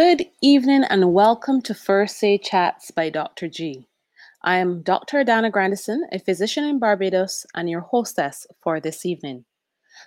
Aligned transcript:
Good 0.00 0.26
evening 0.40 0.84
and 0.84 1.12
welcome 1.12 1.60
to 1.62 1.74
First 1.74 2.20
Say 2.20 2.38
Chats 2.38 2.92
by 2.92 3.10
Dr. 3.10 3.48
G. 3.48 3.88
I 4.44 4.58
am 4.58 4.80
Dr. 4.82 5.24
Dana 5.24 5.50
Grandison, 5.50 6.06
a 6.12 6.20
physician 6.20 6.62
in 6.62 6.78
Barbados 6.78 7.44
and 7.56 7.68
your 7.68 7.80
hostess 7.80 8.46
for 8.62 8.78
this 8.78 9.04
evening. 9.04 9.44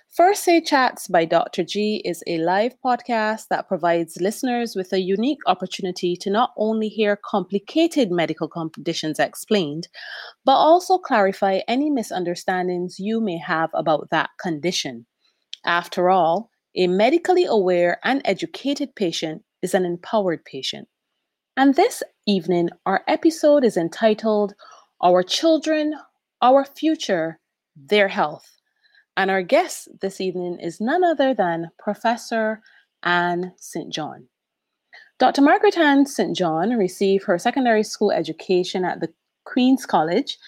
First 0.08 0.44
Say 0.44 0.62
Chats 0.62 1.08
by 1.08 1.26
Dr. 1.26 1.62
G 1.62 2.00
is 2.06 2.24
a 2.26 2.38
live 2.38 2.74
podcast 2.82 3.48
that 3.50 3.68
provides 3.68 4.16
listeners 4.18 4.74
with 4.74 4.94
a 4.94 4.98
unique 4.98 5.40
opportunity 5.46 6.16
to 6.16 6.30
not 6.30 6.54
only 6.56 6.88
hear 6.88 7.20
complicated 7.22 8.10
medical 8.10 8.48
conditions 8.48 9.18
explained, 9.18 9.88
but 10.46 10.56
also 10.56 10.96
clarify 10.96 11.60
any 11.68 11.90
misunderstandings 11.90 12.98
you 12.98 13.20
may 13.20 13.36
have 13.36 13.68
about 13.74 14.08
that 14.10 14.30
condition. 14.40 15.04
After 15.66 16.08
all, 16.08 16.48
a 16.74 16.86
medically 16.86 17.44
aware 17.44 18.00
and 18.02 18.22
educated 18.24 18.94
patient 18.96 19.42
is 19.62 19.74
an 19.74 19.84
empowered 19.84 20.44
patient. 20.44 20.88
And 21.56 21.74
this 21.74 22.02
evening, 22.26 22.70
our 22.86 23.02
episode 23.08 23.64
is 23.64 23.76
entitled 23.76 24.54
Our 25.02 25.22
Children, 25.22 25.94
Our 26.40 26.64
Future, 26.64 27.38
Their 27.76 28.08
Health. 28.08 28.48
And 29.16 29.30
our 29.30 29.42
guest 29.42 29.88
this 30.00 30.20
evening 30.20 30.58
is 30.60 30.80
none 30.80 31.04
other 31.04 31.34
than 31.34 31.70
Professor 31.78 32.62
Anne 33.02 33.52
St. 33.58 33.92
John. 33.92 34.28
Dr. 35.18 35.42
Margaret 35.42 35.76
Anne 35.76 36.06
St. 36.06 36.36
John 36.36 36.70
received 36.70 37.24
her 37.24 37.38
secondary 37.38 37.82
school 37.82 38.10
education 38.10 38.84
at 38.84 39.00
the 39.00 39.12
Queen's 39.44 39.86
College 39.86 40.38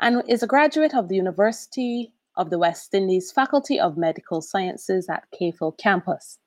and 0.00 0.22
is 0.28 0.42
a 0.42 0.46
graduate 0.46 0.94
of 0.94 1.08
the 1.08 1.16
University 1.16 2.12
of 2.36 2.50
the 2.50 2.58
West 2.58 2.94
Indies 2.94 3.30
Faculty 3.32 3.78
of 3.78 3.96
Medical 3.96 4.40
Sciences 4.40 5.08
at 5.08 5.26
Cave 5.38 5.58
Hill 5.58 5.72
campus. 5.72 6.38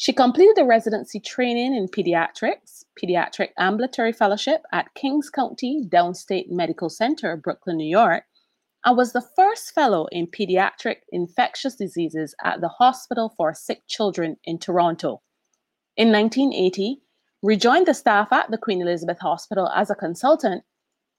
She 0.00 0.12
completed 0.12 0.58
a 0.58 0.64
residency 0.64 1.18
training 1.18 1.74
in 1.74 1.88
pediatrics, 1.88 2.84
pediatric 2.96 3.48
ambulatory 3.58 4.12
fellowship 4.12 4.62
at 4.70 4.94
Kings 4.94 5.28
County 5.28 5.84
Downstate 5.88 6.48
Medical 6.48 6.88
Center, 6.88 7.36
Brooklyn, 7.36 7.78
New 7.78 7.90
York, 7.90 8.22
and 8.84 8.96
was 8.96 9.12
the 9.12 9.28
first 9.34 9.74
fellow 9.74 10.06
in 10.12 10.28
pediatric 10.28 10.98
infectious 11.10 11.74
diseases 11.74 12.32
at 12.44 12.60
the 12.60 12.68
Hospital 12.68 13.34
for 13.36 13.52
Sick 13.52 13.82
Children 13.88 14.36
in 14.44 14.60
Toronto. 14.60 15.20
In 15.96 16.12
1980, 16.12 17.00
rejoined 17.42 17.86
the 17.86 17.92
staff 17.92 18.32
at 18.32 18.52
the 18.52 18.58
Queen 18.58 18.80
Elizabeth 18.80 19.18
Hospital 19.18 19.68
as 19.74 19.90
a 19.90 19.96
consultant, 19.96 20.62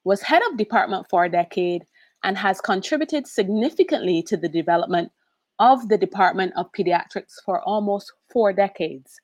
was 0.04 0.22
head 0.22 0.40
of 0.50 0.56
department 0.56 1.06
for 1.10 1.26
a 1.26 1.30
decade, 1.30 1.84
and 2.22 2.38
has 2.38 2.62
contributed 2.62 3.26
significantly 3.26 4.22
to 4.22 4.38
the 4.38 4.48
development 4.48 5.12
of 5.60 5.88
the 5.88 5.98
Department 5.98 6.52
of 6.56 6.72
Pediatrics 6.72 7.34
for 7.44 7.60
almost 7.60 8.12
four 8.32 8.52
decades. 8.52 9.20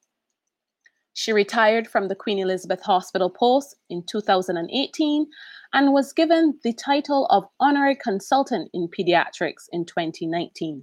She 1.15 1.33
retired 1.33 1.89
from 1.89 2.09
the 2.09 2.15
Queen 2.15 2.39
Elizabeth 2.39 2.83
Hospital 2.83 3.31
post 3.31 3.75
in 3.89 4.05
2018 4.07 5.27
and 5.73 5.93
was 5.95 6.13
given 6.13 6.59
the 6.63 6.75
title 6.75 7.27
of 7.31 7.49
Honorary 7.59 7.97
Consultant 7.97 8.71
in 8.75 8.89
Pediatrics 8.89 9.65
in 9.73 9.87
2019. 9.87 10.83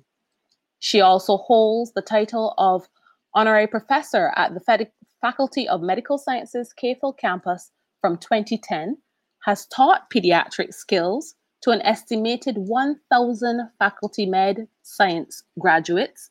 She 0.80 1.02
also 1.02 1.38
holds 1.38 1.94
the 1.94 2.02
title 2.02 2.56
of 2.58 2.90
Honorary 3.36 3.68
Professor 3.68 4.34
at 4.36 4.56
the 4.56 4.90
Faculty 5.22 5.70
of 5.70 5.82
Medical 5.82 6.18
Sciences 6.18 6.74
Cave 6.74 6.98
Hill 7.00 7.14
campus 7.14 7.72
from 8.02 8.18
2010, 8.18 8.98
has 9.46 9.66
taught 9.68 10.10
pediatric 10.14 10.74
skills, 10.74 11.36
to 11.64 11.72
an 11.72 11.82
estimated 11.84 12.58
1,000 12.58 13.70
faculty 13.80 14.26
med 14.26 14.68
science 14.84 15.44
graduates 15.60 16.30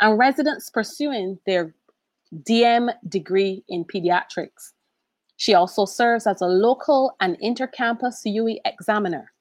and 0.00 0.18
residents 0.18 0.70
pursuing 0.70 1.38
their 1.46 1.74
DM 2.34 2.90
degree 3.08 3.62
in 3.68 3.84
pediatrics. 3.84 4.72
She 5.36 5.52
also 5.52 5.84
serves 5.84 6.26
as 6.26 6.40
a 6.40 6.46
local 6.46 7.14
and 7.20 7.36
intercampus 7.40 8.22
UE 8.24 8.58
examiner. 8.64 9.32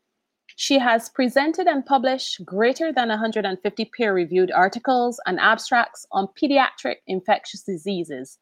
She 0.57 0.77
has 0.77 1.09
presented 1.09 1.67
and 1.67 1.85
published 1.85 2.43
greater 2.43 2.91
than 2.91 3.07
150 3.07 3.85
peer 3.95 4.13
reviewed 4.13 4.51
articles 4.51 5.21
and 5.25 5.39
abstracts 5.39 6.05
on 6.11 6.27
pediatric 6.41 6.97
infectious 7.07 7.63
diseases. 7.63 8.37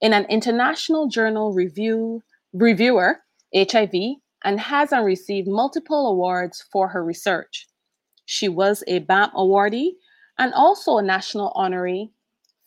In 0.00 0.12
an 0.12 0.24
international 0.24 1.06
journal 1.06 1.52
review, 1.52 2.22
reviewer, 2.52 3.20
HIV, 3.54 3.92
and 4.46 4.60
has 4.60 4.92
received 4.92 5.48
multiple 5.48 6.06
awards 6.06 6.64
for 6.70 6.86
her 6.86 7.04
research. 7.04 7.66
She 8.26 8.48
was 8.48 8.84
a 8.86 9.00
BAM 9.00 9.30
awardee 9.34 9.94
and 10.38 10.54
also 10.54 10.98
a 10.98 11.02
national 11.02 11.52
honoree 11.56 12.12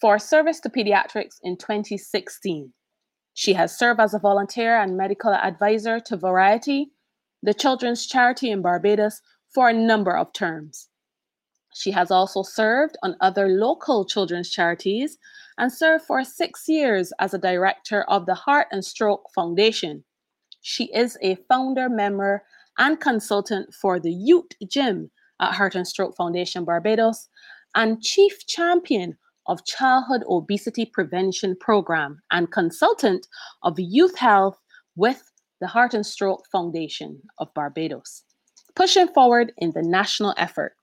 for 0.01 0.19
service 0.19 0.59
to 0.59 0.69
pediatrics 0.69 1.35
in 1.41 1.55
2016. 1.55 2.73
She 3.33 3.53
has 3.53 3.77
served 3.77 4.01
as 4.01 4.13
a 4.13 4.19
volunteer 4.19 4.77
and 4.77 4.97
medical 4.97 5.33
advisor 5.33 6.01
to 6.01 6.17
Variety, 6.17 6.91
the 7.41 7.53
children's 7.53 8.05
charity 8.05 8.51
in 8.51 8.61
Barbados, 8.61 9.21
for 9.55 9.69
a 9.69 9.73
number 9.73 10.17
of 10.17 10.33
terms. 10.33 10.89
She 11.73 11.91
has 11.91 12.11
also 12.11 12.43
served 12.43 12.97
on 13.03 13.15
other 13.21 13.47
local 13.47 14.03
children's 14.03 14.49
charities 14.49 15.17
and 15.57 15.71
served 15.71 16.03
for 16.03 16.25
six 16.25 16.67
years 16.67 17.13
as 17.19 17.33
a 17.33 17.37
director 17.37 18.03
of 18.09 18.25
the 18.25 18.35
Heart 18.35 18.67
and 18.71 18.83
Stroke 18.83 19.29
Foundation, 19.33 20.03
she 20.69 20.85
is 20.93 21.17
a 21.23 21.33
founder, 21.49 21.89
member, 21.89 22.43
and 22.77 22.99
consultant 22.99 23.73
for 23.73 23.99
the 23.99 24.11
Youth 24.11 24.51
Gym 24.67 25.09
at 25.39 25.55
Heart 25.55 25.73
and 25.73 25.87
Stroke 25.87 26.15
Foundation 26.15 26.63
Barbados 26.63 27.27
and 27.73 28.03
chief 28.03 28.45
champion 28.45 29.17
of 29.47 29.65
Childhood 29.65 30.21
Obesity 30.29 30.85
Prevention 30.85 31.55
Program 31.59 32.21
and 32.29 32.51
consultant 32.51 33.25
of 33.63 33.79
youth 33.79 34.15
health 34.15 34.59
with 34.95 35.31
the 35.59 35.65
Heart 35.65 35.95
and 35.95 36.05
Stroke 36.05 36.45
Foundation 36.51 37.19
of 37.39 37.51
Barbados, 37.55 38.23
pushing 38.75 39.07
forward 39.07 39.51
in 39.57 39.71
the 39.71 39.81
national 39.81 40.35
effort. 40.37 40.75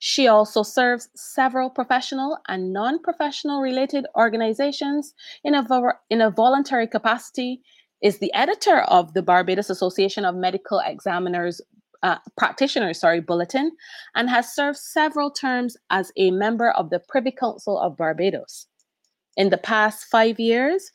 She 0.00 0.26
also 0.26 0.64
serves 0.64 1.08
several 1.14 1.70
professional 1.70 2.38
and 2.48 2.72
non 2.72 3.00
professional 3.00 3.60
related 3.60 4.04
organizations 4.16 5.14
in 5.44 5.54
a, 5.54 5.64
in 6.10 6.20
a 6.20 6.30
voluntary 6.30 6.88
capacity 6.88 7.62
is 8.02 8.18
the 8.18 8.32
editor 8.34 8.80
of 8.80 9.14
the 9.14 9.22
Barbados 9.22 9.70
Association 9.70 10.24
of 10.24 10.34
Medical 10.34 10.80
Examiners 10.84 11.60
uh, 12.02 12.18
Practitioners, 12.36 12.98
sorry, 12.98 13.20
bulletin, 13.20 13.70
and 14.16 14.28
has 14.28 14.52
served 14.52 14.78
several 14.78 15.30
terms 15.30 15.76
as 15.90 16.10
a 16.16 16.32
member 16.32 16.70
of 16.72 16.90
the 16.90 16.98
Privy 16.98 17.30
Council 17.30 17.78
of 17.78 17.96
Barbados. 17.96 18.66
In 19.36 19.50
the 19.50 19.58
past 19.58 20.06
five 20.10 20.40
years, 20.40 20.90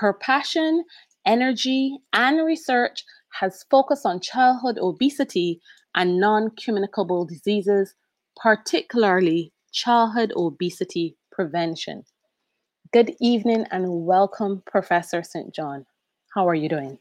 her 0.00 0.12
passion, 0.12 0.84
energy, 1.24 1.96
and 2.12 2.44
research 2.44 3.04
has 3.40 3.64
focused 3.70 4.04
on 4.04 4.20
childhood 4.20 4.78
obesity 4.78 5.60
and 5.94 6.20
non 6.20 6.50
communicable 6.62 7.24
diseases, 7.24 7.94
particularly 8.36 9.52
childhood 9.72 10.32
obesity 10.36 11.16
prevention. 11.32 12.04
Good 12.92 13.14
evening 13.20 13.64
and 13.70 14.04
welcome, 14.04 14.62
Professor 14.66 15.22
St. 15.22 15.54
John. 15.54 15.86
How 16.34 16.48
are 16.48 16.54
you 16.54 16.68
doing? 16.68 16.98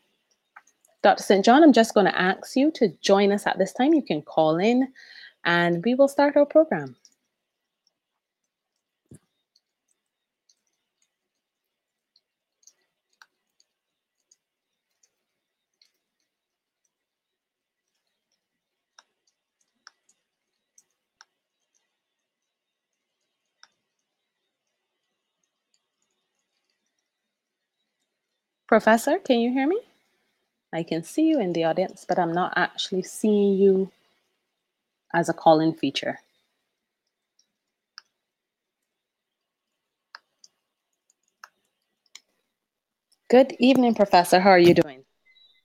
Dr. 1.04 1.24
St. 1.24 1.46
John, 1.46 1.64
I'm 1.64 1.74
just 1.74 1.94
going 1.94 2.08
to 2.08 2.22
ask 2.22 2.56
you 2.56 2.72
to 2.72 2.90
join 3.02 3.32
us 3.32 3.48
at 3.48 3.58
this 3.58 3.74
time. 3.74 3.94
You 3.94 4.02
can 4.02 4.22
call 4.22 4.58
in 4.58 4.92
and 5.46 5.84
we 5.86 5.96
will 5.96 6.08
start 6.08 6.36
our 6.36 6.46
program. 6.46 6.96
Professor, 28.70 29.18
can 29.18 29.40
you 29.40 29.52
hear 29.52 29.66
me? 29.66 29.80
I 30.72 30.84
can 30.84 31.04
see 31.04 31.24
you 31.24 31.40
in 31.40 31.54
the 31.54 31.64
audience, 31.64 32.06
but 32.08 32.20
I'm 32.20 32.32
not 32.32 32.54
actually 32.56 33.02
seeing 33.02 33.58
you 33.58 33.92
as 35.12 35.28
a 35.28 35.34
call-in 35.34 35.74
feature. 35.74 36.20
Good 43.28 43.56
evening, 43.58 43.96
Professor. 43.96 44.40
How 44.40 44.52
are 44.52 44.60
you 44.60 44.76
doing? 44.76 45.04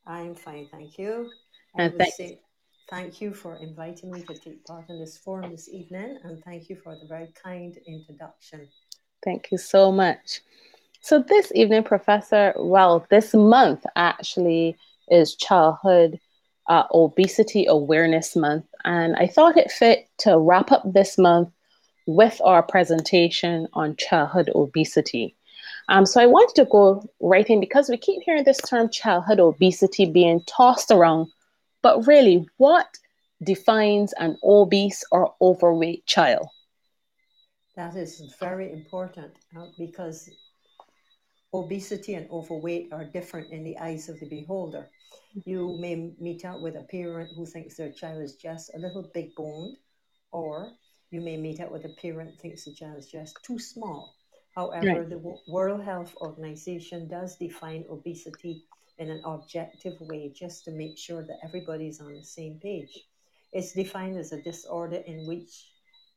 I'm 0.06 0.34
fine, 0.34 0.68
thank 0.72 0.96
you. 0.96 1.30
And 1.74 1.92
thank 1.98 2.14
say 2.14 2.40
thank 2.88 3.20
you 3.20 3.34
for 3.34 3.56
inviting 3.56 4.12
me 4.12 4.22
to 4.22 4.34
take 4.34 4.64
part 4.64 4.88
in 4.88 4.98
this 4.98 5.18
forum 5.18 5.50
this 5.50 5.68
evening, 5.68 6.20
and 6.24 6.42
thank 6.42 6.70
you 6.70 6.76
for 6.76 6.96
the 6.96 7.06
very 7.06 7.28
kind 7.34 7.76
introduction. 7.86 8.66
Thank 9.22 9.52
you 9.52 9.58
so 9.58 9.92
much. 9.92 10.40
So, 11.04 11.18
this 11.18 11.52
evening, 11.54 11.84
Professor, 11.84 12.54
well, 12.56 13.04
this 13.10 13.34
month 13.34 13.84
actually 13.94 14.74
is 15.10 15.34
Childhood 15.34 16.18
uh, 16.66 16.84
Obesity 16.94 17.66
Awareness 17.66 18.34
Month. 18.34 18.64
And 18.86 19.14
I 19.16 19.26
thought 19.26 19.58
it 19.58 19.70
fit 19.70 20.08
to 20.20 20.38
wrap 20.38 20.72
up 20.72 20.82
this 20.90 21.18
month 21.18 21.50
with 22.06 22.40
our 22.42 22.62
presentation 22.62 23.68
on 23.74 23.96
childhood 23.96 24.50
obesity. 24.54 25.36
Um, 25.90 26.06
so, 26.06 26.22
I 26.22 26.26
wanted 26.26 26.54
to 26.54 26.70
go 26.70 27.06
right 27.20 27.50
in 27.50 27.60
because 27.60 27.90
we 27.90 27.98
keep 27.98 28.22
hearing 28.22 28.44
this 28.44 28.62
term 28.62 28.88
childhood 28.88 29.40
obesity 29.40 30.06
being 30.06 30.40
tossed 30.46 30.90
around. 30.90 31.28
But 31.82 32.06
really, 32.06 32.48
what 32.56 32.86
defines 33.42 34.14
an 34.14 34.38
obese 34.42 35.04
or 35.12 35.34
overweight 35.42 36.06
child? 36.06 36.48
That 37.76 37.94
is 37.94 38.34
very 38.40 38.72
important 38.72 39.34
uh, 39.54 39.66
because 39.76 40.30
obesity 41.54 42.14
and 42.14 42.28
overweight 42.30 42.92
are 42.92 43.04
different 43.04 43.52
in 43.52 43.62
the 43.62 43.78
eyes 43.78 44.08
of 44.08 44.18
the 44.18 44.28
beholder. 44.28 44.90
You 45.44 45.68
mm-hmm. 45.68 45.80
may 45.80 46.12
meet 46.18 46.44
out 46.44 46.60
with 46.60 46.76
a 46.76 46.82
parent 46.82 47.30
who 47.36 47.46
thinks 47.46 47.76
their 47.76 47.92
child 47.92 48.22
is 48.22 48.34
just 48.34 48.74
a 48.74 48.78
little 48.78 49.10
big 49.14 49.34
boned, 49.36 49.76
or 50.32 50.72
you 51.10 51.20
may 51.20 51.36
meet 51.36 51.60
out 51.60 51.72
with 51.72 51.84
a 51.84 51.94
parent 52.02 52.30
who 52.30 52.36
thinks 52.36 52.64
the 52.64 52.74
child 52.74 52.98
is 52.98 53.06
just 53.06 53.38
too 53.44 53.58
small. 53.58 54.14
However, 54.54 55.00
Right. 55.00 55.08
the 55.08 55.38
World 55.48 55.82
Health 55.82 56.14
Organization 56.20 57.08
does 57.08 57.36
define 57.36 57.84
obesity 57.88 58.64
in 58.98 59.10
an 59.10 59.22
objective 59.24 60.00
way 60.00 60.28
just 60.30 60.64
to 60.64 60.70
make 60.70 60.96
sure 60.98 61.24
that 61.24 61.38
everybody 61.42 61.88
is 61.88 62.00
on 62.00 62.14
the 62.14 62.24
same 62.24 62.60
page. 62.60 63.06
It's 63.52 63.72
defined 63.72 64.18
as 64.18 64.32
a 64.32 64.42
disorder 64.42 64.96
in 64.96 65.26
which 65.26 65.73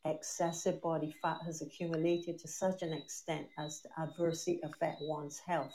excessive 0.09 0.81
body 0.81 1.15
fat 1.21 1.37
has 1.45 1.61
accumulated 1.61 2.39
to 2.39 2.47
such 2.47 2.81
an 2.81 2.93
extent 2.93 3.47
as 3.57 3.81
to 3.81 3.89
adversely 3.99 4.59
affect 4.63 5.01
one's 5.01 5.39
health. 5.39 5.73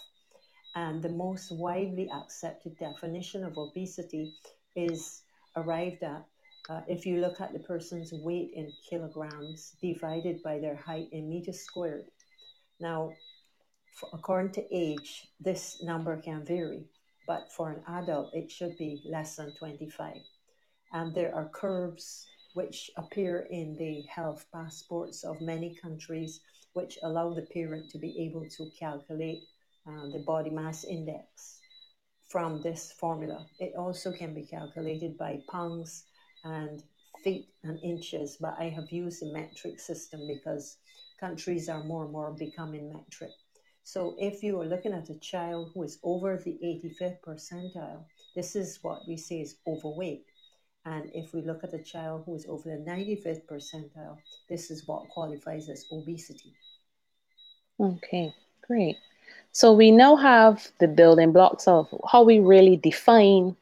And 0.75 1.03
the 1.03 1.11
most 1.11 1.53
widely 1.53 2.11
accepted 2.11 2.79
definition 2.79 3.45
of 3.45 3.59
obesity 3.59 4.35
is 4.75 5.23
arrived 5.57 6.03
at 6.03 6.25
uh, 6.71 6.81
if 6.87 7.05
you 7.05 7.21
look 7.21 7.41
at 7.41 7.53
the 7.53 7.59
person's 7.59 8.13
weight 8.13 8.53
in 8.55 8.73
kilograms 8.89 9.77
divided 9.83 10.43
by 10.43 10.59
their 10.59 10.77
height 10.77 11.09
in 11.13 11.29
meters 11.29 11.61
squared. 11.61 12.07
Now, 12.81 13.13
for, 13.99 14.09
according 14.13 14.53
to 14.53 14.75
age, 14.75 15.27
this 15.41 15.83
number 15.83 16.17
can 16.23 16.45
vary, 16.45 16.85
but 17.27 17.53
for 17.53 17.71
an 17.71 17.83
adult, 17.89 18.33
it 18.33 18.51
should 18.51 18.79
be 18.79 19.03
less 19.05 19.37
than 19.37 19.53
25 19.57 20.15
and 20.93 21.15
there 21.15 21.35
are 21.35 21.49
curves 21.49 22.27
which 22.55 22.91
appear 22.97 23.47
in 23.51 23.75
the 23.77 24.03
health 24.03 24.47
passports 24.53 25.25
of 25.25 25.41
many 25.41 25.75
countries 25.75 26.41
which 26.75 26.99
allow 27.03 27.33
the 27.35 27.47
parent 27.53 27.91
to 27.91 27.99
be 27.99 28.19
able 28.19 28.47
to 28.49 28.71
calculate 28.79 29.43
uh, 29.87 30.07
the 30.13 30.23
body 30.27 30.51
mass 30.51 30.85
index 30.85 31.59
from 32.29 32.63
this 32.63 32.93
formula. 32.93 33.47
It 33.59 33.75
also 33.77 34.13
can 34.13 34.33
be 34.35 34.47
calculated 34.47 35.19
by 35.19 35.41
pounds 35.51 36.05
and 36.45 36.83
feet 37.23 37.49
and 37.63 37.79
inches, 37.83 38.39
but 38.41 38.57
I 38.59 38.71
have 38.71 38.91
used 38.91 39.21
the 39.21 39.33
metric 39.33 39.79
system 39.79 40.27
because 40.27 40.79
countries 41.21 41.69
are 41.69 41.85
more 41.85 42.05
and 42.05 42.13
more 42.13 42.33
becoming 42.33 42.93
metric. 42.93 43.33
So 43.85 44.15
if 44.19 44.43
you 44.43 44.61
are 44.61 44.67
looking 44.67 44.93
at 44.93 45.11
a 45.11 45.19
child 45.19 45.73
who 45.75 45.83
is 45.83 45.99
over 46.03 46.37
the 46.37 46.59
85th 46.63 47.21
percentile, 47.27 48.05
this 48.35 48.57
is 48.57 48.79
what 48.83 49.01
we 49.07 49.17
say 49.17 49.41
is 49.41 49.57
overweight. 49.67 50.25
And 50.85 51.11
if 51.15 51.33
we 51.33 51.43
look 51.43 51.63
at 51.63 51.75
a 51.75 51.83
child 51.83 52.25
who 52.27 52.35
is 52.35 52.47
over 52.49 52.69
the 52.69 52.91
95th 52.91 53.47
percentile, 53.47 54.17
this 54.49 54.71
is 54.71 54.87
what 54.87 55.09
qualifies 55.09 55.69
as 55.69 55.87
obesity. 55.93 56.55
Okay, 57.79 58.35
great. 58.67 58.97
So 59.53 59.73
we 59.73 59.91
now 59.91 60.17
have 60.17 60.67
the 60.81 60.89
building 60.89 61.33
blocks 61.33 61.69
of 61.69 61.89
how 62.11 62.25
we 62.25 62.41
really 62.41 62.77
define 62.77 63.57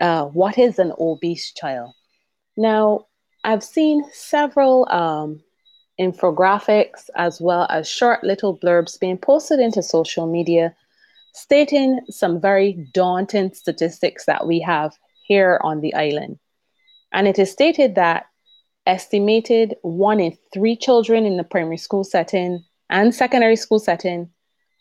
uh, 0.00 0.26
what 0.26 0.56
is 0.58 0.78
an 0.78 0.92
obese 0.98 1.52
child. 1.52 1.92
Now, 2.56 3.06
I've 3.44 3.64
seen 3.64 4.04
several 4.12 4.88
um, 4.90 5.42
infographics 6.00 7.10
as 7.16 7.40
well 7.40 7.66
as 7.68 7.88
short 7.88 8.24
little 8.24 8.56
blurbs 8.56 8.98
being 8.98 9.18
posted 9.18 9.60
into 9.60 9.82
social 9.82 10.26
media 10.26 10.74
stating 11.34 12.00
some 12.10 12.40
very 12.40 12.72
daunting 12.92 13.52
statistics 13.54 14.24
that 14.26 14.46
we 14.46 14.58
have 14.60 14.96
here 15.28 15.60
on 15.62 15.80
the 15.80 15.94
island. 15.94 16.38
And 17.12 17.28
it 17.28 17.38
is 17.38 17.52
stated 17.52 17.94
that 17.94 18.26
estimated 18.86 19.76
one 19.82 20.18
in 20.18 20.36
three 20.52 20.74
children 20.74 21.26
in 21.26 21.36
the 21.36 21.44
primary 21.44 21.76
school 21.76 22.04
setting 22.04 22.64
and 22.90 23.14
secondary 23.14 23.56
school 23.56 23.78
setting 23.78 24.30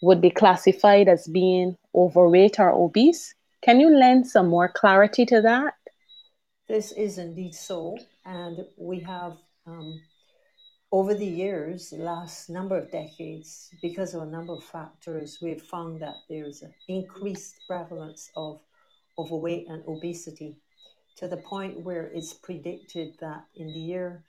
would 0.01 0.21
be 0.21 0.29
classified 0.29 1.07
as 1.07 1.27
being 1.27 1.75
overweight 1.93 2.59
or 2.59 2.71
obese. 2.71 3.35
Can 3.61 3.79
you 3.79 3.89
lend 3.89 4.25
some 4.27 4.47
more 4.47 4.69
clarity 4.69 5.25
to 5.25 5.41
that? 5.41 5.73
This 6.69 6.91
is 6.93 7.17
indeed 7.17 7.53
so. 7.53 7.97
And 8.25 8.65
we 8.77 8.99
have, 8.99 9.37
um, 9.65 9.99
over 10.91 11.13
the 11.13 11.25
years, 11.25 11.89
the 11.89 11.97
last 11.97 12.49
number 12.49 12.77
of 12.77 12.91
decades, 12.91 13.69
because 13.81 14.13
of 14.13 14.21
a 14.21 14.31
number 14.31 14.53
of 14.53 14.63
factors, 14.63 15.39
we've 15.41 15.61
found 15.61 16.01
that 16.01 16.15
there's 16.29 16.61
an 16.61 16.73
increased 16.87 17.55
prevalence 17.67 18.29
of 18.35 18.61
overweight 19.17 19.67
and 19.67 19.83
obesity 19.87 20.57
to 21.17 21.27
the 21.27 21.37
point 21.37 21.81
where 21.81 22.11
it's 22.13 22.33
predicted 22.33 23.13
that 23.19 23.45
in 23.55 23.67
the 23.67 23.79
year 23.79 24.23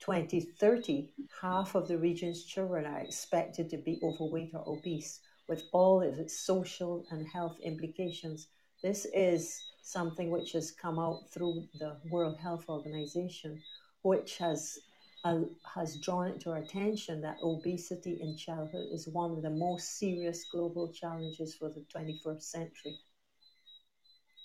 2030, 0.00 1.12
half 1.40 1.74
of 1.74 1.88
the 1.88 1.98
region's 1.98 2.44
children 2.44 2.86
are 2.86 3.00
expected 3.00 3.68
to 3.70 3.78
be 3.78 3.98
overweight 4.02 4.52
or 4.54 4.62
obese, 4.68 5.20
with 5.48 5.64
all 5.72 6.02
of 6.02 6.18
its 6.18 6.38
social 6.38 7.04
and 7.10 7.26
health 7.26 7.56
implications. 7.64 8.48
This 8.82 9.06
is 9.12 9.60
something 9.82 10.30
which 10.30 10.52
has 10.52 10.70
come 10.70 10.98
out 10.98 11.28
through 11.30 11.66
the 11.78 11.96
World 12.10 12.38
Health 12.38 12.66
Organization, 12.68 13.60
which 14.02 14.38
has 14.38 14.78
uh, 15.24 15.40
has 15.74 15.96
drawn 15.96 16.28
it 16.28 16.40
to 16.40 16.50
our 16.50 16.58
attention 16.58 17.20
that 17.20 17.38
obesity 17.42 18.18
in 18.20 18.36
childhood 18.36 18.86
is 18.92 19.08
one 19.08 19.32
of 19.32 19.42
the 19.42 19.50
most 19.50 19.98
serious 19.98 20.44
global 20.52 20.92
challenges 20.92 21.54
for 21.56 21.68
the 21.68 21.84
21st 21.92 22.42
century. 22.42 22.96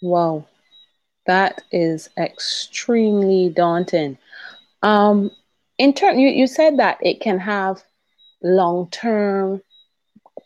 Wow, 0.02 0.46
that 1.28 1.62
is 1.72 2.10
extremely 2.18 3.50
daunting. 3.50 4.18
Um, 4.84 5.32
in 5.78 5.94
turn, 5.94 6.20
you, 6.20 6.30
you 6.30 6.48
said 6.48 6.78
that 6.80 6.98
it 7.02 7.22
can 7.22 7.40
have 7.40 7.84
long 8.44 8.90
term 8.92 9.62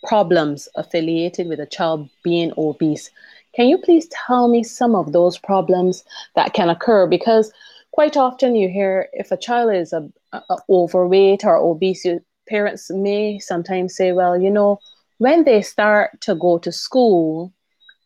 problems 0.07 0.67
affiliated 0.75 1.47
with 1.47 1.59
a 1.59 1.65
child 1.65 2.09
being 2.23 2.51
obese. 2.57 3.09
Can 3.55 3.67
you 3.67 3.77
please 3.77 4.07
tell 4.27 4.47
me 4.49 4.63
some 4.63 4.95
of 4.95 5.13
those 5.13 5.37
problems 5.37 6.03
that 6.35 6.53
can 6.53 6.69
occur? 6.69 7.07
Because 7.07 7.51
quite 7.91 8.17
often 8.17 8.55
you 8.55 8.69
hear 8.69 9.09
if 9.13 9.31
a 9.31 9.37
child 9.37 9.73
is 9.73 9.93
a, 9.93 10.07
a 10.33 10.57
overweight 10.69 11.45
or 11.45 11.57
obese, 11.57 12.05
parents 12.49 12.91
may 12.91 13.39
sometimes 13.39 13.95
say, 13.95 14.11
well, 14.11 14.39
you 14.39 14.51
know, 14.51 14.79
when 15.17 15.45
they 15.45 15.61
start 15.61 16.19
to 16.21 16.35
go 16.35 16.57
to 16.59 16.71
school 16.71 17.53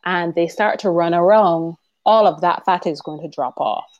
and 0.06 0.34
they 0.36 0.48
start 0.48 0.80
to 0.80 0.90
run 0.90 1.14
around, 1.14 1.76
all 2.06 2.28
of 2.28 2.42
that 2.42 2.66
fat 2.66 2.88
is 2.88 3.02
going 3.02 3.22
to 3.22 3.36
drop 3.36 3.60
off. 3.60 4.00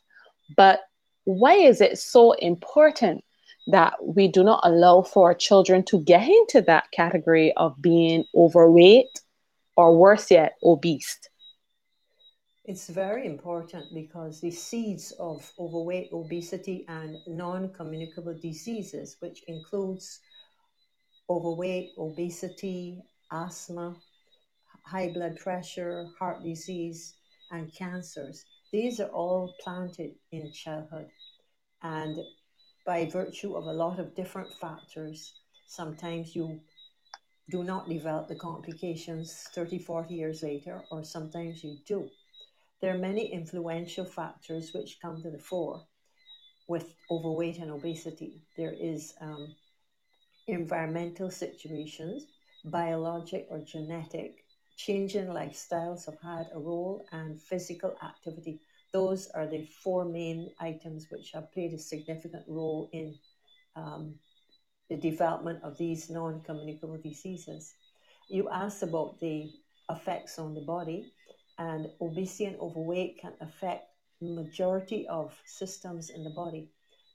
But 0.56 0.80
why 1.24 1.54
is 1.54 1.80
it 1.80 1.98
so 1.98 2.32
important 2.32 3.24
that 3.68 3.94
we 4.02 4.28
do 4.28 4.42
not 4.42 4.60
allow 4.64 5.02
for 5.02 5.34
children 5.34 5.84
to 5.84 6.00
get 6.02 6.26
into 6.26 6.60
that 6.62 6.90
category 6.92 7.52
of 7.56 7.80
being 7.80 8.24
overweight 8.34 9.20
or 9.76 9.96
worse 9.96 10.30
yet, 10.30 10.54
obese? 10.64 11.18
It's 12.64 12.88
very 12.88 13.26
important 13.26 13.86
because 13.94 14.40
the 14.40 14.50
seeds 14.50 15.12
of 15.18 15.50
overweight, 15.58 16.10
obesity, 16.12 16.84
and 16.88 17.16
non 17.26 17.72
communicable 17.72 18.34
diseases, 18.34 19.16
which 19.20 19.42
includes 19.48 20.20
overweight, 21.28 21.90
obesity, 21.98 23.02
asthma, 23.32 23.96
high 24.84 25.12
blood 25.12 25.38
pressure, 25.38 26.06
heart 26.18 26.42
disease, 26.42 27.14
and 27.50 27.72
cancers, 27.74 28.44
these 28.72 29.00
are 29.00 29.08
all 29.08 29.54
planted 29.60 30.14
in 30.30 30.52
childhood. 30.52 31.08
And 31.82 32.18
by 32.86 33.06
virtue 33.06 33.56
of 33.56 33.64
a 33.64 33.72
lot 33.72 33.98
of 33.98 34.14
different 34.14 34.52
factors, 34.54 35.32
sometimes 35.66 36.34
you 36.36 36.60
do 37.50 37.64
not 37.64 37.88
develop 37.88 38.28
the 38.28 38.36
complications 38.36 39.48
30, 39.54 39.78
40 39.78 40.14
years 40.14 40.42
later, 40.42 40.82
or 40.90 41.02
sometimes 41.02 41.64
you 41.64 41.78
do. 41.86 42.08
There 42.80 42.94
are 42.94 42.98
many 42.98 43.32
influential 43.32 44.04
factors 44.04 44.72
which 44.72 44.98
come 45.02 45.20
to 45.22 45.30
the 45.30 45.38
fore 45.38 45.84
with 46.68 46.94
overweight 47.10 47.58
and 47.58 47.70
obesity. 47.70 48.40
There 48.56 48.72
is 48.72 49.14
um, 49.20 49.54
environmental 50.46 51.30
situations, 51.30 52.26
biologic 52.64 53.46
or 53.50 53.58
genetic, 53.60 54.44
changing 54.86 55.26
lifestyles 55.26 56.06
have 56.06 56.20
had 56.22 56.46
a 56.54 56.58
role, 56.58 57.04
and 57.12 57.40
physical 57.40 57.94
activity. 58.02 58.60
Those 58.92 59.28
are 59.34 59.46
the 59.46 59.66
four 59.82 60.04
main 60.04 60.50
items 60.58 61.06
which 61.10 61.32
have 61.32 61.52
played 61.52 61.74
a 61.74 61.78
significant 61.78 62.44
role 62.48 62.88
in 62.92 63.14
um, 63.76 64.14
the 64.88 64.96
development 64.96 65.62
of 65.62 65.76
these 65.76 66.10
non 66.10 66.40
communicable 66.40 66.98
diseases. 66.98 67.74
You 68.28 68.48
asked 68.48 68.82
about 68.82 69.20
the 69.20 69.52
effects 69.90 70.38
on 70.38 70.54
the 70.54 70.62
body, 70.62 71.12
and 71.58 71.88
obesity 72.00 72.46
and 72.46 72.58
overweight 72.58 73.20
can 73.20 73.34
affect 73.40 73.84
the 74.20 74.28
majority 74.28 75.06
of 75.08 75.38
systems 75.44 76.10
in 76.10 76.24
the 76.24 76.30
body. 76.30 76.70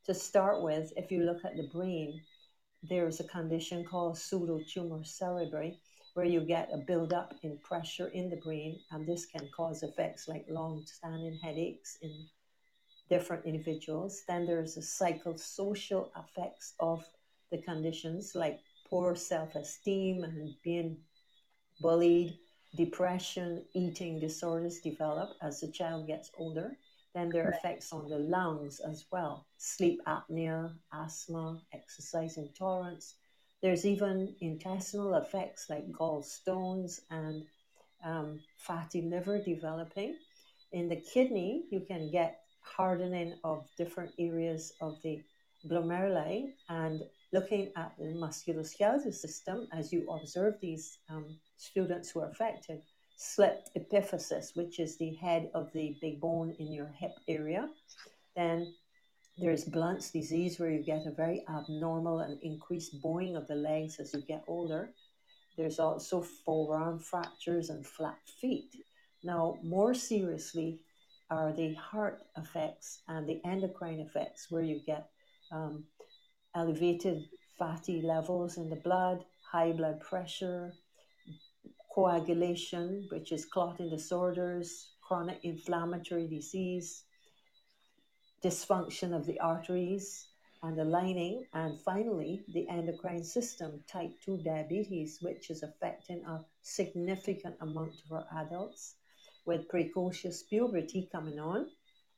To 0.05 0.13
start 0.13 0.61
with, 0.61 0.93
if 0.95 1.11
you 1.11 1.23
look 1.23 1.43
at 1.43 1.57
the 1.57 1.67
brain, 1.73 2.21
there's 2.83 3.19
a 3.19 3.23
condition 3.37 3.83
called 3.83 4.15
pseudotumor 4.15 5.03
cerebri, 5.03 5.77
where 6.15 6.25
you 6.25 6.39
get 6.39 6.69
a 6.73 6.77
buildup 6.77 7.35
in 7.43 7.57
pressure 7.57 8.07
in 8.07 8.29
the 8.29 8.37
brain, 8.37 8.79
and 8.91 9.05
this 9.05 9.25
can 9.25 9.49
cause 9.55 9.83
effects 9.83 10.29
like 10.29 10.45
long-standing 10.49 11.37
headaches 11.43 11.97
in 12.01 12.25
different 13.09 13.45
individuals. 13.45 14.23
Then 14.25 14.45
there's 14.45 14.75
the 14.75 14.81
psychosocial 14.81 16.09
effects 16.17 16.73
of 16.79 17.05
the 17.51 17.57
conditions, 17.57 18.31
like 18.33 18.61
poor 18.89 19.13
self-esteem 19.13 20.23
and 20.23 20.55
being 20.63 20.97
bullied, 21.81 22.39
depression, 22.77 23.65
eating 23.73 24.17
disorders 24.17 24.79
develop 24.79 25.31
as 25.41 25.59
the 25.59 25.67
child 25.67 26.07
gets 26.07 26.31
older. 26.37 26.77
Then 27.13 27.29
there 27.29 27.45
are 27.47 27.51
effects 27.51 27.91
on 27.91 28.09
the 28.09 28.19
lungs 28.19 28.79
as 28.79 29.05
well 29.11 29.47
sleep 29.57 29.99
apnea, 30.07 30.73
asthma, 30.93 31.61
exercise 31.73 32.37
intolerance. 32.37 33.15
There's 33.65 33.83
even 33.83 34.35
intestinal 34.41 35.15
effects 35.15 35.71
like 35.71 35.91
gallstones 35.91 36.99
and 37.09 37.43
um, 38.03 38.39
fatty 38.57 39.01
liver 39.01 39.39
developing. 39.39 40.17
In 40.71 40.87
the 40.87 40.97
kidney, 40.97 41.63
you 41.71 41.79
can 41.79 42.11
get 42.11 42.41
hardening 42.61 43.33
of 43.43 43.67
different 43.75 44.11
areas 44.19 44.73
of 44.81 45.01
the 45.01 45.19
glomeruli 45.67 46.51
and 46.69 47.01
looking 47.33 47.71
at 47.75 47.93
the 47.97 48.13
musculoskeletal 48.13 49.11
system 49.11 49.67
as 49.73 49.91
you 49.91 50.07
observe 50.11 50.59
these 50.61 50.99
um, 51.09 51.25
students 51.57 52.11
who 52.11 52.19
are 52.19 52.29
affected 52.29 52.83
slipped 53.15 53.71
epiphysis, 53.75 54.55
which 54.55 54.79
is 54.79 54.95
the 54.97 55.15
head 55.15 55.49
of 55.55 55.73
the 55.73 55.97
big 56.01 56.21
bone 56.21 56.55
in 56.59 56.71
your 56.71 56.91
hip 56.99 57.17
area. 57.27 57.67
Then 58.35 58.75
there's 59.37 59.65
Blount's 59.65 60.11
disease, 60.11 60.59
where 60.59 60.69
you 60.69 60.83
get 60.83 61.05
a 61.05 61.11
very 61.11 61.43
abnormal 61.49 62.19
and 62.19 62.39
increased 62.41 63.01
bowing 63.01 63.35
of 63.35 63.47
the 63.47 63.55
legs 63.55 63.99
as 63.99 64.13
you 64.13 64.21
get 64.21 64.43
older. 64.47 64.91
There's 65.57 65.79
also 65.79 66.21
forearm 66.21 66.99
fractures 66.99 67.69
and 67.69 67.85
flat 67.85 68.19
feet. 68.39 68.75
Now, 69.23 69.57
more 69.63 69.93
seriously, 69.93 70.79
are 71.29 71.51
the 71.51 71.73
heart 71.73 72.21
effects 72.37 73.01
and 73.07 73.27
the 73.27 73.41
endocrine 73.45 73.99
effects, 73.99 74.47
where 74.49 74.63
you 74.63 74.79
get 74.85 75.09
um, 75.51 75.85
elevated 76.55 77.25
fatty 77.57 78.01
levels 78.01 78.57
in 78.57 78.69
the 78.69 78.75
blood, 78.77 79.25
high 79.51 79.71
blood 79.71 79.99
pressure, 80.01 80.73
coagulation, 81.93 83.07
which 83.11 83.31
is 83.31 83.45
clotting 83.45 83.89
disorders, 83.89 84.91
chronic 85.01 85.39
inflammatory 85.43 86.27
disease, 86.27 87.03
dysfunction 88.45 89.15
of 89.15 89.25
the 89.25 89.39
arteries 89.39 90.27
and 90.61 90.77
the 90.77 90.85
lining, 90.85 91.45
and 91.53 91.79
finally, 91.81 92.43
the 92.53 92.67
endocrine 92.69 93.23
system, 93.23 93.83
type 93.91 94.11
2 94.23 94.37
diabetes, 94.43 95.17
which 95.21 95.49
is 95.49 95.63
affecting 95.63 96.23
a 96.25 96.45
significant 96.61 97.55
amount 97.61 97.93
of 98.05 98.11
our 98.11 98.43
adults 98.43 98.95
with 99.45 99.67
precocious 99.67 100.43
puberty 100.43 101.09
coming 101.11 101.39
on. 101.39 101.67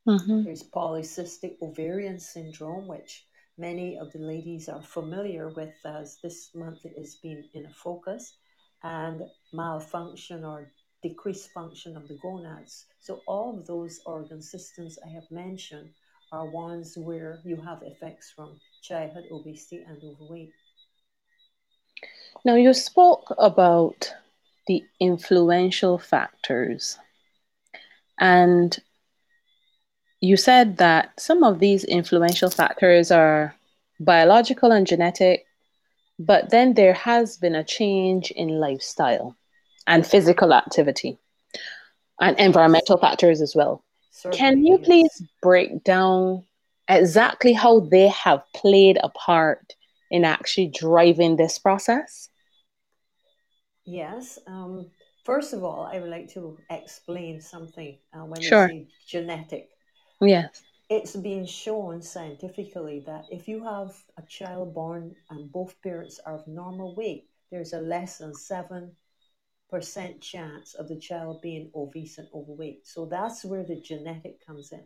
Mm-hmm. 0.08 0.44
There's 0.44 0.64
polycystic 0.64 1.56
ovarian 1.62 2.20
syndrome, 2.20 2.88
which 2.88 3.26
many 3.58 3.98
of 3.98 4.12
the 4.12 4.20
ladies 4.20 4.68
are 4.68 4.82
familiar 4.82 5.48
with 5.50 5.76
as 5.86 6.18
this 6.22 6.50
month 6.54 6.86
it 6.86 6.98
has 6.98 7.16
been 7.16 7.44
in 7.54 7.66
a 7.66 7.74
focus 7.74 8.38
and 8.84 9.24
malfunction 9.54 10.44
or 10.44 10.72
decreased 11.02 11.52
function 11.52 11.96
of 11.96 12.08
the 12.08 12.18
gonads. 12.22 12.86
So, 13.00 13.22
all 13.28 13.58
of 13.58 13.66
those 13.66 14.00
organ 14.06 14.42
systems 14.42 14.98
I 15.06 15.10
have 15.10 15.30
mentioned 15.32 15.90
are 16.32 16.46
ones 16.46 16.98
where 16.98 17.40
you 17.44 17.56
have 17.56 17.82
effects 17.84 18.32
from 18.36 18.60
childhood 18.82 19.26
obesity 19.32 19.84
and 19.88 19.98
overweight. 20.04 20.52
Now, 22.44 22.56
you 22.56 22.74
spoke 22.74 23.34
about 23.38 24.14
the 24.68 24.84
influential 25.00 25.98
factors, 25.98 26.98
and 28.20 28.78
you 30.20 30.38
said 30.38 30.78
that 30.78 31.20
some 31.20 31.44
of 31.44 31.60
these 31.60 31.84
influential 31.84 32.50
factors 32.50 33.12
are 33.12 33.56
biological 34.00 34.72
and 34.72 34.88
genetic, 34.88 35.46
but 36.20 36.50
then 36.50 36.74
there 36.74 36.94
has 36.94 37.38
been 37.38 37.56
a 37.56 37.64
change 37.64 38.32
in 38.32 38.50
lifestyle 38.60 39.36
and 39.86 40.06
physical 40.06 40.54
activity 40.54 41.18
and 42.20 42.38
environmental 42.40 42.98
factors 42.98 43.42
as 43.42 43.56
well. 43.56 43.84
Certainly, 44.18 44.38
Can 44.38 44.66
you 44.66 44.78
please 44.80 45.24
break 45.42 45.84
down 45.84 46.44
exactly 46.88 47.54
how 47.54 47.82
they 47.82 48.08
have 48.08 48.44
played 48.56 48.98
a 49.04 49.10
part 49.10 49.76
in 50.10 50.26
actually 50.26 50.68
driving 50.68 51.36
this 51.36 51.60
process? 51.60 52.30
Yes. 53.86 54.40
Um, 54.48 54.90
first 55.24 55.54
of 55.54 55.64
all, 55.64 55.90
I 55.92 56.00
would 56.00 56.10
like 56.10 56.30
to 56.34 56.58
explain 56.70 57.42
something 57.42 57.98
uh, 58.14 58.26
when 58.26 58.42
sure. 58.42 58.72
you 58.72 58.86
say 58.86 58.88
genetic. 59.08 59.70
Yes 60.20 60.64
it's 60.90 61.16
been 61.16 61.46
shown 61.46 62.02
scientifically 62.02 63.04
that 63.06 63.26
if 63.30 63.48
you 63.48 63.64
have 63.64 63.94
a 64.18 64.22
child 64.24 64.74
born 64.74 65.16
and 65.30 65.52
both 65.52 65.76
parents 65.82 66.20
are 66.26 66.36
of 66.36 66.48
normal 66.48 66.96
weight, 66.96 67.28
there's 67.52 67.74
a 67.74 67.82
less 67.82 68.20
than 68.20 68.34
7% 69.72 70.22
chance 70.22 70.74
of 70.76 70.88
the 70.88 70.98
child 70.98 71.42
being 71.42 71.72
obese 71.76 72.18
and 72.18 72.28
overweight. 72.34 72.88
So 72.88 73.06
that's 73.06 73.44
where 73.44 73.64
the 73.64 73.80
genetic 73.80 74.46
comes 74.46 74.72
in. 74.72 74.84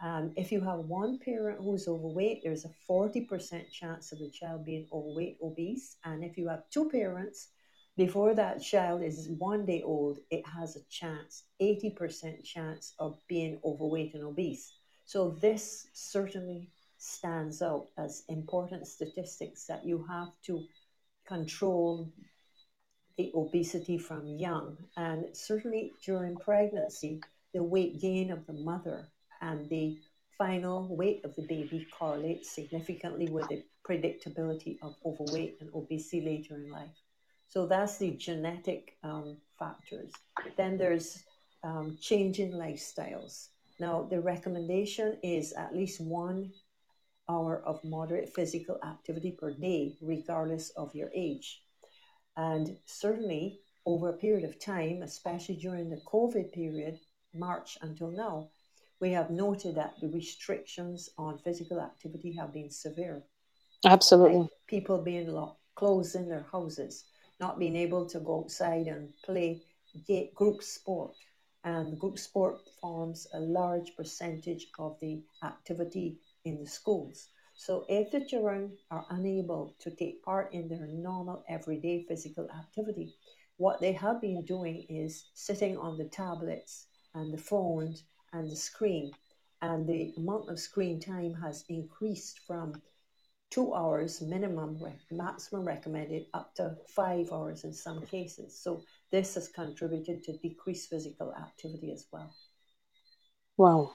Um, 0.00 0.32
if 0.36 0.52
you 0.52 0.60
have 0.60 0.80
one 0.80 1.18
parent 1.18 1.58
who's 1.60 1.88
overweight, 1.88 2.42
there's 2.42 2.64
a 2.64 2.70
40% 2.88 3.70
chance 3.70 4.12
of 4.12 4.20
the 4.20 4.30
child 4.30 4.64
being 4.64 4.86
overweight, 4.92 5.38
obese. 5.42 5.96
And 6.04 6.22
if 6.22 6.38
you 6.38 6.48
have 6.48 6.68
two 6.70 6.88
parents, 6.88 7.48
before 7.96 8.32
that 8.34 8.62
child 8.62 9.02
is 9.02 9.28
one 9.38 9.66
day 9.66 9.82
old, 9.82 10.18
it 10.30 10.46
has 10.46 10.76
a 10.76 10.84
chance, 10.88 11.44
80% 11.60 12.44
chance 12.44 12.94
of 13.00 13.18
being 13.28 13.58
overweight 13.64 14.14
and 14.14 14.22
obese. 14.22 14.72
So 15.04 15.30
this 15.40 15.88
certainly 15.94 16.70
stands 16.98 17.60
out 17.60 17.88
as 17.96 18.22
important 18.28 18.86
statistics 18.86 19.64
that 19.66 19.84
you 19.84 20.04
have 20.08 20.28
to 20.44 20.64
control 21.26 22.12
the 23.18 23.30
obesity 23.34 23.98
from 23.98 24.26
young. 24.26 24.78
And 24.96 25.26
certainly 25.36 25.92
during 26.04 26.36
pregnancy, 26.36 27.20
the 27.52 27.62
weight 27.62 28.00
gain 28.00 28.30
of 28.30 28.46
the 28.46 28.54
mother 28.54 29.08
and 29.42 29.68
the 29.68 29.98
final 30.38 30.96
weight 30.96 31.24
of 31.24 31.34
the 31.34 31.42
baby 31.42 31.86
correlates 31.98 32.50
significantly 32.50 33.28
with 33.28 33.48
the 33.48 33.64
predictability 33.86 34.78
of 34.82 34.94
overweight 35.04 35.58
and 35.60 35.68
obesity 35.74 36.20
later 36.24 36.54
in 36.54 36.70
life. 36.70 36.96
So 37.48 37.66
that's 37.66 37.98
the 37.98 38.12
genetic 38.12 38.96
um, 39.02 39.38
factors. 39.58 40.12
Then 40.56 40.78
there's 40.78 41.24
um, 41.64 41.98
changing 42.00 42.52
lifestyles. 42.52 43.48
Now, 43.80 44.06
the 44.08 44.20
recommendation 44.20 45.16
is 45.22 45.52
at 45.54 45.74
least 45.74 46.00
one 46.00 46.52
hour 47.28 47.62
of 47.64 47.82
moderate 47.84 48.32
physical 48.34 48.78
activity 48.84 49.32
per 49.32 49.50
day, 49.52 49.96
regardless 50.00 50.70
of 50.70 50.94
your 50.94 51.10
age. 51.14 51.62
And 52.38 52.76
certainly, 52.86 53.58
over 53.84 54.08
a 54.08 54.16
period 54.16 54.48
of 54.48 54.60
time, 54.60 55.02
especially 55.02 55.56
during 55.56 55.90
the 55.90 56.00
COVID 56.06 56.52
period, 56.52 57.00
March 57.34 57.76
until 57.82 58.12
now, 58.12 58.50
we 59.00 59.10
have 59.10 59.30
noted 59.30 59.74
that 59.74 59.94
the 60.00 60.08
restrictions 60.08 61.10
on 61.18 61.38
physical 61.38 61.80
activity 61.80 62.32
have 62.32 62.52
been 62.52 62.70
severe. 62.70 63.24
Absolutely. 63.84 64.38
Like 64.38 64.50
people 64.68 65.02
being 65.02 65.28
locked, 65.32 65.60
closed 65.74 66.14
in 66.14 66.28
their 66.28 66.46
houses, 66.52 67.06
not 67.40 67.58
being 67.58 67.74
able 67.74 68.06
to 68.06 68.20
go 68.20 68.44
outside 68.44 68.86
and 68.86 69.12
play 69.24 69.60
group 70.36 70.62
sport, 70.62 71.16
and 71.64 71.98
group 71.98 72.20
sport 72.20 72.60
forms 72.80 73.26
a 73.34 73.40
large 73.40 73.96
percentage 73.96 74.68
of 74.78 74.96
the 75.00 75.22
activity 75.42 76.18
in 76.44 76.60
the 76.60 76.66
schools. 76.66 77.28
So 77.58 77.84
if 77.88 78.12
the 78.12 78.24
children 78.24 78.78
are 78.92 79.04
unable 79.10 79.74
to 79.80 79.90
take 79.90 80.22
part 80.22 80.54
in 80.54 80.68
their 80.68 80.86
normal 80.86 81.42
everyday 81.48 82.04
physical 82.08 82.48
activity, 82.50 83.16
what 83.56 83.80
they 83.80 83.92
have 83.94 84.20
been 84.20 84.44
doing 84.44 84.86
is 84.88 85.24
sitting 85.34 85.76
on 85.76 85.98
the 85.98 86.04
tablets 86.04 86.86
and 87.14 87.34
the 87.34 87.42
phones 87.42 88.04
and 88.32 88.48
the 88.48 88.54
screen. 88.54 89.10
And 89.60 89.88
the 89.88 90.14
amount 90.16 90.48
of 90.48 90.60
screen 90.60 91.00
time 91.00 91.34
has 91.34 91.64
increased 91.68 92.38
from 92.46 92.80
two 93.50 93.74
hours 93.74 94.22
minimum, 94.22 94.78
maximum 95.10 95.66
recommended 95.66 96.26
up 96.34 96.54
to 96.54 96.76
five 96.86 97.32
hours 97.32 97.64
in 97.64 97.72
some 97.72 98.06
cases. 98.06 98.56
So 98.56 98.84
this 99.10 99.34
has 99.34 99.48
contributed 99.48 100.22
to 100.22 100.38
decreased 100.38 100.90
physical 100.90 101.34
activity 101.34 101.90
as 101.92 102.06
well. 102.12 102.32
Wow. 103.56 103.94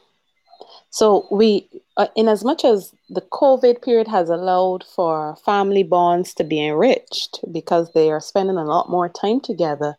So 0.90 1.28
we, 1.32 1.70
uh, 1.98 2.08
in 2.16 2.28
as 2.28 2.44
much 2.44 2.64
as 2.64 2.94
the 3.10 3.22
COVID 3.22 3.82
period 3.82 4.08
has 4.08 4.30
allowed 4.30 4.84
for 4.84 5.36
family 5.44 5.84
bonds 5.84 6.34
to 6.36 6.44
be 6.44 6.66
enriched 6.66 7.40
because 7.52 7.92
they 7.94 8.12
are 8.12 8.22
spending 8.22 8.58
a 8.58 8.66
lot 8.66 8.90
more 8.90 9.10
time 9.10 9.42
together, 9.42 9.96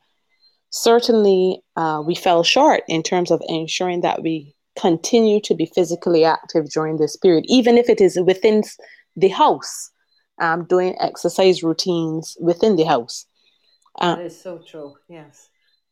certainly 0.71 1.63
uh, 1.77 2.03
we 2.07 2.15
fell 2.15 2.43
short 2.43 2.83
in 2.89 3.03
terms 3.03 3.31
of 3.31 3.43
ensuring 3.49 4.03
that 4.03 4.23
we 4.23 4.55
continue 4.79 5.41
to 5.41 5.55
be 5.55 5.67
physically 5.67 6.25
active 6.25 6.69
during 6.71 6.97
this 6.97 7.17
period, 7.17 7.45
even 7.49 7.79
if 7.79 7.89
it 7.89 8.01
is 8.01 8.19
within 8.25 8.63
the 9.17 9.29
house, 9.29 9.91
um, 10.41 10.65
doing 10.67 10.97
exercise 11.01 11.63
routines 11.63 12.37
within 12.41 12.77
the 12.77 12.85
house. 12.85 13.27
Uh, 14.01 14.17
that 14.17 14.27
is 14.27 14.41
so 14.41 14.59
true. 14.59 14.95
Yes, 15.09 15.49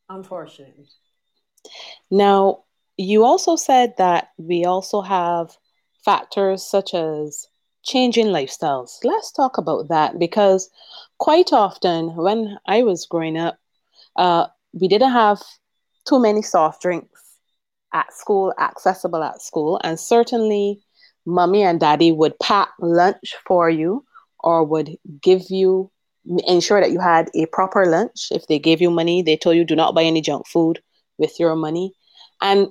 unfortunately. 0.09 0.87
Now, 2.11 2.63
you 2.97 3.23
also 3.23 3.55
said 3.55 3.93
that 3.97 4.29
we 4.37 4.65
also 4.65 5.01
have 5.01 5.57
factors 6.03 6.63
such 6.63 6.93
as 6.93 7.47
changing 7.83 8.27
lifestyles. 8.27 8.99
Let's 9.03 9.31
talk 9.31 9.57
about 9.57 9.89
that 9.89 10.19
because 10.19 10.69
quite 11.17 11.51
often 11.51 12.15
when 12.15 12.57
I 12.67 12.83
was 12.83 13.05
growing 13.05 13.37
up, 13.37 13.57
uh, 14.15 14.47
we 14.73 14.87
didn't 14.87 15.11
have 15.11 15.41
too 16.07 16.19
many 16.19 16.41
soft 16.41 16.81
drinks 16.81 17.39
at 17.93 18.11
school, 18.13 18.53
accessible 18.59 19.23
at 19.23 19.41
school, 19.41 19.79
and 19.83 19.99
certainly 19.99 20.81
mommy 21.25 21.63
and 21.63 21.79
daddy 21.79 22.11
would 22.11 22.37
pack 22.39 22.69
lunch 22.79 23.35
for 23.45 23.69
you 23.69 24.03
or 24.39 24.63
would 24.63 24.97
give 25.21 25.43
you 25.49 25.89
ensure 26.47 26.79
that 26.79 26.91
you 26.91 26.99
had 26.99 27.29
a 27.35 27.45
proper 27.47 27.85
lunch. 27.85 28.27
If 28.31 28.47
they 28.47 28.59
gave 28.59 28.81
you 28.81 28.89
money 28.91 29.21
they 29.21 29.37
told 29.37 29.55
you 29.55 29.65
do 29.65 29.75
not 29.75 29.95
buy 29.95 30.03
any 30.03 30.21
junk 30.21 30.47
food 30.47 30.81
with 31.17 31.39
your 31.39 31.55
money. 31.55 31.93
And 32.41 32.69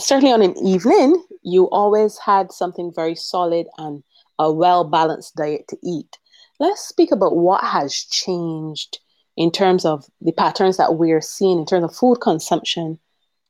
certainly 0.00 0.32
on 0.32 0.42
an 0.42 0.56
evening 0.58 1.22
you 1.42 1.64
always 1.70 2.18
had 2.18 2.52
something 2.52 2.92
very 2.94 3.14
solid 3.14 3.66
and 3.78 4.02
a 4.38 4.52
well 4.52 4.84
balanced 4.84 5.36
diet 5.36 5.66
to 5.68 5.76
eat 5.82 6.18
let's 6.58 6.80
speak 6.82 7.12
about 7.12 7.36
what 7.36 7.62
has 7.62 7.94
changed 8.10 8.98
in 9.36 9.50
terms 9.50 9.84
of 9.84 10.04
the 10.20 10.32
patterns 10.32 10.76
that 10.76 10.96
we're 10.96 11.20
seeing 11.20 11.58
in 11.58 11.66
terms 11.66 11.84
of 11.84 11.94
food 11.94 12.16
consumption 12.20 12.98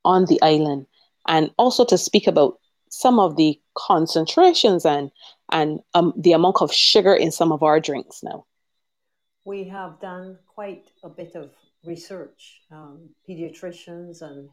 on 0.05 0.27
the 0.27 0.41
island 0.43 0.87
and 1.27 1.51
also 1.59 1.85
to 1.85 1.99
speak 1.99 2.27
about 2.27 2.59
some 2.91 3.19
of 3.19 3.37
the 3.37 3.59
concentrations 3.75 4.85
and 4.85 5.11
and 5.53 5.81
um, 5.95 6.13
the 6.17 6.33
amount 6.33 6.61
of 6.61 6.73
sugar 6.73 7.15
in 7.15 7.31
some 7.33 7.51
of 7.53 7.63
our 7.63 7.81
drinks 7.81 8.23
now? 8.23 8.45
We 9.45 9.65
have 9.65 10.01
done 10.01 10.39
quite 10.47 10.91
a 11.03 11.09
bit 11.09 11.35
of 11.35 11.51
research. 11.85 12.61
Um, 12.71 13.09
pediatricians 13.29 14.23
and 14.23 14.49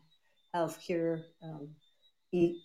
healthcare 0.55 1.23
um, 1.43 1.69
e- 2.31 2.61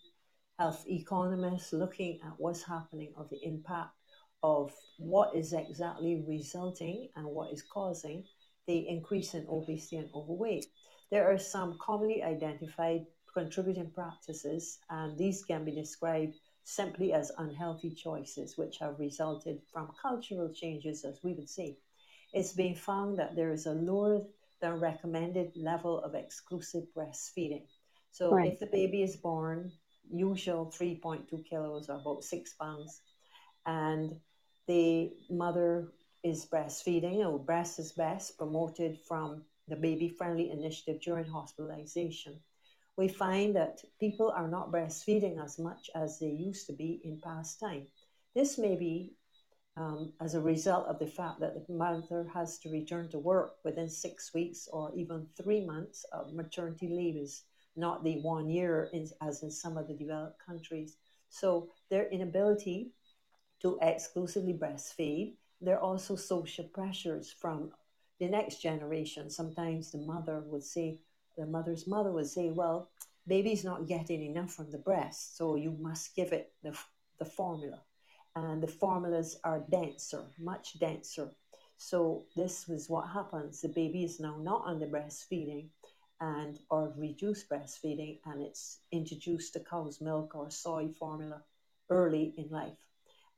health 0.59 0.85
economists 0.89 1.73
looking 1.73 2.21
at 2.25 2.33
what's 2.39 2.63
happening 2.63 3.13
of 3.17 3.29
the 3.31 3.43
impact 3.45 3.95
of 4.43 4.73
what 4.99 5.35
is 5.35 5.53
exactly 5.53 6.25
resulting 6.27 7.09
and 7.17 7.25
what 7.27 7.53
is 7.53 7.63
causing 7.63 8.25
the 8.67 8.89
increase 8.89 9.35
in 9.35 9.47
obesity 9.49 9.97
and 9.97 10.11
overweight. 10.15 10.67
There 11.11 11.31
are 11.31 11.39
some 11.39 11.79
commonly 11.81 12.23
identified 12.23 13.07
contributing 13.33 13.91
practices, 13.91 14.79
and 14.91 15.17
these 15.17 15.45
can 15.45 15.65
be 15.65 15.73
described 15.73 16.35
simply 16.65 17.13
as 17.13 17.33
unhealthy 17.39 17.91
choices 17.91 18.57
which 18.57 18.79
have 18.79 18.99
resulted 18.99 19.61
from 19.73 19.93
cultural 20.01 20.53
changes, 20.53 21.05
as 21.05 21.23
we 21.23 21.33
would 21.35 21.49
say. 21.49 21.77
It's 22.33 22.53
been 22.53 22.75
found 22.75 23.19
that 23.19 23.37
there 23.37 23.53
is 23.53 23.67
a 23.67 23.73
lower 23.73 24.23
than 24.61 24.81
recommended 24.81 25.53
level 25.57 26.03
of 26.03 26.15
exclusive 26.15 26.85
breastfeeding. 26.97 27.67
So 28.13 28.33
right. 28.33 28.53
if 28.53 28.61
the 28.61 28.67
baby 28.67 29.03
is 29.03 29.17
born, 29.17 29.73
usual 30.11 30.73
3.2 30.79 31.43
kilos 31.49 31.89
or 31.89 31.97
about 31.97 32.23
six 32.23 32.55
pounds, 32.55 33.01
and 33.67 34.13
the 34.69 35.13
mother 35.31 35.89
is 36.23 36.47
breastfeeding, 36.47 37.27
or 37.27 37.39
breast 37.39 37.79
is 37.81 37.93
best 37.93 38.39
promoted 38.39 38.99
from 39.09 39.43
the 39.69 39.77
baby 39.77 40.09
friendly 40.09 40.51
initiative 40.51 41.01
during 41.03 41.27
hospitalization 41.27 42.39
we 42.97 43.09
find 43.09 43.57
that 43.57 43.83
people 43.99 44.31
are 44.31 44.49
not 44.49 44.71
breastfeeding 44.71 45.43
as 45.43 45.59
much 45.59 45.91
as 45.95 46.19
they 46.19 46.29
used 46.29 46.67
to 46.67 46.73
be 46.73 47.01
in 47.05 47.21
past 47.21 47.59
time. 47.59 47.87
This 48.35 48.59
may 48.59 48.77
be 48.77 49.15
um, 49.77 50.13
as 50.21 50.35
a 50.35 50.41
result 50.41 50.87
of 50.87 50.99
the 50.99 51.07
fact 51.07 51.41
that 51.41 51.55
the 51.55 51.73
mother 51.73 52.27
has 52.35 52.59
to 52.59 52.71
return 52.71 53.09
to 53.11 53.19
work 53.19 53.55
within 53.65 53.89
six 53.89 54.35
weeks 54.35 54.69
or 54.71 54.93
even 54.95 55.27
three 55.43 55.65
months 55.65 56.05
of 56.13 56.35
maternity 56.35 56.89
leave 56.89 57.17
is 57.17 57.45
not 57.77 58.05
the 58.05 58.21
one 58.21 58.49
year 58.49 58.89
in, 58.93 59.09
as 59.21 59.43
in 59.43 59.51
some 59.51 59.77
of 59.77 59.89
the 59.89 59.95
developed 59.95 60.45
countries. 60.45 60.97
So 61.31 61.71
their 61.91 62.09
inability 62.11 62.93
to 63.63 63.79
exclusively 63.81 64.53
breastfeed, 64.53 65.35
there 65.61 65.77
are 65.77 65.83
also 65.83 66.17
social 66.17 66.65
pressures 66.65 67.33
from 67.33 67.73
the 68.19 68.29
next 68.29 68.61
generation. 68.61 69.31
Sometimes 69.31 69.91
the 69.91 69.99
mother 69.99 70.43
would 70.47 70.65
say, 70.65 70.99
the 71.39 71.47
mother's 71.47 71.87
mother 71.87 72.13
would 72.13 72.27
say, 72.27 72.51
well, 72.51 72.91
baby's 73.27 73.65
not 73.65 73.87
getting 73.87 74.23
enough 74.23 74.53
from 74.53 74.71
the 74.71 74.79
breast, 74.79 75.37
so 75.37 75.55
you 75.55 75.77
must 75.81 76.15
give 76.15 76.33
it 76.33 76.53
the, 76.63 76.77
the 77.19 77.25
formula. 77.25 77.81
And 78.35 78.63
the 78.63 78.69
formulas 78.69 79.39
are 79.45 79.65
denser, 79.71 80.25
much 80.39 80.79
denser. 80.79 81.31
So 81.77 82.25
this 82.37 82.69
was 82.69 82.89
what 82.89 83.09
happens. 83.09 83.61
The 83.61 83.69
baby 83.69 84.05
is 84.05 84.21
now 84.21 84.37
not 84.41 84.79
the 84.79 84.87
breastfeeding 84.87 85.69
and 86.23 86.61
or 86.71 86.95
reduce 86.97 87.43
breastfeeding 87.45 88.21
and 88.27 88.41
it's 88.41 88.79
introduced 88.93 89.53
to 89.55 89.61
cow's 89.61 90.01
milk 90.01 90.37
or 90.37 90.49
soy 90.51 90.89
formula 90.99 91.43
early 91.91 92.33
in 92.39 92.49
life. 92.49 92.79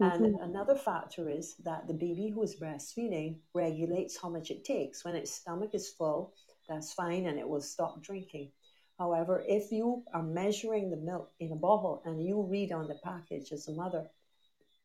Mm-hmm. 0.02 0.24
And 0.24 0.40
another 0.40 0.74
factor 0.74 1.30
is 1.30 1.56
that 1.64 1.86
the 1.88 1.94
baby 1.94 2.28
who 2.28 2.42
is 2.42 2.56
breastfeeding 2.56 3.38
regulates 3.54 4.20
how 4.20 4.28
much 4.28 4.50
it 4.50 4.64
takes. 4.64 5.02
When 5.02 5.16
its 5.16 5.32
stomach 5.32 5.70
is 5.72 5.88
full, 5.88 6.34
that's 6.68 6.92
fine 6.92 7.26
and 7.26 7.38
it 7.38 7.48
will 7.48 7.62
stop 7.62 8.02
drinking. 8.02 8.50
However, 8.98 9.42
if 9.48 9.72
you 9.72 10.04
are 10.12 10.22
measuring 10.22 10.90
the 10.90 10.98
milk 10.98 11.32
in 11.40 11.52
a 11.52 11.56
bottle 11.56 12.02
and 12.04 12.22
you 12.22 12.42
read 12.42 12.70
on 12.70 12.86
the 12.86 12.98
package 13.02 13.50
as 13.50 13.66
a 13.66 13.72
mother, 13.72 14.10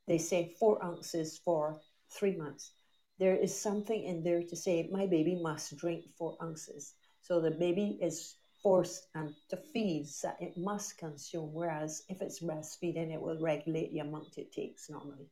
they 0.07 0.17
say 0.17 0.55
four 0.57 0.83
ounces 0.83 1.37
for 1.37 1.81
three 2.09 2.37
months. 2.37 2.71
There 3.19 3.35
is 3.35 3.53
something 3.53 4.01
in 4.01 4.23
there 4.23 4.43
to 4.43 4.55
say 4.55 4.89
my 4.89 5.05
baby 5.05 5.35
must 5.35 5.75
drink 5.75 6.05
four 6.17 6.37
ounces. 6.41 6.93
So 7.29 7.39
the 7.39 7.51
baby 7.51 7.99
is 8.01 8.35
forced 8.63 9.07
and 9.13 9.33
to 9.49 9.57
feed 9.57 10.07
that 10.23 10.37
it 10.41 10.57
must 10.57 10.97
consume. 10.97 11.53
Whereas 11.53 12.03
if 12.09 12.21
it's 12.21 12.41
breastfeeding, 12.41 13.13
it 13.13 13.21
will 13.21 13.39
regulate 13.39 13.93
the 13.93 13.99
amount 13.99 14.37
it 14.37 14.51
takes 14.51 14.89
normally. 14.89 15.29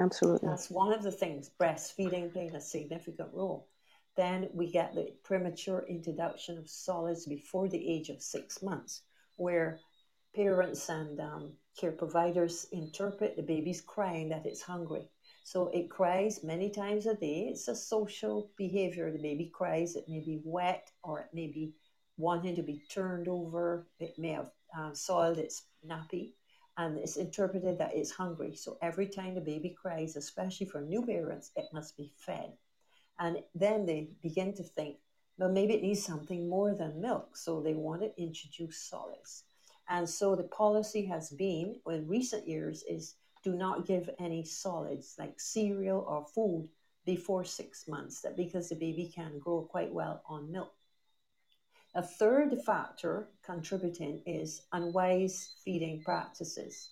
Absolutely. 0.00 0.48
That's 0.48 0.70
one 0.70 0.92
of 0.92 1.02
the 1.02 1.12
things 1.12 1.50
breastfeeding 1.60 2.32
playing 2.32 2.56
a 2.56 2.60
significant 2.60 3.28
role. 3.32 3.68
Then 4.16 4.48
we 4.54 4.70
get 4.70 4.94
the 4.94 5.12
premature 5.22 5.84
introduction 5.88 6.56
of 6.56 6.70
solids 6.70 7.26
before 7.26 7.68
the 7.68 7.88
age 7.88 8.08
of 8.08 8.22
six 8.22 8.62
months, 8.62 9.02
where 9.36 9.80
parents 10.34 10.88
and 10.88 11.20
um, 11.20 11.52
care 11.78 11.92
providers 11.92 12.66
interpret 12.72 13.36
the 13.36 13.42
baby's 13.42 13.82
crying 13.82 14.30
that 14.30 14.46
it's 14.46 14.62
hungry. 14.62 15.08
So 15.44 15.68
it 15.68 15.90
cries 15.90 16.42
many 16.42 16.70
times 16.70 17.04
a 17.04 17.14
day. 17.14 17.48
It's 17.50 17.68
a 17.68 17.76
social 17.76 18.50
behavior. 18.56 19.12
The 19.12 19.18
baby 19.18 19.52
cries. 19.54 19.94
It 19.94 20.08
may 20.08 20.20
be 20.20 20.40
wet 20.42 20.90
or 21.02 21.20
it 21.20 21.34
may 21.34 21.48
be 21.48 21.74
wanting 22.16 22.56
to 22.56 22.62
be 22.62 22.82
turned 22.88 23.28
over. 23.28 23.86
It 24.00 24.18
may 24.18 24.30
have 24.30 24.50
uh, 24.76 24.94
soiled 24.94 25.36
its 25.36 25.66
nappy. 25.86 26.32
And 26.78 26.96
it's 26.96 27.16
interpreted 27.16 27.76
that 27.78 27.94
it's 27.94 28.10
hungry. 28.10 28.54
So 28.56 28.78
every 28.80 29.06
time 29.06 29.34
the 29.34 29.42
baby 29.42 29.76
cries, 29.80 30.16
especially 30.16 30.66
for 30.66 30.80
new 30.80 31.04
parents, 31.04 31.50
it 31.56 31.66
must 31.74 31.94
be 31.98 32.10
fed. 32.16 32.54
And 33.18 33.42
then 33.54 33.84
they 33.84 34.08
begin 34.22 34.54
to 34.54 34.62
think, 34.62 34.96
well, 35.36 35.50
maybe 35.50 35.74
it 35.74 35.82
needs 35.82 36.02
something 36.02 36.48
more 36.48 36.74
than 36.74 37.02
milk. 37.02 37.36
So 37.36 37.60
they 37.60 37.74
want 37.74 38.00
to 38.00 38.18
introduce 38.20 38.78
solids. 38.78 39.44
And 39.90 40.08
so 40.08 40.34
the 40.34 40.44
policy 40.44 41.04
has 41.04 41.28
been, 41.28 41.80
in 41.86 42.08
recent 42.08 42.48
years, 42.48 42.82
is 42.88 43.16
do 43.44 43.54
not 43.54 43.86
give 43.86 44.10
any 44.18 44.44
solids 44.44 45.14
like 45.18 45.38
cereal 45.38 46.04
or 46.08 46.26
food 46.34 46.68
before 47.04 47.44
six 47.44 47.86
months, 47.86 48.22
that 48.22 48.36
because 48.36 48.68
the 48.68 48.74
baby 48.74 49.12
can 49.14 49.38
grow 49.38 49.62
quite 49.62 49.92
well 49.92 50.22
on 50.26 50.50
milk. 50.50 50.72
A 51.94 52.02
third 52.02 52.60
factor 52.64 53.28
contributing 53.44 54.22
is 54.26 54.62
unwise 54.72 55.54
feeding 55.64 56.02
practices, 56.02 56.90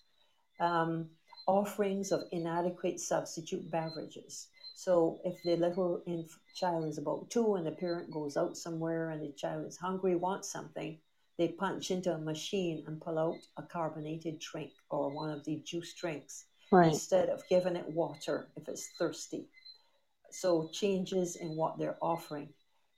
um, 0.61 1.09
offerings 1.49 2.12
of 2.12 2.23
inadequate 2.31 3.01
substitute 3.01 3.69
beverages. 3.71 4.49
So 4.75 5.21
if 5.25 5.43
the 5.43 5.57
little 5.57 6.03
inf- 6.07 6.38
child 6.55 6.85
is 6.85 6.99
about 6.99 7.31
two 7.31 7.55
and 7.57 7.67
the 7.67 7.73
parent 7.73 8.12
goes 8.12 8.37
out 8.37 8.57
somewhere 8.57 9.11
and 9.11 9.23
the 9.23 9.33
child 9.33 9.67
is 9.67 9.77
hungry, 9.77 10.15
wants 10.15 10.53
something, 10.53 10.99
they 11.43 11.49
punch 11.49 11.91
into 11.91 12.15
a 12.15 12.19
machine 12.19 12.85
and 12.87 13.01
pull 13.01 13.19
out 13.19 13.39
a 13.57 13.63
carbonated 13.65 14.39
drink 14.39 14.71
or 14.91 15.11
one 15.11 15.29
of 15.29 15.45
the 15.45 15.57
juice 15.65 15.93
drinks. 15.95 16.45
Right. 16.71 16.93
instead 16.93 17.29
of 17.29 17.43
giving 17.51 17.77
it 17.77 17.87
water 17.93 18.49
if 18.57 18.67
it's 18.67 18.89
thirsty. 18.99 19.49
So, 20.31 20.71
changes 20.73 21.37
in 21.37 21.49
what 21.57 21.79
they're 21.79 21.99
offering. 22.01 22.49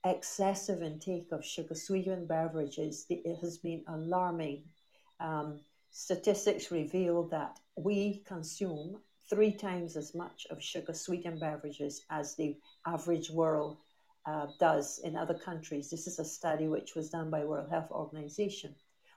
Excessive 0.04 0.80
intake 0.80 1.32
of 1.32 1.44
sugar 1.44 1.74
sweetened 1.74 2.28
beverages, 2.28 3.06
it 3.08 3.36
has 3.40 3.58
been 3.58 3.82
alarming. 3.88 4.62
Um, 5.18 5.58
statistics 5.90 6.70
reveal 6.70 7.24
that 7.28 7.58
we 7.76 8.22
consume 8.26 9.00
three 9.28 9.52
times 9.52 9.96
as 9.96 10.14
much 10.14 10.46
of 10.50 10.62
sugar 10.62 10.92
sweetened 10.92 11.40
beverages 11.40 12.02
as 12.10 12.36
the 12.36 12.56
average 12.86 13.30
world 13.30 13.78
uh, 14.26 14.46
does 14.58 14.98
in 15.04 15.16
other 15.16 15.34
countries. 15.34 15.90
This 15.90 16.06
is 16.06 16.18
a 16.18 16.24
study 16.24 16.68
which 16.68 16.94
was 16.94 17.10
done 17.10 17.30
by 17.30 17.44
World 17.44 17.70
Health 17.70 17.90
Organization. 17.90 18.74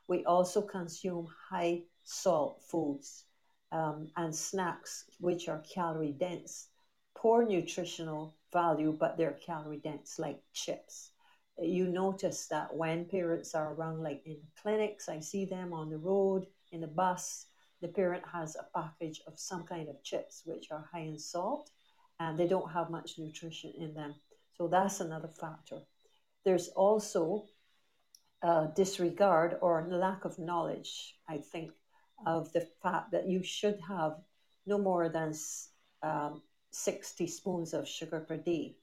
We 0.07 0.25
also 0.25 0.61
consume 0.61 1.27
high 1.49 1.83
salt 2.03 2.63
foods 2.63 3.25
um, 3.71 4.07
and 4.15 4.33
snacks 4.33 5.05
which 5.19 5.49
are 5.49 5.63
calorie 5.73 6.13
dense, 6.13 6.69
poor 7.15 7.45
nutritional 7.45 8.35
value, 8.53 8.95
but 8.97 9.17
they're 9.17 9.37
calorie 9.45 9.81
dense, 9.83 10.19
like 10.19 10.39
chips. 10.53 11.11
You 11.59 11.87
notice 11.87 12.47
that 12.47 12.75
when 12.75 13.05
parents 13.05 13.55
are 13.55 13.73
around, 13.73 14.03
like 14.03 14.21
in 14.25 14.37
clinics, 14.61 15.09
I 15.09 15.19
see 15.19 15.45
them 15.45 15.73
on 15.73 15.89
the 15.89 15.97
road, 15.97 16.47
in 16.71 16.81
the 16.81 16.87
bus, 16.87 17.47
the 17.81 17.87
parent 17.87 18.23
has 18.31 18.55
a 18.55 18.67
package 18.79 19.21
of 19.27 19.39
some 19.39 19.63
kind 19.63 19.89
of 19.89 20.03
chips 20.03 20.43
which 20.45 20.71
are 20.71 20.89
high 20.91 21.01
in 21.01 21.19
salt 21.19 21.69
and 22.19 22.37
they 22.37 22.47
don't 22.47 22.71
have 22.71 22.89
much 22.89 23.19
nutrition 23.19 23.71
in 23.77 23.93
them. 23.93 24.15
So 24.57 24.67
that's 24.67 24.99
another 24.99 25.27
factor. 25.27 25.81
There's 26.43 26.69
also 26.69 27.45
uh, 28.41 28.67
disregard 28.67 29.57
or 29.61 29.87
lack 29.89 30.25
of 30.25 30.39
knowledge, 30.39 31.15
I 31.27 31.37
think, 31.37 31.71
of 32.25 32.51
the 32.53 32.67
fact 32.81 33.11
that 33.11 33.27
you 33.27 33.43
should 33.43 33.79
have 33.87 34.17
no 34.65 34.77
more 34.77 35.09
than 35.09 35.33
um, 36.01 36.41
60 36.71 37.27
spoons 37.27 37.73
of 37.73 37.87
sugar 37.87 38.19
per 38.19 38.37
day. 38.37 38.75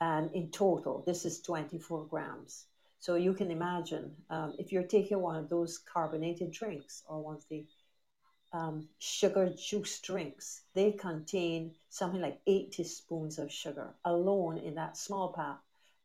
And 0.00 0.30
in 0.32 0.50
total, 0.50 1.02
this 1.06 1.24
is 1.24 1.42
24 1.42 2.06
grams. 2.06 2.66
So 3.00 3.14
you 3.14 3.32
can 3.32 3.50
imagine 3.50 4.14
um, 4.30 4.54
if 4.58 4.72
you're 4.72 4.82
taking 4.82 5.20
one 5.20 5.36
of 5.36 5.48
those 5.48 5.78
carbonated 5.78 6.52
drinks 6.52 7.02
or 7.08 7.22
one 7.22 7.36
of 7.36 7.44
the 7.48 7.66
um, 8.52 8.88
sugar 8.98 9.52
juice 9.56 10.00
drinks, 10.00 10.62
they 10.74 10.92
contain 10.92 11.74
something 11.90 12.20
like 12.20 12.40
80 12.46 12.84
spoons 12.84 13.38
of 13.38 13.52
sugar 13.52 13.94
alone 14.04 14.58
in 14.58 14.74
that 14.76 14.96
small 14.96 15.32
pack. 15.32 15.58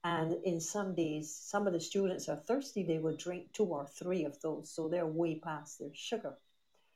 And 0.04 0.34
in 0.44 0.60
some 0.60 0.96
days, 0.96 1.34
some 1.34 1.66
of 1.66 1.72
the 1.72 1.80
students 1.80 2.28
are 2.28 2.36
thirsty, 2.36 2.84
they 2.84 2.98
will 2.98 3.16
drink 3.16 3.54
two 3.54 3.64
or 3.64 3.88
three 3.88 4.26
of 4.26 4.40
those. 4.42 4.70
So 4.70 4.90
they're 4.90 5.06
way 5.06 5.40
past 5.40 5.80
their 5.80 5.94
sugar. 5.94 6.38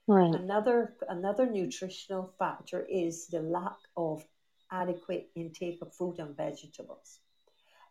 Right. 0.08 0.34
Another, 0.34 0.96
another 1.08 1.46
nutritional 1.46 2.34
factor 2.38 2.86
is 2.90 3.28
the 3.28 3.42
lack 3.42 3.78
of 3.96 4.26
adequate 4.72 5.30
intake 5.36 5.82
of 5.82 5.94
fruit 5.94 6.20
and 6.20 6.36
vegetables. 6.36 7.20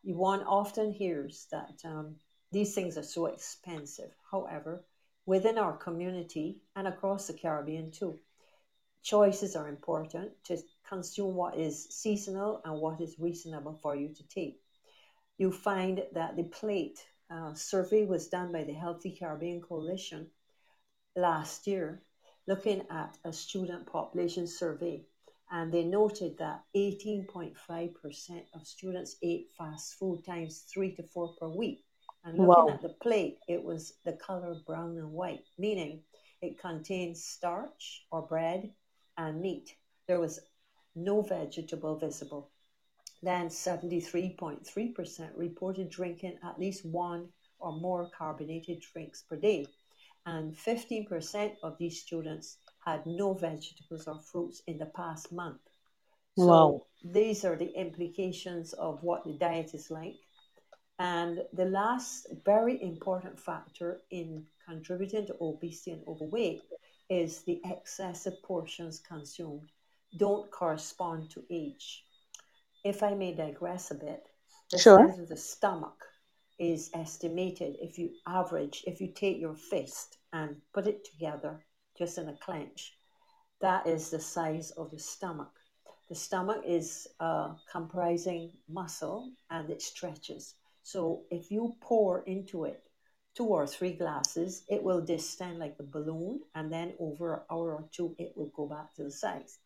One 0.02 0.42
often 0.42 0.92
hears 0.92 1.46
that 1.50 1.80
um, 1.84 2.16
these 2.52 2.74
things 2.74 2.96
are 2.98 3.02
so 3.02 3.26
expensive. 3.26 4.12
However, 4.30 4.84
within 5.26 5.58
our 5.58 5.76
community 5.76 6.62
and 6.76 6.86
across 6.86 7.26
the 7.26 7.34
Caribbean 7.34 7.90
too. 7.90 8.18
Choices 9.02 9.54
are 9.56 9.68
important 9.68 10.32
to 10.44 10.58
consume 10.88 11.34
what 11.34 11.58
is 11.58 11.88
seasonal 11.90 12.60
and 12.64 12.80
what 12.80 13.00
is 13.00 13.18
reasonable 13.18 13.78
for 13.82 13.94
you 13.94 14.14
to 14.14 14.28
take. 14.28 14.60
You 15.38 15.52
find 15.52 16.02
that 16.14 16.36
the 16.36 16.44
plate 16.44 16.98
uh, 17.30 17.54
survey 17.54 18.04
was 18.04 18.28
done 18.28 18.52
by 18.52 18.64
the 18.64 18.72
Healthy 18.72 19.16
Caribbean 19.18 19.60
Coalition 19.60 20.28
last 21.16 21.66
year, 21.66 22.02
looking 22.46 22.82
at 22.90 23.18
a 23.24 23.32
student 23.32 23.86
population 23.86 24.46
survey. 24.46 25.04
And 25.50 25.72
they 25.72 25.84
noted 25.84 26.38
that 26.38 26.64
18.5% 26.76 28.44
of 28.54 28.66
students 28.66 29.16
ate 29.22 29.50
fast 29.56 29.94
food 29.94 30.24
times 30.24 30.64
three 30.72 30.94
to 30.96 31.04
four 31.04 31.34
per 31.38 31.48
week. 31.48 31.85
And 32.26 32.42
looking 32.42 32.68
Wow. 32.68 32.68
at 32.68 32.82
the 32.82 32.90
plate, 32.90 33.38
it 33.48 33.64
was 33.64 33.94
the 34.04 34.12
color 34.12 34.54
brown 34.66 34.98
and 34.98 35.12
white, 35.12 35.46
meaning 35.58 36.04
it 36.42 36.58
contains 36.58 37.24
starch 37.24 38.06
or 38.12 38.22
bread 38.22 38.74
and 39.16 39.40
meat. 39.40 39.78
There 40.08 40.20
was 40.20 40.40
no 40.94 41.22
vegetable 41.22 41.96
visible. 41.96 42.50
Then 43.22 43.50
73.3% 43.50 45.36
reported 45.36 45.90
drinking 45.90 46.38
at 46.44 46.58
least 46.58 46.84
one 46.84 47.32
or 47.58 47.72
more 47.80 48.10
carbonated 48.10 48.80
drinks 48.80 49.22
per 49.22 49.36
day. 49.36 49.66
And 50.26 50.56
15% 50.56 51.56
of 51.62 51.78
these 51.78 52.02
students 52.02 52.58
had 52.84 53.06
no 53.06 53.34
vegetables 53.34 54.08
or 54.08 54.20
fruits 54.20 54.62
in 54.66 54.78
the 54.78 54.86
past 54.86 55.32
month. 55.32 55.62
So 56.34 56.76
Wow. 56.76 56.86
these 57.02 57.44
are 57.44 57.56
the 57.56 57.72
implications 57.78 58.74
of 58.74 59.02
what 59.02 59.24
the 59.24 59.34
diet 59.34 59.74
is 59.74 59.90
like. 59.90 60.25
And 60.98 61.42
the 61.52 61.66
last 61.66 62.26
very 62.44 62.82
important 62.82 63.38
factor 63.38 64.00
in 64.10 64.46
contributing 64.64 65.26
to 65.26 65.36
obesity 65.40 65.90
and 65.92 66.02
overweight 66.08 66.62
is 67.10 67.42
the 67.42 67.60
excessive 67.64 68.42
portions 68.42 69.00
consumed 69.00 69.70
don't 70.16 70.50
correspond 70.50 71.30
to 71.30 71.44
age. 71.50 72.04
If 72.84 73.02
I 73.02 73.14
may 73.14 73.34
digress 73.34 73.90
a 73.90 73.94
bit, 73.94 74.26
the 74.70 74.78
Sure. 74.78 75.08
size 75.08 75.18
of 75.18 75.28
the 75.28 75.36
stomach 75.36 76.04
is 76.58 76.90
estimated 76.94 77.76
if 77.80 77.98
you 77.98 78.14
average, 78.26 78.82
if 78.86 79.00
you 79.00 79.12
take 79.12 79.38
your 79.38 79.54
fist 79.54 80.18
and 80.32 80.62
put 80.72 80.86
it 80.86 81.04
together 81.04 81.64
just 81.98 82.16
in 82.18 82.28
a 82.28 82.36
clench, 82.38 82.96
that 83.60 83.86
is 83.86 84.10
the 84.10 84.20
size 84.20 84.70
of 84.72 84.90
the 84.90 84.98
stomach. 84.98 85.52
The 86.08 86.14
stomach 86.14 86.62
is 86.64 87.06
uh, 87.20 87.54
comprising 87.70 88.52
muscle 88.68 89.32
and 89.50 89.68
it 89.70 89.82
stretches. 89.82 90.54
So 90.86 91.24
if 91.32 91.50
you 91.50 91.74
pour 91.80 92.22
into 92.26 92.64
it 92.64 92.80
two 93.34 93.46
or 93.46 93.66
three 93.66 93.94
glasses, 93.94 94.62
it 94.68 94.84
will 94.84 95.00
distend 95.00 95.58
like 95.58 95.74
a 95.80 95.82
balloon, 95.82 96.42
and 96.54 96.72
then 96.72 96.94
over 97.00 97.34
an 97.34 97.40
hour 97.50 97.74
or 97.74 97.88
two, 97.90 98.14
it 98.20 98.34
will 98.36 98.52
go 98.54 98.68
back 98.68 98.94
to 98.94 99.02
the 99.02 99.10
size. 99.10 99.58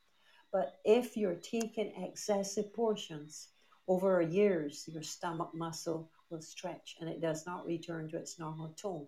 But 0.51 0.81
if 0.83 1.19
you're 1.19 1.35
taking 1.35 1.93
excessive 2.03 2.73
portions 2.73 3.49
over 3.87 4.23
years, 4.23 4.89
your 4.91 5.03
stomach 5.03 5.51
muscle 5.53 6.11
will 6.31 6.41
stretch 6.41 6.97
and 6.99 7.11
it 7.11 7.21
does 7.21 7.45
not 7.45 7.67
return 7.67 8.09
to 8.09 8.17
its 8.17 8.39
normal 8.39 8.71
tone. 8.71 9.07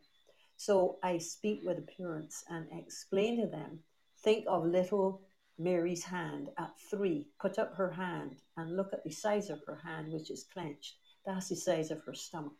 So 0.59 0.99
I 1.03 1.17
speak 1.17 1.63
with 1.65 1.77
the 1.79 1.93
parents 1.97 2.45
and 2.51 2.67
explain 2.73 3.41
to 3.41 3.47
them 3.47 3.79
think 4.23 4.45
of 4.47 4.67
little 4.67 5.23
Mary's 5.59 6.05
hand 6.05 6.51
at 6.59 6.79
three. 6.91 7.29
Put 7.41 7.59
up 7.59 7.75
her 7.77 7.93
hand 7.93 8.37
and 8.59 8.77
look 8.77 8.93
at 8.93 9.03
the 9.03 9.11
size 9.11 9.49
of 9.49 9.63
her 9.67 9.81
hand, 9.83 10.13
which 10.13 10.31
is 10.31 10.45
clenched. 10.53 10.97
That's 11.25 11.49
the 11.49 11.57
size 11.57 11.91
of 11.91 12.03
her 12.05 12.15
stomach. 12.15 12.55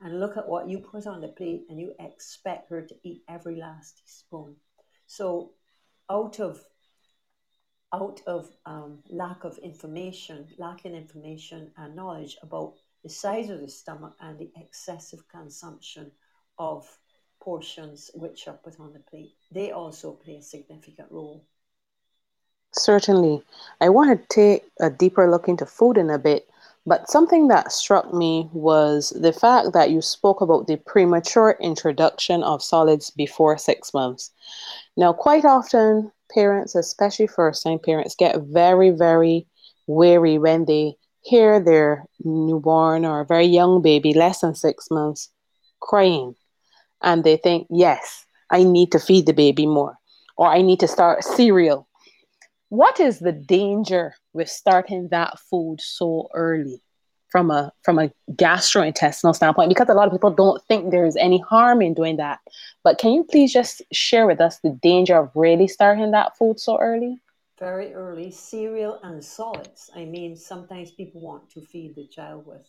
And 0.00 0.20
look 0.20 0.36
at 0.36 0.48
what 0.48 0.68
you 0.68 0.78
put 0.78 1.06
on 1.06 1.20
the 1.20 1.28
plate, 1.28 1.64
and 1.68 1.78
you 1.78 1.94
expect 1.98 2.70
her 2.70 2.82
to 2.82 2.94
eat 3.04 3.22
every 3.28 3.56
last 3.56 4.02
spoon. 4.06 4.56
So, 5.06 5.52
out 6.10 6.40
of 6.40 6.60
out 7.94 8.22
of 8.26 8.48
um, 8.64 9.00
lack 9.10 9.44
of 9.44 9.58
information, 9.58 10.48
lacking 10.58 10.94
information 10.94 11.70
and 11.76 11.94
knowledge 11.94 12.38
about 12.42 12.74
the 13.02 13.10
size 13.10 13.50
of 13.50 13.60
the 13.60 13.68
stomach 13.68 14.14
and 14.20 14.38
the 14.38 14.50
excessive 14.56 15.28
consumption 15.28 16.10
of 16.58 16.86
portions 17.40 18.10
which 18.14 18.48
are 18.48 18.58
put 18.64 18.78
on 18.80 18.92
the 18.92 19.00
plate, 19.00 19.32
they 19.50 19.72
also 19.72 20.12
play 20.12 20.36
a 20.36 20.42
significant 20.42 21.10
role. 21.10 21.44
Certainly. 22.72 23.42
I 23.80 23.90
want 23.90 24.18
to 24.18 24.26
take 24.34 24.64
a 24.80 24.88
deeper 24.88 25.30
look 25.30 25.48
into 25.48 25.66
food 25.66 25.98
in 25.98 26.08
a 26.08 26.18
bit, 26.18 26.48
but 26.84 27.08
something 27.08 27.48
that 27.48 27.72
struck 27.72 28.12
me 28.12 28.48
was 28.52 29.10
the 29.10 29.32
fact 29.32 29.72
that 29.72 29.90
you 29.90 30.00
spoke 30.00 30.40
about 30.40 30.66
the 30.66 30.76
premature 30.76 31.56
introduction 31.60 32.42
of 32.42 32.62
solids 32.62 33.10
before 33.10 33.56
six 33.56 33.94
months. 33.94 34.32
Now, 34.96 35.12
quite 35.12 35.44
often, 35.44 36.10
parents, 36.34 36.74
especially 36.74 37.28
first 37.28 37.62
time 37.62 37.78
parents, 37.78 38.16
get 38.16 38.40
very, 38.40 38.90
very 38.90 39.46
wary 39.86 40.38
when 40.38 40.64
they 40.64 40.94
hear 41.22 41.60
their 41.60 42.04
newborn 42.24 43.04
or 43.04 43.24
very 43.24 43.46
young 43.46 43.80
baby, 43.80 44.12
less 44.12 44.40
than 44.40 44.54
six 44.54 44.90
months, 44.90 45.30
crying. 45.80 46.34
And 47.00 47.22
they 47.22 47.36
think, 47.36 47.68
yes, 47.70 48.26
I 48.50 48.64
need 48.64 48.90
to 48.92 48.98
feed 48.98 49.26
the 49.26 49.32
baby 49.32 49.66
more, 49.66 49.96
or 50.36 50.48
I 50.48 50.62
need 50.62 50.80
to 50.80 50.88
start 50.88 51.22
cereal 51.24 51.86
what 52.72 52.98
is 52.98 53.18
the 53.18 53.32
danger 53.32 54.14
with 54.32 54.48
starting 54.48 55.08
that 55.10 55.38
food 55.38 55.78
so 55.78 56.30
early 56.32 56.80
from 57.28 57.50
a 57.50 57.70
from 57.84 57.98
a 57.98 58.10
gastrointestinal 58.32 59.34
standpoint 59.34 59.68
because 59.68 59.90
a 59.90 59.94
lot 59.94 60.06
of 60.06 60.12
people 60.12 60.30
don't 60.30 60.62
think 60.68 60.90
there's 60.90 61.16
any 61.16 61.38
harm 61.40 61.82
in 61.82 61.92
doing 61.92 62.16
that 62.16 62.38
but 62.82 62.98
can 62.98 63.12
you 63.12 63.24
please 63.24 63.52
just 63.52 63.82
share 63.92 64.26
with 64.26 64.40
us 64.40 64.58
the 64.60 64.70
danger 64.82 65.18
of 65.18 65.30
really 65.34 65.68
starting 65.68 66.12
that 66.12 66.36
food 66.38 66.58
so 66.58 66.78
early 66.80 67.20
Very 67.58 67.94
early, 67.94 68.30
cereal 68.30 68.98
and 69.02 69.22
solids. 69.22 69.90
I 69.94 70.04
mean, 70.04 70.36
sometimes 70.36 70.90
people 70.90 71.20
want 71.20 71.50
to 71.50 71.60
feed 71.60 71.94
the 71.94 72.06
child 72.08 72.46
with 72.46 72.66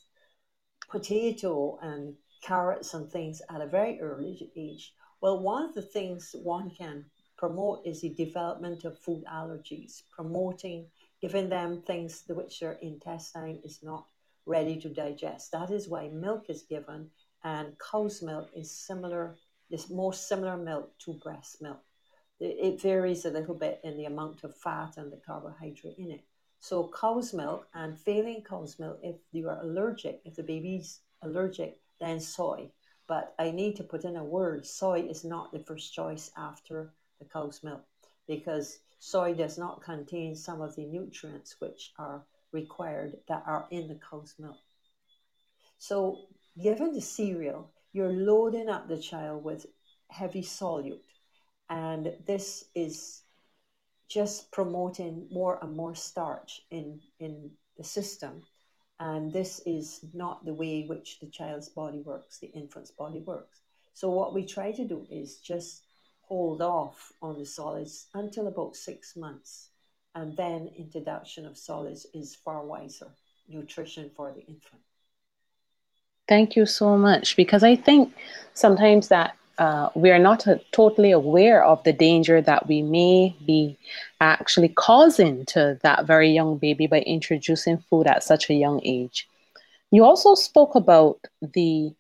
potato 0.90 1.80
and 1.82 2.16
carrots 2.42 2.94
and 2.94 3.10
things 3.10 3.42
at 3.50 3.62
a 3.62 3.68
very 3.68 4.00
early 4.02 4.52
age. 4.56 4.94
Well, 5.22 5.40
one 5.40 5.64
of 5.64 5.74
the 5.74 5.82
things 5.82 6.36
one 6.44 6.70
can 6.70 7.06
promote 7.44 7.86
is 7.86 8.00
the 8.00 8.14
development 8.26 8.86
of 8.86 8.98
food 8.98 9.22
allergies, 9.30 10.04
promoting 10.10 10.88
giving 11.22 11.50
them 11.50 11.82
things 11.82 12.24
which 12.30 12.62
their 12.62 12.78
intestine 12.82 13.60
is 13.66 13.84
not 13.84 14.06
ready 14.46 14.80
to 14.80 14.88
digest. 14.88 15.52
That 15.52 15.70
is 15.70 15.90
why 15.90 16.08
milk 16.08 16.46
is 16.48 16.62
given, 16.62 17.10
and 17.44 17.76
cow's 17.80 18.22
milk 18.22 18.50
is 18.56 18.72
similar, 18.72 19.36
is 19.70 19.90
more 19.90 20.14
similar 20.14 20.56
milk 20.56 20.98
to 21.00 21.16
breast 21.16 21.62
milk. 21.62 21.82
It 22.40 22.82
varies 22.82 23.26
a 23.26 23.32
little 23.32 23.56
bit 23.56 23.82
in 23.84 23.98
the 23.98 24.06
amount 24.06 24.46
of 24.46 24.56
fat 24.56 24.94
and 24.96 25.12
the 25.12 25.20
carbohydrate 25.26 25.98
in 25.98 26.12
it. 26.12 26.24
So 26.62 26.90
cow's 26.98 27.34
milk 27.34 27.68
and 27.74 28.00
failing 28.00 28.44
cow's 28.50 28.80
milk, 28.80 29.00
if 29.04 29.18
you 29.34 29.50
are 29.50 29.60
allergic, 29.62 30.22
if 30.24 30.36
the 30.36 30.44
baby's 30.44 31.02
allergic, 31.22 31.78
then 32.00 32.22
soy. 32.22 32.72
But 33.06 33.36
I 33.38 33.52
need 33.52 33.76
to 33.76 33.84
put 33.84 34.06
in 34.06 34.16
a 34.16 34.24
word, 34.24 34.66
soy 34.66 35.02
is 35.02 35.26
not 35.26 35.52
the 35.52 35.60
first 35.60 35.94
choice 35.94 36.32
after 36.38 36.94
the 37.24 37.30
cow's 37.30 37.64
milk 37.64 37.84
because 38.28 38.80
soy 39.00 39.34
does 39.34 39.58
not 39.58 39.84
contain 39.84 40.36
some 40.36 40.62
of 40.62 40.76
the 40.76 40.86
nutrients 40.86 41.56
which 41.60 41.92
are 41.98 42.24
required 42.52 43.18
that 43.28 43.44
are 43.46 43.66
in 43.72 43.88
the 43.88 44.00
cow's 44.10 44.36
milk. 44.40 44.58
So 45.78 46.28
given 46.62 46.94
the 46.94 47.02
cereal, 47.02 47.72
you're 47.92 48.14
loading 48.14 48.70
up 48.70 48.88
the 48.88 48.98
child 48.98 49.44
with 49.44 49.66
heavy 50.10 50.42
solute. 50.42 51.02
And 51.70 52.14
this 52.26 52.66
is 52.76 53.24
just 54.10 54.52
promoting 54.52 55.28
more 55.32 55.60
and 55.62 55.76
more 55.76 55.96
starch 55.96 56.62
in, 56.72 57.00
in 57.20 57.52
the 57.78 57.84
system. 57.84 58.44
And 59.00 59.34
this 59.34 59.60
is 59.66 60.06
not 60.14 60.46
the 60.46 60.54
way 60.54 60.86
which 60.88 61.20
the 61.20 61.28
child's 61.28 61.70
body 61.70 62.00
works, 62.00 62.40
the 62.40 62.48
infant's 62.48 62.92
body 62.92 63.20
works. 63.20 63.62
So, 63.94 64.10
what 64.10 64.34
we 64.34 64.46
try 64.46 64.72
to 64.72 64.86
do 64.86 65.06
is 65.10 65.38
just 65.38 65.84
hold 66.28 66.62
off 66.62 67.12
on 67.22 67.38
the 67.38 67.46
solids 67.46 68.08
until 68.14 68.48
about 68.48 68.76
six 68.76 69.16
months. 69.16 69.70
And 70.16 70.36
then 70.38 70.70
introduction 70.78 71.46
of 71.46 71.58
solids 71.58 72.06
is 72.14 72.36
far 72.36 72.64
wiser 72.66 73.08
nutrition 73.48 74.10
for 74.16 74.32
the 74.32 74.42
infant. 74.42 74.82
Thank 76.28 76.56
you 76.56 76.66
so 76.66 76.98
much. 76.98 77.36
Because 77.36 77.64
I 77.64 77.76
think 77.76 78.14
sometimes 78.54 79.10
that 79.10 79.36
uh, 79.58 79.90
we 79.96 80.10
are 80.10 80.20
not 80.20 80.48
uh, 80.48 80.56
totally 80.72 81.12
aware 81.12 81.64
of 81.64 81.84
the 81.84 81.94
danger 81.94 82.42
that 82.42 82.68
we 82.68 82.82
may 82.82 83.36
be 83.46 83.78
actually 84.20 84.70
causing 84.70 85.46
to 85.46 85.78
that 85.84 86.08
very 86.08 86.32
young 86.32 86.58
baby 86.58 86.88
by 86.88 87.02
introducing 87.02 87.78
food 87.90 88.08
at 88.08 88.24
such 88.24 88.50
a 88.50 88.54
young 88.54 88.82
age. 88.84 89.28
You 89.92 90.04
also 90.06 90.34
spoke 90.34 90.74
about 90.76 91.20
the 91.42 91.94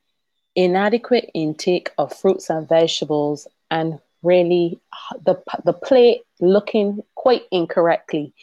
inadequate 0.55 1.29
intake 1.33 1.91
of 1.97 2.13
fruits 2.13 2.49
and 2.49 2.67
vegetables 2.67 3.47
and 3.69 3.99
really 4.23 4.79
the, 5.25 5.41
the 5.65 5.73
plate 5.73 6.21
looking 6.39 7.01
quite 7.15 7.43
incorrectly. 7.51 8.33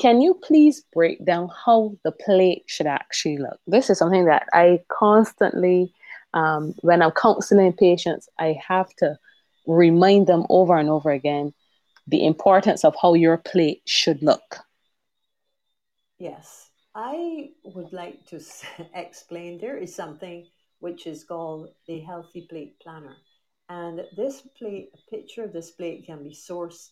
Can 0.00 0.20
you 0.20 0.34
please 0.34 0.84
break 0.92 1.24
down 1.24 1.48
how 1.64 1.96
the 2.04 2.12
plate 2.12 2.64
should 2.66 2.86
actually 2.86 3.38
look? 3.38 3.58
This 3.66 3.90
is 3.90 3.98
something 3.98 4.24
that 4.26 4.46
I 4.52 4.80
constantly 4.88 5.92
um, 6.34 6.74
when 6.80 7.00
I'm 7.00 7.12
counseling 7.12 7.72
patients, 7.72 8.28
I 8.38 8.58
have 8.66 8.92
to 8.96 9.16
remind 9.66 10.26
them 10.26 10.44
over 10.50 10.76
and 10.76 10.90
over 10.90 11.10
again 11.10 11.54
the 12.06 12.26
importance 12.26 12.84
of 12.84 12.94
how 13.00 13.14
your 13.14 13.38
plate 13.38 13.82
should 13.86 14.20
look. 14.22 14.58
Yes, 16.18 16.70
I 16.94 17.50
would 17.64 17.92
like 17.92 18.26
to 18.26 18.40
explain 18.94 19.58
there 19.58 19.78
is 19.78 19.94
something 19.94 20.46
which 20.80 21.06
is 21.06 21.24
called 21.24 21.70
the 21.86 22.00
Healthy 22.00 22.46
Plate 22.50 22.78
Planner. 22.80 23.16
And 23.74 24.02
this 24.16 24.42
plate, 24.58 24.90
a 24.94 25.10
picture 25.10 25.44
of 25.44 25.52
this 25.52 25.70
plate 25.70 26.06
can 26.06 26.22
be 26.22 26.34
sourced 26.48 26.90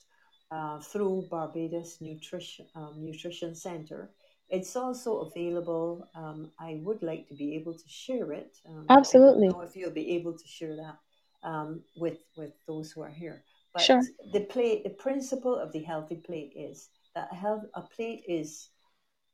uh, 0.50 0.80
through 0.80 1.28
Barbados 1.30 1.98
Nutrition, 2.00 2.66
um, 2.74 2.94
Nutrition 2.98 3.54
Center 3.54 4.10
it's 4.52 4.76
also 4.76 5.20
available. 5.20 6.06
Um, 6.14 6.52
I 6.60 6.78
would 6.82 7.02
like 7.02 7.26
to 7.28 7.34
be 7.34 7.56
able 7.56 7.72
to 7.72 7.88
share 7.88 8.32
it. 8.32 8.58
Um, 8.68 8.84
Absolutely. 8.90 9.48
I 9.48 9.50
don't 9.50 9.58
know 9.60 9.66
if 9.66 9.74
you'll 9.74 9.90
be 9.90 10.10
able 10.10 10.36
to 10.36 10.46
share 10.46 10.76
that 10.76 10.98
um, 11.42 11.80
with 11.96 12.18
with 12.36 12.52
those 12.68 12.92
who 12.92 13.00
are 13.00 13.08
here. 13.08 13.44
But 13.72 13.82
sure. 13.82 14.02
the 14.34 14.40
plate, 14.40 14.84
the 14.84 14.90
principle 14.90 15.56
of 15.56 15.72
the 15.72 15.82
healthy 15.82 16.16
plate 16.16 16.52
is 16.54 16.90
that 17.14 17.28
a, 17.32 17.34
health, 17.34 17.64
a 17.74 17.80
plate 17.80 18.24
is 18.28 18.68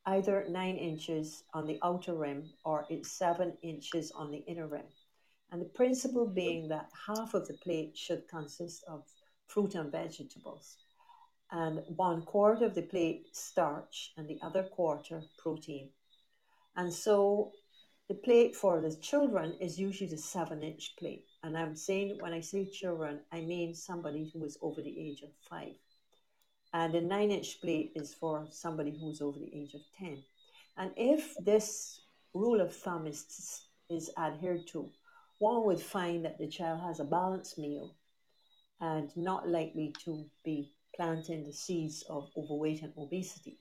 either 0.06 0.46
nine 0.48 0.76
inches 0.76 1.42
on 1.52 1.66
the 1.66 1.80
outer 1.82 2.14
rim 2.14 2.44
or 2.64 2.86
it's 2.88 3.10
seven 3.10 3.54
inches 3.62 4.12
on 4.12 4.30
the 4.30 4.44
inner 4.46 4.68
rim. 4.68 4.86
And 5.50 5.60
the 5.60 5.66
principle 5.66 6.26
being 6.26 6.68
that 6.68 6.90
half 7.06 7.34
of 7.34 7.48
the 7.48 7.54
plate 7.54 7.96
should 7.96 8.28
consist 8.28 8.84
of 8.86 9.04
fruit 9.46 9.74
and 9.74 9.90
vegetables 9.90 10.76
and 11.50 11.82
one 11.96 12.22
quarter 12.22 12.66
of 12.66 12.74
the 12.74 12.82
plate 12.82 13.26
starch 13.32 14.12
and 14.16 14.28
the 14.28 14.38
other 14.42 14.62
quarter 14.64 15.22
protein. 15.38 15.88
And 16.76 16.92
so 16.92 17.52
the 18.08 18.14
plate 18.14 18.54
for 18.54 18.80
the 18.80 18.94
children 18.96 19.54
is 19.60 19.78
usually 19.78 20.10
the 20.10 20.18
seven 20.18 20.62
inch 20.62 20.94
plate. 20.98 21.26
And 21.42 21.56
I'm 21.56 21.76
saying 21.76 22.18
when 22.20 22.32
I 22.32 22.40
say 22.40 22.66
children, 22.66 23.20
I 23.32 23.40
mean 23.40 23.74
somebody 23.74 24.30
who 24.32 24.44
is 24.44 24.58
over 24.60 24.82
the 24.82 24.98
age 24.98 25.22
of 25.22 25.30
five. 25.48 25.74
And 26.74 26.92
the 26.92 27.00
nine 27.00 27.30
inch 27.30 27.60
plate 27.60 27.92
is 27.94 28.14
for 28.14 28.46
somebody 28.50 28.90
who's 28.98 29.22
over 29.22 29.38
the 29.38 29.54
age 29.54 29.74
of 29.74 29.80
10. 29.98 30.22
And 30.76 30.92
if 30.96 31.34
this 31.44 32.02
rule 32.34 32.60
of 32.60 32.74
thumb 32.74 33.06
is, 33.06 33.64
is 33.88 34.10
adhered 34.18 34.66
to, 34.68 34.90
one 35.38 35.64
would 35.64 35.80
find 35.80 36.24
that 36.24 36.38
the 36.38 36.48
child 36.48 36.80
has 36.80 37.00
a 37.00 37.04
balanced 37.04 37.58
meal 37.58 37.94
and 38.80 39.10
not 39.16 39.48
likely 39.48 39.94
to 40.04 40.24
be 40.44 40.72
planting 40.94 41.44
the 41.44 41.52
seeds 41.52 42.04
of 42.08 42.28
overweight 42.36 42.82
and 42.82 42.92
obesity. 42.98 43.58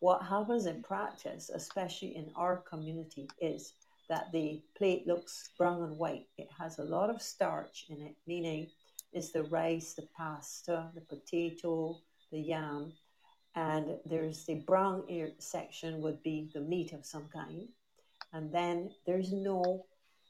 What 0.00 0.22
happens 0.22 0.66
in 0.66 0.82
practice, 0.82 1.50
especially 1.52 2.16
in 2.16 2.30
our 2.36 2.58
community, 2.58 3.28
is 3.40 3.74
that 4.08 4.32
the 4.32 4.62
plate 4.76 5.06
looks 5.06 5.50
brown 5.58 5.82
and 5.82 5.98
white. 5.98 6.26
It 6.38 6.48
has 6.58 6.78
a 6.78 6.84
lot 6.84 7.10
of 7.10 7.20
starch 7.20 7.86
in 7.90 8.00
it, 8.00 8.14
meaning 8.26 8.68
it's 9.12 9.32
the 9.32 9.44
rice, 9.44 9.94
the 9.94 10.06
pasta, 10.16 10.90
the 10.94 11.00
potato, 11.02 11.98
the 12.30 12.40
yam, 12.40 12.92
and 13.54 13.96
there's 14.06 14.44
the 14.44 14.56
brown 14.66 15.02
section 15.38 16.00
would 16.00 16.22
be 16.22 16.50
the 16.54 16.60
meat 16.60 16.92
of 16.92 17.04
some 17.04 17.28
kind, 17.32 17.68
and 18.32 18.52
then 18.52 18.90
there's 19.06 19.32
no 19.32 19.84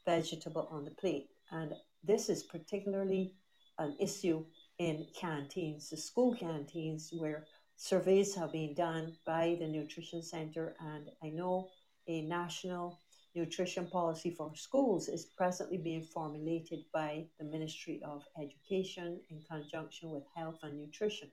vegetable 0.09 0.67
on 0.71 0.83
the 0.85 0.95
plate. 1.01 1.27
And 1.51 1.73
this 2.03 2.29
is 2.29 2.41
particularly 2.43 3.35
an 3.77 3.95
issue 3.99 4.43
in 4.79 5.05
canteens, 5.15 5.89
the 5.89 5.97
school 5.97 6.33
canteens, 6.33 7.11
where 7.13 7.45
surveys 7.75 8.33
have 8.35 8.51
been 8.51 8.73
done 8.73 9.05
by 9.25 9.57
the 9.59 9.67
Nutrition 9.67 10.23
Center. 10.23 10.75
And 10.79 11.09
I 11.23 11.29
know 11.29 11.69
a 12.07 12.21
national 12.23 12.99
nutrition 13.35 13.85
policy 13.87 14.31
for 14.31 14.51
schools 14.55 15.07
is 15.07 15.25
presently 15.37 15.77
being 15.77 16.03
formulated 16.03 16.79
by 16.91 17.27
the 17.37 17.45
Ministry 17.45 18.01
of 18.03 18.23
Education 18.41 19.21
in 19.29 19.39
conjunction 19.51 20.09
with 20.09 20.23
Health 20.35 20.59
and 20.63 20.75
Nutrition 20.75 21.29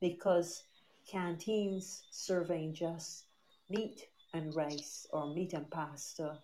because 0.00 0.64
canteens 1.08 2.02
serving 2.10 2.74
just 2.74 3.26
meat 3.70 4.08
and 4.34 4.54
rice 4.56 5.06
or 5.12 5.32
meat 5.32 5.52
and 5.52 5.70
pasta 5.70 6.38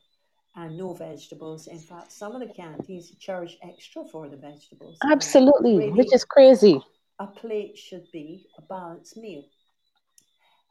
and 0.56 0.76
no 0.76 0.94
vegetables. 0.94 1.66
In 1.66 1.78
fact, 1.78 2.12
some 2.12 2.34
of 2.34 2.40
the 2.40 2.52
canteens 2.54 3.14
charge 3.18 3.58
extra 3.62 4.04
for 4.04 4.28
the 4.28 4.36
vegetables. 4.36 4.98
Absolutely, 5.04 5.76
really, 5.76 5.92
which 5.92 6.14
is 6.14 6.24
crazy. 6.24 6.80
A 7.18 7.26
plate 7.26 7.76
should 7.76 8.10
be 8.12 8.46
a 8.58 8.62
balanced 8.62 9.16
meal. 9.16 9.44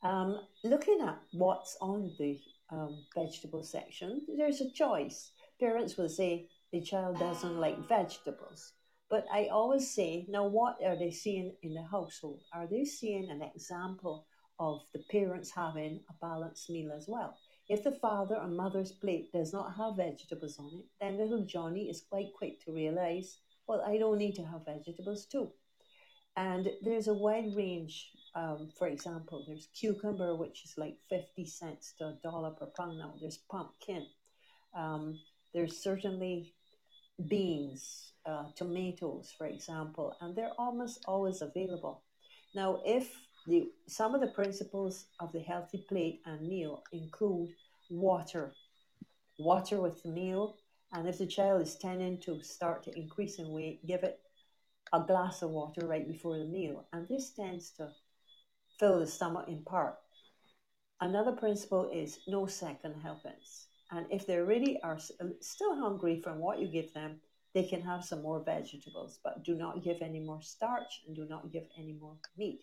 Um, 0.04 0.42
looking 0.64 1.00
at 1.02 1.20
what's 1.32 1.78
on 1.82 2.14
the 2.20 2.40
um, 2.70 3.06
vegetable 3.16 3.64
section, 3.64 4.22
there's 4.38 4.62
a 4.62 4.72
choice. 4.72 5.32
Parents 5.60 5.98
will 5.98 6.10
say 6.10 6.50
the 6.72 6.82
child 6.82 7.20
doesn't 7.20 7.60
like 7.60 7.88
vegetables. 7.88 8.74
But 9.10 9.26
I 9.32 9.48
always 9.52 9.94
say, 9.94 10.26
now 10.28 10.48
what 10.48 10.78
are 10.84 10.98
they 10.98 11.12
seeing 11.12 11.54
in 11.62 11.74
the 11.74 11.84
household? 11.84 12.42
Are 12.54 12.68
they 12.68 12.84
seeing 12.84 13.30
an 13.30 13.42
example 13.44 14.26
of 14.60 14.82
the 14.94 15.04
parents 15.12 15.52
having 15.52 16.02
a 16.10 16.14
balanced 16.20 16.70
meal 16.70 16.92
as 16.92 17.06
well? 17.08 17.38
If 17.70 17.84
the 17.84 17.92
father 17.92 18.36
or 18.36 18.48
mother's 18.48 18.92
plate 18.92 19.32
does 19.32 19.54
not 19.54 19.76
have 19.78 19.96
vegetables 19.96 20.60
on 20.60 20.72
it, 20.74 20.86
then 21.00 21.18
little 21.18 21.46
Johnny 21.46 21.90
is 21.90 22.02
quite 22.10 22.34
quick 22.38 22.64
to 22.66 22.74
realize, 22.74 23.40
well, 23.68 23.82
I 23.82 23.98
don't 23.98 24.18
need 24.18 24.36
to 24.36 24.46
have 24.46 24.66
vegetables 24.66 25.26
too. 25.26 25.52
And 26.36 26.70
there's 26.82 27.08
a 27.08 27.14
wide 27.14 27.56
range. 27.56 28.10
Um, 28.36 28.70
for 28.78 28.88
example, 28.88 29.46
there's 29.48 29.70
cucumber, 29.74 30.36
which 30.36 30.66
is 30.66 30.74
like 30.78 30.98
50 31.10 31.46
cents 31.46 31.94
to 32.00 32.06
a 32.06 32.18
dollar 32.24 32.52
per 32.52 32.66
pound 32.66 32.98
now. 32.98 33.14
There's 33.22 33.38
pumpkin. 33.38 34.08
Um, 34.76 35.20
there's 35.54 35.78
certainly 35.78 36.54
beans, 37.28 38.14
uh, 38.26 38.46
tomatoes, 38.56 39.34
for 39.38 39.46
example, 39.46 40.16
and 40.20 40.36
they're 40.36 40.54
almost 40.58 41.04
always 41.08 41.42
available. 41.42 42.04
Now, 42.56 42.82
if 42.86 43.16
the, 43.48 43.70
some 43.88 44.16
of 44.16 44.22
the 44.22 44.28
principles 44.28 45.06
of 45.20 45.32
the 45.32 45.40
healthy 45.40 45.86
plate 45.90 46.22
and 46.26 46.48
meal 46.48 46.84
include 46.92 47.50
water, 47.90 48.54
water 49.38 49.82
with 49.82 50.02
the 50.04 50.10
meal, 50.10 50.58
and 50.94 51.08
if 51.08 51.18
the 51.18 51.26
child 51.26 51.62
is 51.62 51.76
tending 51.76 52.20
to 52.22 52.42
start 52.44 52.84
to 52.84 52.98
increase 52.98 53.40
in 53.40 53.50
weight, 53.50 53.86
give 53.86 54.04
it 54.04 54.20
a 54.94 55.02
glass 55.02 55.42
of 55.42 55.50
water 55.50 55.88
right 55.88 56.08
before 56.08 56.38
the 56.38 56.46
meal, 56.46 56.86
and 56.94 57.08
this 57.08 57.32
tends 57.32 57.72
to 57.72 57.90
fill 58.80 59.00
the 59.00 59.08
stomach 59.08 59.48
in 59.48 59.64
part. 59.64 59.96
Another 61.02 61.32
principle 61.34 61.90
is 61.92 62.20
no 62.28 62.46
second 62.46 62.96
helpings. 63.02 63.68
And 63.92 64.06
if 64.10 64.26
they 64.26 64.38
really 64.38 64.80
are 64.84 64.98
uh, 65.22 65.26
still 65.42 65.76
hungry 65.76 66.22
from 66.22 66.40
what 66.40 66.60
you 66.60 66.68
give 66.68 66.94
them, 66.94 67.20
they 67.54 67.64
can 67.64 67.82
have 67.82 68.04
some 68.04 68.22
more 68.22 68.44
vegetables, 68.44 69.20
but 69.24 69.44
do 69.44 69.56
not 69.56 69.84
give 69.84 70.02
any 70.02 70.20
more 70.20 70.42
starch 70.42 71.02
and 71.06 71.16
do 71.16 71.28
not 71.30 71.52
give 71.52 71.66
any 71.78 71.94
more 71.94 72.16
meat. 72.38 72.62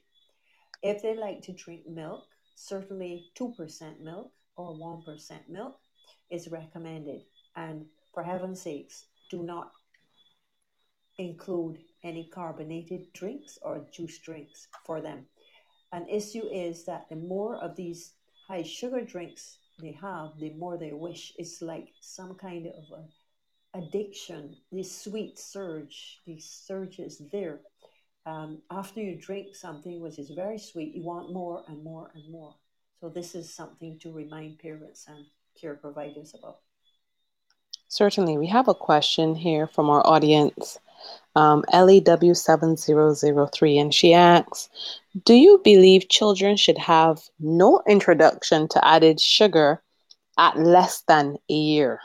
If 0.82 1.02
they 1.02 1.14
like 1.14 1.42
to 1.42 1.52
drink 1.52 1.86
milk, 1.86 2.24
certainly 2.54 3.30
2% 3.38 4.00
milk 4.00 4.32
or 4.56 4.74
1% 4.74 5.48
milk 5.48 5.78
is 6.30 6.48
recommended. 6.48 7.22
And 7.56 7.86
for 8.14 8.22
heaven's 8.22 8.62
sakes, 8.62 9.06
do 9.30 9.42
not 9.42 9.72
include 11.18 11.78
any 12.02 12.30
carbonated 12.32 13.12
drinks 13.12 13.58
or 13.62 13.86
juice 13.92 14.18
drinks 14.18 14.68
for 14.86 15.00
them. 15.00 15.26
An 15.92 16.06
issue 16.08 16.46
is 16.50 16.84
that 16.84 17.08
the 17.08 17.16
more 17.16 17.56
of 17.56 17.76
these 17.76 18.14
high 18.48 18.62
sugar 18.62 19.02
drinks 19.02 19.58
they 19.80 19.92
have, 19.92 20.30
the 20.38 20.50
more 20.54 20.78
they 20.78 20.92
wish. 20.92 21.32
It's 21.36 21.60
like 21.60 21.88
some 22.00 22.34
kind 22.34 22.66
of 22.66 22.84
a 22.98 23.78
addiction, 23.78 24.56
this 24.72 25.04
sweet 25.04 25.38
surge, 25.38 26.20
these 26.26 26.44
surges 26.44 27.22
there. 27.32 27.60
Um, 28.26 28.60
after 28.70 29.00
you 29.00 29.16
drink 29.16 29.56
something 29.56 29.98
which 30.00 30.18
is 30.18 30.28
very 30.30 30.58
sweet, 30.58 30.94
you 30.94 31.02
want 31.02 31.32
more 31.32 31.64
and 31.68 31.82
more 31.82 32.10
and 32.14 32.30
more. 32.30 32.54
So, 33.00 33.08
this 33.08 33.34
is 33.34 33.54
something 33.54 33.98
to 34.00 34.12
remind 34.12 34.58
parents 34.58 35.06
and 35.08 35.24
care 35.58 35.74
providers 35.74 36.34
about. 36.38 36.58
Certainly. 37.88 38.36
We 38.38 38.46
have 38.46 38.68
a 38.68 38.74
question 38.74 39.34
here 39.34 39.66
from 39.66 39.90
our 39.90 40.06
audience, 40.06 40.78
um, 41.34 41.64
LEW7003, 41.72 43.80
and 43.80 43.92
she 43.92 44.14
asks 44.14 44.68
Do 45.24 45.34
you 45.34 45.60
believe 45.64 46.08
children 46.08 46.56
should 46.56 46.78
have 46.78 47.20
no 47.40 47.82
introduction 47.88 48.68
to 48.68 48.86
added 48.86 49.18
sugar 49.18 49.82
at 50.38 50.56
less 50.56 51.02
than 51.08 51.36
a 51.48 51.54
year? 51.54 51.98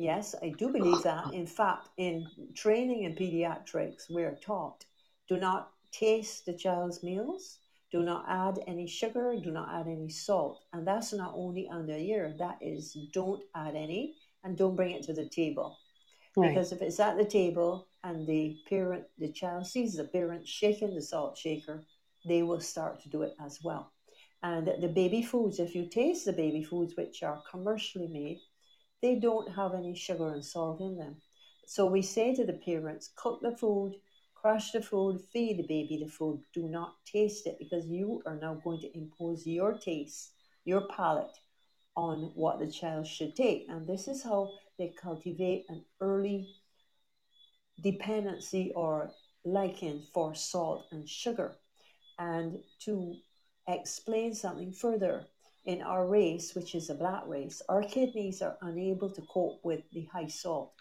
Yes, 0.00 0.34
I 0.42 0.54
do 0.56 0.72
believe 0.72 1.02
that. 1.02 1.34
In 1.34 1.46
fact, 1.46 1.90
in 1.98 2.26
training 2.54 3.04
in 3.04 3.14
pediatrics, 3.14 4.08
we're 4.08 4.38
taught 4.42 4.86
do 5.28 5.36
not 5.36 5.72
taste 5.92 6.46
the 6.46 6.54
child's 6.54 7.02
meals, 7.02 7.58
do 7.92 8.02
not 8.02 8.24
add 8.26 8.64
any 8.66 8.86
sugar, 8.86 9.34
do 9.44 9.50
not 9.50 9.68
add 9.68 9.86
any 9.88 10.08
salt. 10.08 10.62
And 10.72 10.86
that's 10.86 11.12
not 11.12 11.34
only 11.36 11.68
under 11.68 11.92
a 11.92 12.00
year, 12.00 12.34
that 12.38 12.56
is 12.62 12.96
don't 13.12 13.42
add 13.54 13.76
any 13.76 14.14
and 14.42 14.56
don't 14.56 14.74
bring 14.74 14.92
it 14.92 15.02
to 15.02 15.12
the 15.12 15.28
table. 15.28 15.76
Right. 16.34 16.48
Because 16.48 16.72
if 16.72 16.80
it's 16.80 16.98
at 16.98 17.18
the 17.18 17.24
table 17.26 17.86
and 18.02 18.26
the 18.26 18.56
parent, 18.70 19.04
the 19.18 19.30
child 19.30 19.66
sees 19.66 19.96
the 19.96 20.04
parent 20.04 20.48
shaking 20.48 20.94
the 20.94 21.02
salt 21.02 21.36
shaker, 21.36 21.84
they 22.26 22.42
will 22.42 22.60
start 22.60 23.02
to 23.02 23.10
do 23.10 23.20
it 23.20 23.34
as 23.38 23.60
well. 23.62 23.92
And 24.42 24.66
the 24.66 24.88
baby 24.88 25.22
foods, 25.22 25.60
if 25.60 25.74
you 25.74 25.90
taste 25.90 26.24
the 26.24 26.32
baby 26.32 26.62
foods 26.62 26.94
which 26.96 27.22
are 27.22 27.42
commercially 27.50 28.08
made, 28.08 28.40
they 29.02 29.16
don't 29.16 29.50
have 29.54 29.74
any 29.74 29.94
sugar 29.94 30.32
and 30.32 30.44
salt 30.44 30.80
in 30.80 30.96
them. 30.96 31.16
So 31.66 31.86
we 31.86 32.02
say 32.02 32.34
to 32.34 32.44
the 32.44 32.54
parents, 32.54 33.10
cook 33.16 33.40
the 33.42 33.56
food, 33.56 33.94
crush 34.34 34.72
the 34.72 34.82
food, 34.82 35.20
feed 35.32 35.58
the 35.58 35.66
baby 35.66 36.00
the 36.02 36.10
food. 36.10 36.40
Do 36.52 36.68
not 36.68 36.94
taste 37.04 37.46
it 37.46 37.58
because 37.58 37.86
you 37.86 38.22
are 38.26 38.36
now 38.36 38.60
going 38.62 38.80
to 38.80 38.96
impose 38.96 39.46
your 39.46 39.78
taste, 39.78 40.32
your 40.64 40.86
palate 40.88 41.38
on 41.96 42.32
what 42.34 42.58
the 42.58 42.70
child 42.70 43.06
should 43.06 43.36
take. 43.36 43.66
And 43.68 43.86
this 43.86 44.08
is 44.08 44.22
how 44.22 44.52
they 44.78 44.94
cultivate 45.00 45.66
an 45.68 45.84
early 46.00 46.48
dependency 47.82 48.72
or 48.74 49.12
liking 49.44 50.06
for 50.12 50.34
salt 50.34 50.86
and 50.92 51.08
sugar. 51.08 51.56
And 52.18 52.58
to 52.84 53.16
explain 53.68 54.34
something 54.34 54.72
further, 54.72 55.26
in 55.64 55.82
our 55.82 56.06
race, 56.06 56.54
which 56.54 56.74
is 56.74 56.90
a 56.90 56.94
black 56.94 57.22
race, 57.26 57.62
our 57.68 57.82
kidneys 57.82 58.42
are 58.42 58.56
unable 58.62 59.10
to 59.10 59.22
cope 59.32 59.60
with 59.62 59.82
the 59.92 60.08
high 60.12 60.26
salt. 60.26 60.72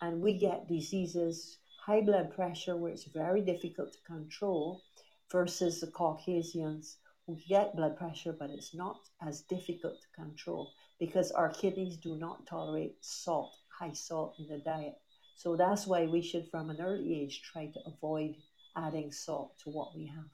And 0.00 0.20
we 0.20 0.38
get 0.38 0.68
diseases, 0.68 1.58
high 1.84 2.00
blood 2.00 2.34
pressure, 2.34 2.76
where 2.76 2.92
it's 2.92 3.04
very 3.04 3.42
difficult 3.42 3.92
to 3.92 3.98
control, 4.06 4.82
versus 5.30 5.80
the 5.80 5.86
Caucasians 5.86 6.98
who 7.26 7.38
get 7.48 7.74
blood 7.74 7.96
pressure, 7.96 8.34
but 8.38 8.50
it's 8.50 8.74
not 8.74 8.98
as 9.26 9.42
difficult 9.42 9.94
to 10.00 10.22
control 10.22 10.72
because 10.98 11.30
our 11.32 11.48
kidneys 11.48 11.96
do 11.96 12.16
not 12.16 12.46
tolerate 12.46 12.96
salt, 13.00 13.56
high 13.78 13.92
salt 13.92 14.34
in 14.38 14.46
the 14.48 14.58
diet. 14.58 14.94
So 15.36 15.56
that's 15.56 15.86
why 15.86 16.06
we 16.06 16.22
should, 16.22 16.48
from 16.50 16.70
an 16.70 16.80
early 16.80 17.22
age, 17.22 17.42
try 17.42 17.66
to 17.66 17.80
avoid 17.86 18.36
adding 18.76 19.10
salt 19.10 19.58
to 19.64 19.70
what 19.70 19.96
we 19.96 20.06
have. 20.06 20.24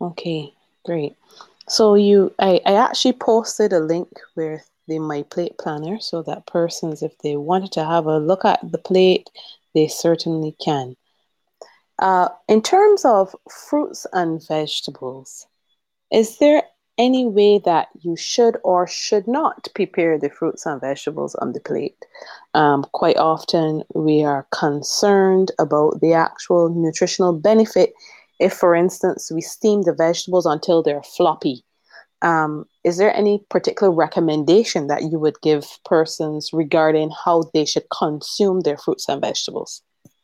Okay, 0.00 0.54
great. 0.84 1.16
So 1.68 1.94
you, 1.94 2.32
I, 2.38 2.60
I 2.64 2.74
actually 2.74 3.12
posted 3.12 3.72
a 3.72 3.80
link 3.80 4.08
with 4.36 4.68
the 4.86 4.98
My 4.98 5.22
Plate 5.22 5.58
Planner 5.58 6.00
so 6.00 6.22
that 6.22 6.46
persons, 6.46 7.02
if 7.02 7.16
they 7.18 7.36
wanted 7.36 7.72
to 7.72 7.84
have 7.84 8.06
a 8.06 8.18
look 8.18 8.44
at 8.44 8.60
the 8.62 8.78
plate, 8.78 9.28
they 9.74 9.86
certainly 9.86 10.56
can. 10.64 10.96
Uh, 11.98 12.28
in 12.48 12.62
terms 12.62 13.04
of 13.04 13.34
fruits 13.50 14.06
and 14.12 14.46
vegetables, 14.46 15.46
is 16.10 16.38
there 16.38 16.62
any 16.96 17.26
way 17.26 17.58
that 17.64 17.88
you 18.00 18.16
should 18.16 18.56
or 18.64 18.86
should 18.86 19.28
not 19.28 19.68
prepare 19.74 20.18
the 20.18 20.30
fruits 20.30 20.66
and 20.66 20.80
vegetables 20.80 21.34
on 21.36 21.52
the 21.52 21.60
plate? 21.60 21.96
Um, 22.54 22.84
quite 22.92 23.16
often, 23.18 23.82
we 23.94 24.24
are 24.24 24.46
concerned 24.52 25.52
about 25.58 26.00
the 26.00 26.14
actual 26.14 26.70
nutritional 26.70 27.32
benefit 27.32 27.92
if, 28.38 28.52
for 28.52 28.74
instance, 28.74 29.30
we 29.32 29.40
steam 29.40 29.82
the 29.82 29.94
vegetables 29.94 30.46
until 30.46 30.82
they're 30.82 31.02
floppy. 31.02 31.64
Um, 32.22 32.64
is 32.84 32.96
there 32.96 33.14
any 33.14 33.44
particular 33.48 33.92
recommendation 33.92 34.88
that 34.88 35.02
you 35.02 35.18
would 35.18 35.40
give 35.40 35.64
persons 35.84 36.50
regarding 36.52 37.10
how 37.24 37.44
they 37.54 37.64
should 37.64 37.86
consume 37.96 38.60
their 38.60 38.76
fruits 38.76 39.08
and 39.08 39.20
vegetables? 39.20 39.82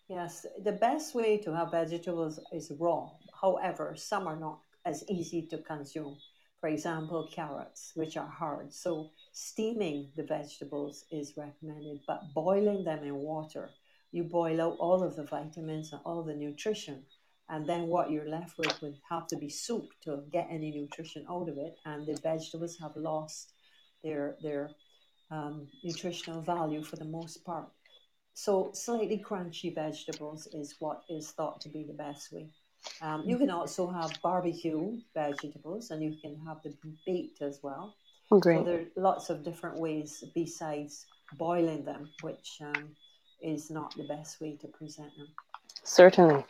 Yes, 0.09 0.45
the 0.63 0.73
best 0.73 1.15
way 1.15 1.39
to 1.39 1.55
have 1.55 1.71
vegetables 1.71 2.39
is 2.53 2.73
raw. 2.79 3.11
However, 3.41 3.95
some 3.97 4.27
are 4.27 4.37
not 4.37 4.59
as 4.85 5.05
easy 5.09 5.47
to 5.51 5.59
consume. 5.59 6.17
For 6.61 6.69
example, 6.69 7.29
carrots, 7.33 7.93
which 7.95 8.17
are 8.17 8.29
hard. 8.29 8.73
So, 8.73 9.11
steaming 9.33 10.11
the 10.17 10.23
vegetables 10.23 11.05
is 11.11 11.37
recommended, 11.37 12.01
but 12.07 12.33
boiling 12.35 12.85
them 12.85 13.05
in 13.05 13.15
water, 13.15 13.71
you 14.13 14.25
boil 14.25 14.61
out 14.61 14.77
all 14.79 15.03
of 15.03 15.17
the 15.17 15.25
vitamins 15.25 15.93
and 15.93 16.01
all 16.05 16.23
the 16.23 16.35
nutrition. 16.35 17.05
And 17.49 17.69
then 17.69 17.89
what 17.89 18.11
you're 18.11 18.29
left 18.29 18.57
with 18.59 18.81
would 18.81 18.99
have 19.11 19.27
to 19.29 19.37
be 19.37 19.49
soup 19.49 19.89
to 20.05 20.23
get 20.33 20.49
any 20.51 20.71
nutrition 20.71 21.27
out 21.31 21.49
of 21.49 21.59
it. 21.59 21.77
And 21.85 22.07
the 22.07 22.19
vegetables 22.23 22.79
have 22.81 22.97
lost 22.97 23.53
their, 24.03 24.37
their 24.43 24.71
um, 25.31 25.69
nutritional 25.83 26.41
value 26.41 26.83
for 26.83 26.97
the 26.97 27.05
most 27.05 27.45
part. 27.45 27.69
So 28.35 28.71
slightly 28.75 29.23
crunchy 29.25 29.75
vegetables 29.75 30.49
is 30.53 30.75
what 30.81 31.03
is 31.09 31.31
thought 31.31 31.61
to 31.63 31.69
be 31.69 31.85
the 31.85 31.93
best 31.93 32.33
way. 32.33 32.51
Um, 33.01 33.23
you 33.27 33.39
can 33.39 33.51
also 33.51 33.87
have 33.87 34.13
barbecue 34.23 34.99
vegetables, 35.15 35.91
and 35.91 36.03
you 36.03 36.17
can 36.21 36.39
have 36.47 36.63
them 36.63 36.77
baked 37.07 37.41
as 37.43 37.61
well. 37.63 37.95
Great. 38.31 38.59
So 38.59 38.65
there 38.65 38.81
are 38.81 38.87
lots 38.97 39.31
of 39.31 39.45
different 39.45 39.79
ways 39.79 40.25
besides 40.35 41.07
boiling 41.39 41.85
them, 41.85 42.11
which 42.23 42.59
um, 42.61 42.91
is 43.43 43.71
not 43.71 43.95
the 43.97 44.05
best 44.05 44.41
way 44.41 44.57
to 44.61 44.69
present 44.69 45.11
them. 45.17 45.29
Certainly, 45.85 46.45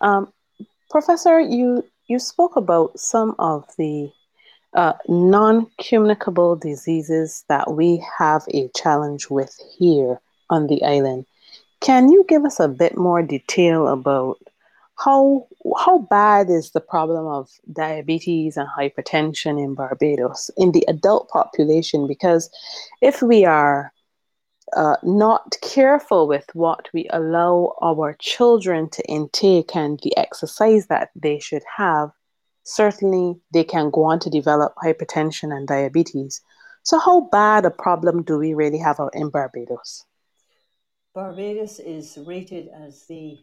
um, 0.00 0.32
Professor. 0.90 1.40
You 1.40 1.84
you 2.08 2.18
spoke 2.18 2.56
about 2.56 2.98
some 2.98 3.34
of 3.38 3.64
the 3.78 4.10
uh, 4.74 4.92
non-communicable 5.08 6.56
diseases 6.56 7.44
that 7.48 7.72
we 7.72 8.04
have 8.18 8.42
a 8.52 8.68
challenge 8.76 9.28
with 9.30 9.58
here 9.78 10.20
on 10.50 10.66
the 10.66 10.84
island. 10.84 11.24
Can 11.80 12.10
you 12.10 12.24
give 12.28 12.44
us 12.44 12.60
a 12.60 12.68
bit 12.68 12.96
more 12.96 13.22
detail 13.22 13.88
about 13.88 14.38
how 14.98 15.46
how 15.78 15.98
bad 15.98 16.48
is 16.48 16.70
the 16.70 16.80
problem 16.80 17.26
of 17.26 17.50
diabetes 17.72 18.56
and 18.56 18.68
hypertension 18.68 19.62
in 19.62 19.74
Barbados 19.74 20.50
in 20.56 20.72
the 20.72 20.84
adult 20.88 21.28
population? 21.28 22.06
Because 22.06 22.50
if 23.00 23.22
we 23.22 23.44
are 23.44 23.92
uh, 24.74 24.96
not 25.02 25.56
careful 25.62 26.26
with 26.26 26.46
what 26.54 26.88
we 26.92 27.08
allow 27.10 27.74
our 27.82 28.16
children 28.18 28.88
to 28.90 29.02
intake 29.08 29.76
and 29.76 30.00
the 30.02 30.16
exercise 30.16 30.86
that 30.88 31.10
they 31.14 31.38
should 31.38 31.62
have, 31.76 32.10
certainly 32.64 33.36
they 33.52 33.64
can 33.64 33.90
go 33.90 34.04
on 34.04 34.18
to 34.20 34.30
develop 34.30 34.74
hypertension 34.82 35.54
and 35.56 35.68
diabetes. 35.68 36.40
So, 36.82 36.98
how 36.98 37.22
bad 37.32 37.64
a 37.64 37.70
problem 37.70 38.22
do 38.22 38.38
we 38.38 38.54
really 38.54 38.78
have 38.78 39.00
in 39.12 39.30
Barbados? 39.30 40.04
Barbados 41.14 41.78
is 41.78 42.18
rated 42.26 42.68
as 42.68 43.06
the 43.06 43.38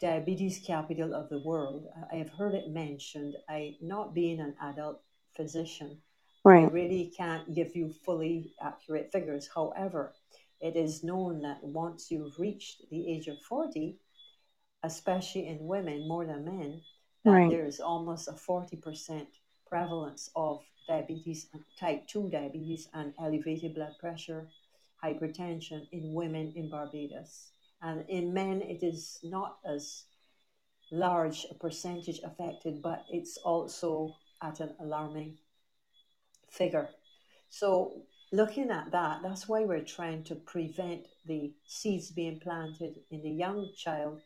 diabetes 0.00 0.60
capital 0.64 1.14
of 1.14 1.28
the 1.28 1.40
world. 1.40 1.86
I 2.10 2.16
have 2.16 2.30
heard 2.30 2.54
it 2.54 2.70
mentioned. 2.70 3.36
I, 3.48 3.76
not 3.82 4.14
being 4.14 4.40
an 4.40 4.54
adult 4.62 5.00
physician, 5.36 5.98
right. 6.48 6.70
I 6.70 6.72
really 6.72 7.12
can't 7.16 7.54
give 7.54 7.76
you 7.76 7.92
fully 8.04 8.54
accurate 8.62 9.12
figures. 9.12 9.48
However, 9.54 10.14
it 10.60 10.76
is 10.76 11.04
known 11.04 11.42
that 11.42 11.62
once 11.62 12.10
you've 12.10 12.38
reached 12.38 12.88
the 12.90 13.10
age 13.12 13.28
of 13.28 13.40
40, 13.42 13.98
especially 14.82 15.46
in 15.48 15.66
women 15.66 16.08
more 16.08 16.26
than 16.26 16.44
men, 16.44 16.82
that 17.24 17.32
Right. 17.32 17.50
there 17.50 17.66
is 17.66 17.80
almost 17.80 18.28
a 18.28 18.32
40% 18.32 19.26
prevalence 19.66 20.30
of 20.34 20.62
diabetes, 20.86 21.48
type 21.78 22.06
2 22.06 22.30
diabetes, 22.30 22.88
and 22.94 23.12
elevated 23.18 23.74
blood 23.74 23.94
pressure, 23.98 24.48
hypertension 25.02 25.86
in 25.92 26.14
women 26.14 26.52
in 26.56 26.70
Barbados. 26.70 27.52
And 27.82 28.04
in 28.08 28.32
men, 28.32 28.62
it 28.62 28.82
is 28.82 29.20
not 29.22 29.58
as 29.64 30.04
large 30.90 31.46
a 31.50 31.54
percentage 31.54 32.20
affected, 32.24 32.82
but 32.82 33.04
it's 33.10 33.36
also 33.38 34.16
at 34.42 34.60
an 34.60 34.74
alarming 34.80 35.38
figure. 36.50 36.88
So, 37.50 38.02
looking 38.32 38.70
at 38.70 38.90
that, 38.92 39.20
that's 39.22 39.48
why 39.48 39.64
we're 39.64 39.84
trying 39.84 40.24
to 40.24 40.34
prevent 40.34 41.06
the 41.26 41.52
seeds 41.66 42.10
being 42.10 42.40
planted 42.40 43.00
in 43.10 43.22
the 43.22 43.30
young 43.30 43.70
child 43.76 44.20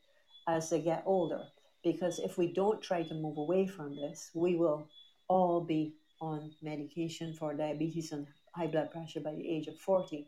as 0.48 0.70
they 0.70 0.80
get 0.80 1.04
older. 1.06 1.42
Because 1.84 2.18
if 2.18 2.38
we 2.38 2.52
don't 2.52 2.82
try 2.82 3.02
to 3.02 3.14
move 3.14 3.38
away 3.38 3.66
from 3.66 3.96
this, 3.96 4.30
we 4.34 4.56
will 4.56 4.88
all 5.28 5.60
be 5.60 5.94
on 6.20 6.52
medication 6.62 7.34
for 7.34 7.54
diabetes 7.54 8.12
and 8.12 8.26
high 8.54 8.68
blood 8.68 8.90
pressure 8.90 9.20
by 9.20 9.34
the 9.34 9.48
age 9.48 9.66
of 9.66 9.78
40. 9.78 10.26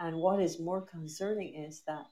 And 0.00 0.16
what 0.16 0.40
is 0.40 0.60
more 0.60 0.82
concerning 0.82 1.54
is 1.54 1.82
that 1.86 2.06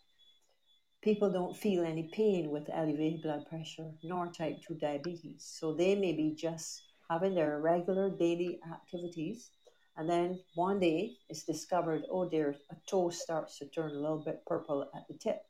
people 1.03 1.31
don't 1.31 1.57
feel 1.57 1.85
any 1.85 2.11
pain 2.13 2.51
with 2.51 2.69
elevated 2.73 3.23
blood 3.23 3.47
pressure 3.49 3.91
nor 4.03 4.27
type 4.29 4.59
2 4.67 4.75
diabetes. 4.75 5.49
So 5.59 5.73
they 5.73 5.95
may 5.95 6.13
be 6.13 6.35
just 6.35 6.83
having 7.11 7.35
their 7.35 7.61
regular 7.61 8.11
daily 8.11 8.61
activities. 8.73 9.51
And 9.97 10.09
then 10.09 10.41
one 10.55 10.81
day 10.81 11.17
it's 11.29 11.45
discovered, 11.45 12.05
oh, 12.11 12.29
their 12.29 12.57
a 12.71 12.77
toe 12.87 13.11
starts 13.11 13.59
to 13.59 13.67
turn 13.69 13.93
a 13.93 14.01
little 14.01 14.23
bit 14.25 14.45
purple 14.47 14.91
at 14.95 15.09
the 15.09 15.15
tip. 15.15 15.43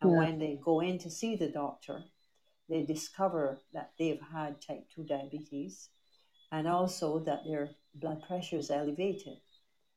And 0.00 0.12
Yeah. 0.12 0.18
when 0.18 0.38
they 0.38 0.56
go 0.64 0.80
in 0.80 0.98
to 1.00 1.10
see 1.10 1.36
the 1.36 1.50
doctor, 1.50 2.04
they 2.68 2.84
discover 2.84 3.62
that 3.72 3.92
they've 3.98 4.20
had 4.20 4.60
type 4.62 4.88
2 4.90 5.04
diabetes 5.04 5.90
and 6.52 6.68
also 6.68 7.18
that 7.20 7.44
their 7.44 7.76
blood 7.94 8.22
pressure 8.22 8.56
is 8.58 8.70
elevated 8.70 9.38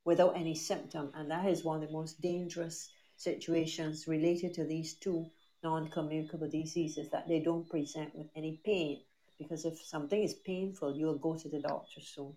without 0.05 0.35
any 0.37 0.55
symptom. 0.55 1.11
And 1.15 1.31
that 1.31 1.45
is 1.47 1.63
one 1.63 1.81
of 1.81 1.87
the 1.89 1.93
most 1.93 2.21
dangerous 2.21 2.91
situations 3.17 4.07
related 4.07 4.53
to 4.55 4.65
these 4.65 4.95
two 4.95 5.31
non 5.63 5.89
communicable 5.89 6.49
diseases 6.49 7.09
that 7.11 7.27
they 7.27 7.39
don't 7.41 7.69
present 7.69 8.15
with 8.15 8.29
any 8.35 8.61
pain. 8.65 9.03
Because 9.41 9.65
if 9.65 9.81
something 9.81 10.21
is 10.21 10.33
painful, 10.33 10.95
you'll 10.95 11.17
go 11.17 11.35
to 11.35 11.49
the 11.49 11.59
doctor 11.59 12.01
soon. 12.01 12.33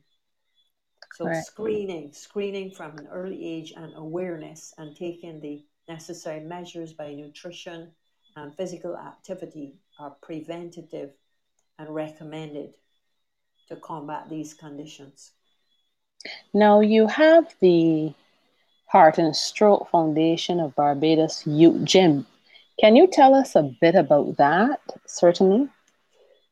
So, 1.14 1.30
screening, 1.32 2.12
screening 2.12 2.70
from 2.70 2.98
an 2.98 3.06
early 3.06 3.44
age 3.44 3.72
and 3.76 3.92
awareness 3.94 4.74
and 4.78 4.96
taking 4.96 5.40
the 5.40 5.64
necessary 5.88 6.40
measures 6.40 6.92
by 6.92 7.12
nutrition 7.12 7.92
and 8.36 8.56
physical 8.56 8.96
activity 8.96 9.74
are 9.98 10.16
preventative 10.22 11.10
and 11.78 11.94
recommended 11.94 12.74
to 13.68 13.76
combat 13.76 14.28
these 14.28 14.54
conditions. 14.54 15.32
Now 16.52 16.80
you 16.80 17.06
have 17.06 17.54
the 17.60 18.14
Heart 18.86 19.18
and 19.18 19.36
Stroke 19.36 19.90
Foundation 19.90 20.60
of 20.60 20.74
Barbados 20.74 21.46
Youth 21.46 21.84
Gym. 21.84 22.26
Can 22.80 22.96
you 22.96 23.06
tell 23.06 23.34
us 23.34 23.54
a 23.54 23.62
bit 23.80 23.94
about 23.94 24.36
that? 24.36 24.80
Certainly. 25.06 25.68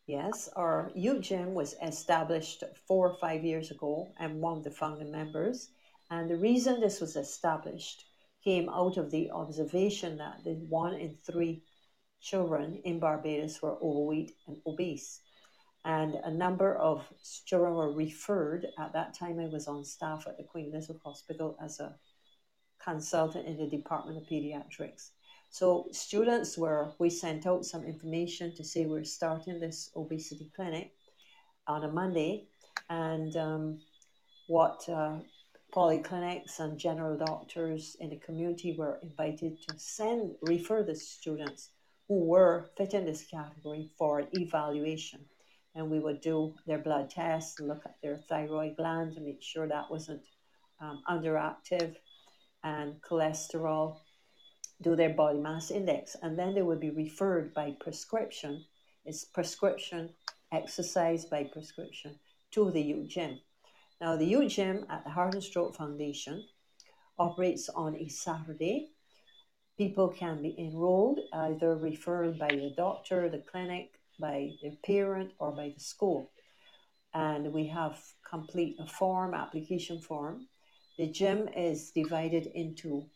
Yes, 0.07 0.49
our 0.57 0.91
youth 0.97 1.23
gym 1.23 1.55
was 1.55 1.77
established 1.81 2.65
four 2.89 3.11
or 3.11 3.19
five 3.21 3.45
years 3.45 3.71
ago. 3.71 4.13
I'm 4.19 4.41
one 4.41 4.59
of 4.59 4.65
the 4.65 4.71
founding 4.71 5.13
members. 5.13 5.71
And 6.11 6.29
the 6.29 6.37
reason 6.37 6.81
this 6.81 7.01
was 7.01 7.15
established 7.15 8.05
came 8.43 8.69
out 8.69 8.97
of 8.97 9.13
the 9.13 9.31
observation 9.31 10.19
that 10.19 10.43
the 10.43 10.55
one 10.69 10.95
in 10.95 11.17
three 11.25 11.63
children 12.21 12.81
in 12.85 12.99
Barbados 12.99 13.63
were 13.63 13.77
overweight 13.77 14.33
and 14.49 14.57
obese. 14.67 15.21
And 15.85 16.15
a 16.17 16.31
number 16.31 16.75
of 16.77 17.05
children 17.47 17.75
were 17.75 17.93
referred. 17.93 18.67
At 18.79 18.93
that 18.95 19.15
time, 19.15 19.39
I 19.39 19.47
was 19.47 19.69
on 19.69 19.85
staff 19.85 20.27
at 20.27 20.37
the 20.37 20.45
Queen 20.45 20.71
Elizabeth 20.73 21.03
Hospital 21.05 21.57
as 21.63 21.79
a 21.79 21.95
consultant 22.83 23.47
in 23.47 23.57
the 23.57 23.69
Department 23.69 24.19
of 24.19 24.25
Pediatrics. 24.25 25.11
So 25.53 25.89
students 25.93 26.57
were, 26.57 26.95
we 26.99 27.11
sent 27.11 27.47
out 27.47 27.67
some 27.67 27.85
information 27.85 28.55
to 28.55 28.65
say 28.65 28.87
we're 28.87 29.05
starting 29.05 29.61
this 29.61 29.91
obesity 29.95 30.51
clinic 30.57 30.93
on 31.67 31.85
a 31.85 31.93
Monday, 31.93 32.49
and 32.89 33.37
um, 33.37 33.79
what 34.47 34.89
uh, 34.89 35.19
polyclinics 35.71 36.59
and 36.59 36.79
general 36.79 37.19
doctors 37.19 37.99
in 38.01 38.09
the 38.09 38.17
community 38.17 38.75
were 38.79 38.99
invited 39.03 39.59
to 39.69 39.79
send, 39.79 40.35
refer 40.41 40.83
the 40.83 40.97
students 40.97 41.69
who 42.09 42.25
were 42.25 42.71
fit 42.79 42.95
in 42.95 43.05
this 43.05 43.27
category 43.27 43.91
for 43.99 44.25
evaluation. 44.33 45.21
And 45.75 45.91
we 45.91 45.99
would 45.99 46.23
do 46.23 46.55
their 46.67 46.79
blood 46.79 47.11
tests, 47.11 47.61
look 47.61 47.83
at 47.85 47.97
their 48.03 48.17
thyroid 48.17 48.77
gland 48.79 49.17
to 49.17 49.21
make 49.21 49.43
sure 49.43 49.69
that 49.69 49.91
wasn't 49.91 50.23
um, 50.81 51.03
underactive, 51.11 51.95
and 52.65 52.95
cholesterol, 53.03 53.99
do 54.83 54.97
their 54.97 55.15
body 55.15 55.39
mass 55.39 55.71
index, 55.71 56.17
and 56.23 56.39
then 56.39 56.55
they 56.55 56.63
would 56.63 56.81
be 56.81 56.91
referred 56.91 57.55
by 57.55 57.77
prescription. 57.81 58.65
It's 59.05 59.25
prescription 59.25 60.11
exercise 60.53 61.25
by 61.25 61.45
prescription 61.45 62.19
to 62.53 62.71
the 62.71 62.83
youth 62.83 63.09
gym. 63.09 63.41
Now, 64.01 64.17
the 64.17 64.27
youth 64.27 64.53
gym 64.53 64.85
at 64.91 65.05
the 65.05 65.11
Heart 65.11 65.35
and 65.35 65.43
Stroke 65.43 65.77
Foundation 65.77 66.45
operates 67.19 67.69
on 67.69 67.97
a 67.97 68.09
Saturday. 68.09 68.91
People 69.79 70.09
can 70.09 70.43
be 70.43 70.55
enrolled, 70.59 71.21
either 71.33 71.77
referred 71.77 72.39
by 72.39 72.49
the 72.49 72.75
doctor, 72.77 73.29
the 73.29 73.39
clinic, 73.39 73.93
by 74.19 74.51
their 74.61 74.77
parent, 74.85 75.33
or 75.39 75.53
by 75.53 75.73
the 75.75 75.81
school. 75.81 76.31
And 77.15 77.53
we 77.53 77.67
have 77.69 78.01
complete 78.29 78.77
a 78.79 78.87
form, 78.87 79.35
application 79.35 80.01
form. 80.01 80.49
The 80.99 81.07
gym 81.07 81.49
is 81.57 81.91
divided 81.91 82.47
into 82.47 83.07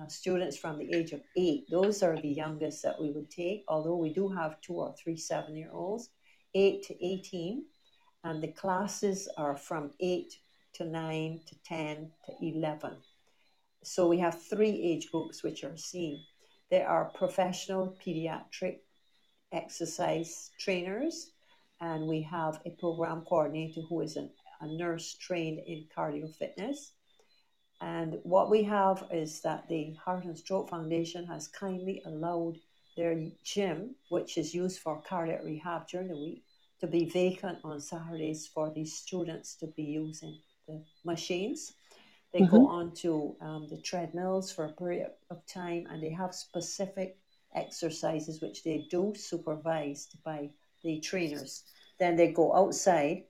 uh, 0.00 0.06
students 0.08 0.56
from 0.56 0.78
the 0.78 0.92
age 0.94 1.12
of 1.12 1.22
eight. 1.36 1.66
Those 1.70 2.02
are 2.02 2.20
the 2.20 2.28
youngest 2.28 2.82
that 2.82 3.00
we 3.00 3.10
would 3.10 3.30
take, 3.30 3.64
although 3.68 3.96
we 3.96 4.12
do 4.12 4.28
have 4.28 4.60
two 4.60 4.74
or 4.74 4.94
three 4.94 5.16
seven 5.16 5.56
year 5.56 5.70
olds, 5.72 6.10
eight 6.54 6.82
to 6.84 7.06
18. 7.06 7.64
And 8.24 8.42
the 8.42 8.48
classes 8.48 9.28
are 9.36 9.56
from 9.56 9.90
eight 10.00 10.38
to 10.74 10.84
nine 10.84 11.40
to 11.46 11.54
10 11.64 12.10
to 12.26 12.32
11. 12.40 12.96
So 13.82 14.08
we 14.08 14.18
have 14.18 14.42
three 14.42 14.82
age 14.82 15.10
groups 15.10 15.42
which 15.42 15.62
are 15.62 15.76
seen. 15.76 16.24
There 16.70 16.88
are 16.88 17.12
professional 17.14 17.96
pediatric 18.04 18.78
exercise 19.52 20.50
trainers, 20.58 21.30
and 21.80 22.08
we 22.08 22.22
have 22.22 22.60
a 22.64 22.70
program 22.70 23.24
coordinator 23.28 23.82
who 23.88 24.00
is 24.00 24.16
an, 24.16 24.30
a 24.60 24.66
nurse 24.66 25.14
trained 25.14 25.60
in 25.66 25.86
cardio 25.96 26.34
fitness. 26.34 26.92
And 27.80 28.18
what 28.22 28.50
we 28.50 28.62
have 28.64 29.04
is 29.10 29.40
that 29.42 29.68
the 29.68 29.94
Heart 30.04 30.24
and 30.24 30.38
Stroke 30.38 30.70
Foundation 30.70 31.26
has 31.26 31.48
kindly 31.48 32.02
allowed 32.06 32.58
their 32.96 33.30
gym, 33.42 33.96
which 34.08 34.38
is 34.38 34.54
used 34.54 34.80
for 34.80 35.02
cardiac 35.02 35.42
rehab 35.44 35.88
during 35.88 36.08
the 36.08 36.16
week, 36.16 36.44
to 36.80 36.86
be 36.86 37.06
vacant 37.06 37.58
on 37.64 37.80
Saturdays 37.80 38.46
for 38.46 38.70
these 38.70 38.96
students 38.96 39.56
to 39.56 39.66
be 39.66 39.82
using 39.82 40.38
the 40.68 40.82
machines. 41.04 41.74
They 42.32 42.40
go 42.40 42.66
on 42.66 42.92
to 42.96 43.36
um, 43.40 43.68
the 43.70 43.80
treadmills 43.80 44.50
for 44.50 44.64
a 44.64 44.72
period 44.72 45.12
of 45.30 45.46
time 45.46 45.86
and 45.88 46.02
they 46.02 46.10
have 46.10 46.34
specific 46.34 47.16
exercises 47.54 48.42
which 48.42 48.64
they 48.64 48.88
do 48.90 49.14
supervised 49.16 50.16
by 50.24 50.50
the 50.82 50.98
trainers. 50.98 51.62
Then 52.00 52.16
they 52.16 52.32
go 52.32 52.52
outside 52.52 53.22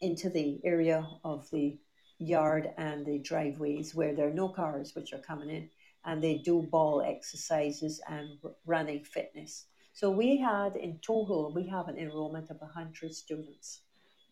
into 0.00 0.30
the 0.30 0.58
area 0.64 1.06
of 1.22 1.50
the 1.50 1.76
yard 2.26 2.70
and 2.76 3.04
the 3.06 3.18
driveways 3.18 3.94
where 3.94 4.14
there 4.14 4.28
are 4.28 4.34
no 4.34 4.48
cars 4.48 4.94
which 4.94 5.12
are 5.12 5.18
coming 5.18 5.50
in 5.50 5.68
and 6.04 6.22
they 6.22 6.38
do 6.38 6.62
ball 6.62 7.02
exercises 7.02 8.00
and 8.08 8.38
r- 8.44 8.52
running 8.66 9.04
fitness. 9.04 9.66
So 9.92 10.10
we 10.10 10.36
had 10.36 10.76
in 10.76 10.98
total, 10.98 11.52
we 11.54 11.66
have 11.68 11.88
an 11.88 11.96
enrollment 11.98 12.50
of 12.50 12.60
100 12.60 13.14
students 13.14 13.80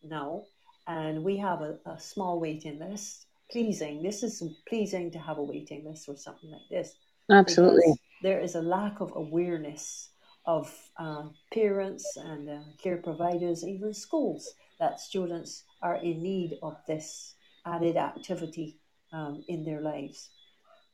now, 0.03 0.43
and 0.87 1.23
we 1.23 1.37
have 1.39 1.61
a, 1.63 1.79
a 1.87 1.99
small 1.99 2.41
waiting 2.41 2.79
list. 2.79 3.27
Pleasing, 3.51 4.03
this 4.03 4.23
is 4.23 4.43
pleasing 4.67 5.11
to 5.11 5.19
have 5.19 5.39
a 5.39 5.43
waiting 5.43 5.85
list 5.85 6.07
for 6.07 6.17
something 6.17 6.51
like 6.51 6.69
this 6.71 6.97
Absolutely. 7.31 7.95
there 8.23 8.41
is 8.41 8.55
a 8.55 8.63
lack 8.63 9.01
of 9.01 9.13
awareness 9.15 10.11
of 10.47 10.75
uh, 10.99 11.25
parents 11.53 12.17
and 12.17 12.49
uh, 12.49 12.59
care 12.83 12.97
providers, 12.97 13.65
even 13.65 13.95
schools, 13.95 14.55
that 14.81 15.01
students 15.01 15.65
are 15.83 15.97
in 15.97 16.23
need 16.23 16.59
of 16.63 16.77
this 16.87 17.35
added 17.67 17.97
activity 17.97 18.79
um, 19.13 19.45
in 19.49 19.65
their 19.65 19.81
lives. 19.81 20.31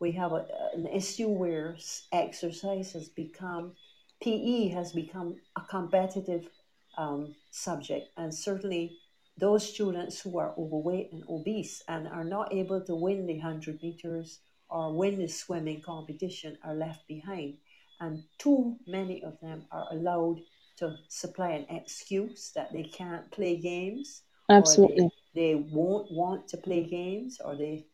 We 0.00 0.12
have 0.12 0.32
a, 0.32 0.46
an 0.74 0.86
issue 0.86 1.28
where 1.28 1.76
exercise 2.12 2.92
has 2.92 3.08
become, 3.08 3.72
PE 4.22 4.68
has 4.68 4.92
become 4.92 5.36
a 5.56 5.62
competitive 5.62 6.48
um, 6.96 7.34
subject, 7.50 8.08
and 8.16 8.34
certainly 8.34 8.98
those 9.38 9.68
students 9.72 10.20
who 10.20 10.38
are 10.38 10.54
overweight 10.58 11.12
and 11.12 11.22
obese 11.28 11.82
and 11.88 12.08
are 12.08 12.24
not 12.24 12.52
able 12.52 12.80
to 12.80 12.94
win 12.94 13.26
the 13.26 13.34
100 13.34 13.80
meters 13.82 14.40
or 14.68 14.92
win 14.92 15.18
the 15.18 15.28
swimming 15.28 15.80
competition 15.80 16.58
are 16.64 16.74
left 16.74 17.06
behind. 17.06 17.54
And 18.00 18.24
too 18.38 18.76
many 18.86 19.22
of 19.22 19.38
them 19.40 19.64
are 19.70 19.86
allowed 19.92 20.40
to 20.78 20.96
supply 21.08 21.50
an 21.50 21.66
excuse 21.70 22.52
that 22.54 22.72
they 22.72 22.84
can't 22.84 23.30
play 23.30 23.56
games 23.56 24.22
Absolutely. 24.50 25.10
They 25.38 25.54
won't 25.54 26.10
want 26.10 26.48
to 26.48 26.56
play 26.56 26.82
games 26.82 27.40
or 27.44 27.54
they 27.54 27.86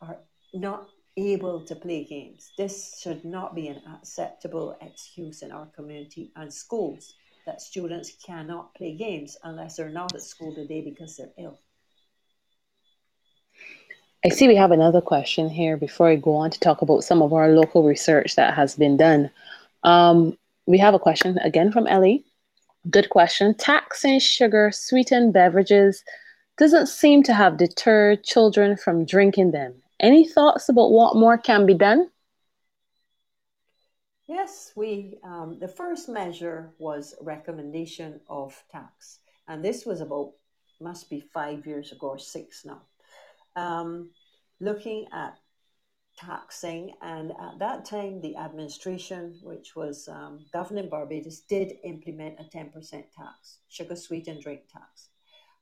are 0.00 0.18
not 0.52 0.88
able 1.16 1.64
to 1.64 1.76
play 1.76 2.02
games. 2.02 2.50
This 2.58 2.98
should 3.00 3.24
not 3.24 3.54
be 3.54 3.68
an 3.68 3.80
acceptable 3.94 4.76
excuse 4.80 5.42
in 5.42 5.52
our 5.52 5.66
community 5.66 6.32
and 6.34 6.52
schools 6.52 7.14
that 7.46 7.60
students 7.60 8.10
cannot 8.26 8.74
play 8.74 8.96
games 8.96 9.36
unless 9.44 9.76
they're 9.76 9.88
not 9.88 10.12
at 10.12 10.22
school 10.22 10.52
today 10.52 10.80
because 10.80 11.16
they're 11.16 11.30
ill. 11.38 11.60
I 14.24 14.30
see 14.30 14.48
we 14.48 14.56
have 14.56 14.72
another 14.72 15.00
question 15.00 15.48
here 15.48 15.76
before 15.76 16.08
I 16.08 16.16
go 16.16 16.34
on 16.34 16.50
to 16.50 16.58
talk 16.58 16.82
about 16.82 17.04
some 17.04 17.22
of 17.22 17.32
our 17.32 17.50
local 17.50 17.84
research 17.84 18.34
that 18.34 18.54
has 18.54 18.74
been 18.74 18.96
done. 18.96 19.30
Um, 19.84 20.36
we 20.66 20.78
have 20.78 20.94
a 20.94 20.98
question 20.98 21.38
again 21.38 21.70
from 21.70 21.86
Ellie. 21.86 22.24
Good 22.90 23.08
question. 23.08 23.54
Taxing 23.54 24.18
sugar 24.18 24.72
sweetened 24.72 25.32
beverages 25.32 26.02
doesn't 26.58 26.88
seem 26.88 27.22
to 27.22 27.32
have 27.32 27.56
deterred 27.56 28.24
children 28.24 28.76
from 28.76 29.04
drinking 29.04 29.52
them. 29.52 29.74
Any 30.00 30.26
thoughts 30.26 30.68
about 30.68 30.90
what 30.90 31.16
more 31.16 31.38
can 31.38 31.66
be 31.66 31.74
done? 31.74 32.10
Yes, 34.26 34.72
we. 34.76 35.18
Um, 35.24 35.58
the 35.58 35.68
first 35.68 36.08
measure 36.08 36.74
was 36.78 37.14
recommendation 37.20 38.20
of 38.28 38.54
tax, 38.70 39.20
and 39.46 39.64
this 39.64 39.86
was 39.86 40.00
about 40.00 40.32
must 40.80 41.08
be 41.08 41.20
five 41.20 41.66
years 41.66 41.92
ago 41.92 42.10
or 42.10 42.18
six 42.18 42.64
now. 42.64 42.82
Um, 43.56 44.10
looking 44.60 45.06
at 45.12 45.38
taxing, 46.18 46.92
and 47.00 47.32
at 47.32 47.58
that 47.58 47.84
time, 47.84 48.20
the 48.20 48.36
administration, 48.36 49.38
which 49.42 49.74
was 49.74 50.08
um, 50.08 50.44
governing 50.52 50.88
Barbados, 50.88 51.40
did 51.40 51.72
implement 51.82 52.38
a 52.38 52.44
ten 52.44 52.70
percent 52.70 53.06
tax, 53.16 53.58
sugar 53.68 53.96
sweetened 53.96 54.42
drink 54.42 54.62
tax. 54.70 55.08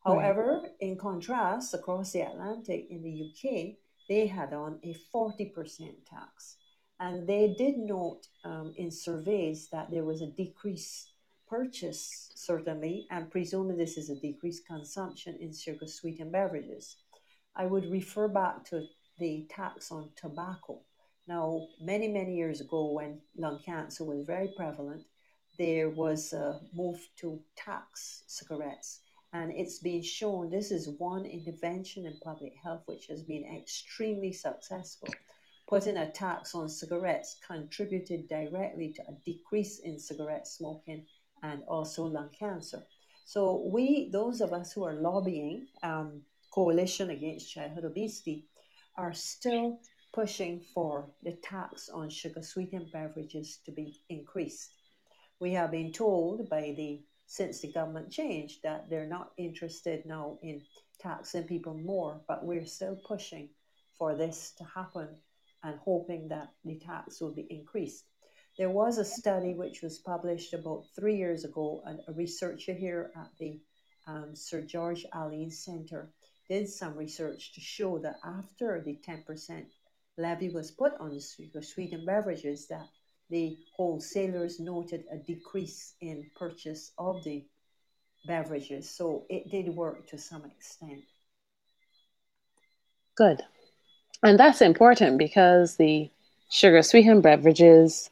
However, 0.07 0.61
right. 0.63 0.73
in 0.81 0.97
contrast, 0.97 1.75
across 1.75 2.13
the 2.13 2.21
Atlantic 2.21 2.87
in 2.91 3.03
the 3.03 3.15
UK, 3.27 3.77
they 4.09 4.27
had 4.27 4.53
on 4.53 4.79
a 4.85 4.95
40% 5.15 5.53
tax. 6.09 6.57
And 7.01 7.29
they 7.29 7.55
did 7.59 7.77
note 7.77 8.27
um, 8.45 8.73
in 8.77 8.91
surveys 8.91 9.69
that 9.71 9.91
there 9.91 10.05
was 10.05 10.23
a 10.23 10.31
decreased 10.31 11.13
purchase, 11.49 12.31
certainly, 12.35 13.07
and 13.11 13.31
presumably 13.31 13.77
this 13.77 13.97
is 13.99 14.09
a 14.09 14.21
decreased 14.21 14.67
consumption 14.67 15.37
in 15.41 15.53
sugar 15.53 15.87
sweetened 15.87 16.33
beverages. 16.33 16.97
I 17.55 17.67
would 17.67 17.91
refer 17.91 18.29
back 18.29 18.65
to 18.67 18.87
the 19.19 19.47
tax 19.51 19.91
on 19.91 20.11
tobacco. 20.17 20.81
Now, 21.27 21.67
many, 21.81 22.09
many 22.09 22.37
years 22.37 22.61
ago, 22.61 22.93
when 22.93 23.21
lung 23.37 23.61
cancer 23.65 24.05
was 24.05 24.25
very 24.25 24.53
prevalent, 24.57 25.03
there 25.59 25.91
was 25.91 26.33
a 26.33 26.61
move 26.73 27.01
to 27.17 27.41
tax 27.57 28.23
cigarettes. 28.27 29.01
And 29.37 29.53
it's 29.53 29.80
been 29.80 30.03
shown 30.03 30.49
this 30.49 30.70
is 30.70 30.97
one 30.97 31.26
intervention 31.26 32.07
in 32.07 32.18
public 32.24 32.55
health 32.64 32.82
which 32.87 33.07
has 33.09 33.22
been 33.22 33.45
extremely 33.45 34.32
successful. 34.32 35.11
Putting 35.68 35.99
a 35.99 36.11
tax 36.11 36.55
on 36.55 36.70
cigarettes 36.70 37.39
contributed 37.47 38.28
directly 38.28 38.95
to 38.95 39.03
a 39.03 39.12
decrease 39.26 39.80
in 39.80 39.99
cigarette 39.99 40.47
smoking 40.47 41.05
and 41.43 41.62
also 41.68 42.05
lung 42.05 42.30
cancer. 42.39 42.82
So, 43.26 43.68
we, 43.70 44.09
those 44.11 44.41
of 44.41 44.55
us 44.55 44.72
who 44.72 44.84
are 44.84 44.95
lobbying 44.95 45.66
um, 45.82 46.22
Coalition 46.51 47.11
Against 47.11 47.53
Childhood 47.53 47.84
Obesity, 47.84 48.47
are 48.97 49.12
still 49.12 49.80
pushing 50.14 50.62
for 50.72 51.11
the 51.22 51.32
tax 51.43 51.91
on 51.91 52.09
sugar 52.09 52.41
sweetened 52.43 52.91
beverages 52.91 53.59
to 53.66 53.72
be 53.72 54.01
increased. 54.09 54.70
We 55.41 55.53
have 55.53 55.72
been 55.72 55.93
told 55.93 56.49
by 56.49 56.72
the 56.74 57.03
since 57.27 57.61
the 57.61 57.72
government 57.72 58.11
changed 58.11 58.62
that 58.62 58.89
they're 58.89 59.07
not 59.07 59.33
interested 59.37 60.07
now 60.07 60.39
in 60.43 60.62
taxing 61.01 61.45
people 61.45 61.74
more, 61.74 62.20
but 62.29 62.45
we're 62.45 62.66
still 62.66 62.97
pushing 63.07 63.49
for 63.99 64.14
this 64.14 64.53
to 64.53 64.64
happen 64.64 65.09
and 65.62 65.79
hoping 65.81 66.29
that 66.29 66.53
the 66.64 66.79
tax 66.79 67.20
will 67.20 67.35
be 67.35 67.47
increased. 67.51 68.05
There 68.59 68.70
was 68.70 68.99
a 68.99 69.05
study 69.05 69.55
which 69.55 69.83
was 69.83 69.99
published 69.99 70.55
about 70.55 70.87
three 70.95 71.16
years 71.16 71.45
ago, 71.45 71.83
and 71.85 72.01
a 72.09 72.12
researcher 72.12 72.72
here 72.72 73.12
at 73.14 73.31
the 73.39 73.61
um, 74.07 74.35
Sir 74.35 74.62
George 74.62 75.05
Alleyne 75.12 75.51
Center 75.51 76.12
did 76.49 76.68
some 76.68 76.97
research 76.97 77.53
to 77.55 77.61
show 77.61 77.99
that 77.99 78.18
after 78.24 78.81
the 78.81 78.99
10% 79.07 79.66
levy 80.16 80.49
was 80.49 80.70
put 80.70 80.95
on 81.01 81.18
the 81.53 81.62
sweetened 81.62 82.07
beverages, 82.07 82.68
that 82.68 82.89
the 83.31 83.57
wholesalers 83.74 84.61
noted 84.61 85.05
a 85.11 85.16
decrease 85.16 85.95
in 86.01 86.31
purchase 86.37 86.93
of 86.99 87.24
the 87.24 87.45
beverages. 88.27 88.89
So 88.89 89.24
it 89.29 89.51
did 89.51 89.68
work 89.74 90.07
to 90.09 90.18
some 90.18 90.45
extent. 90.45 91.03
Good. 93.16 93.43
And 94.22 94.39
that's 94.39 94.61
important 94.61 95.18
because 95.18 95.77
the 95.77 96.11
sugar 96.51 96.83
sweetened 96.83 97.22
beverages 97.22 98.11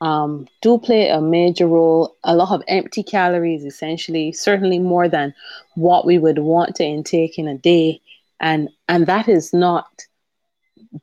um, 0.00 0.46
do 0.62 0.78
play 0.78 1.08
a 1.08 1.20
major 1.20 1.66
role. 1.66 2.16
A 2.24 2.34
lot 2.34 2.52
of 2.52 2.62
empty 2.68 3.02
calories, 3.02 3.64
essentially, 3.64 4.32
certainly 4.32 4.78
more 4.78 5.08
than 5.08 5.34
what 5.74 6.06
we 6.06 6.18
would 6.18 6.38
want 6.38 6.76
to 6.76 6.84
intake 6.84 7.38
in 7.38 7.48
a 7.48 7.56
day. 7.56 8.00
And, 8.40 8.68
and 8.88 9.06
that 9.06 9.28
is 9.28 9.52
not 9.52 10.06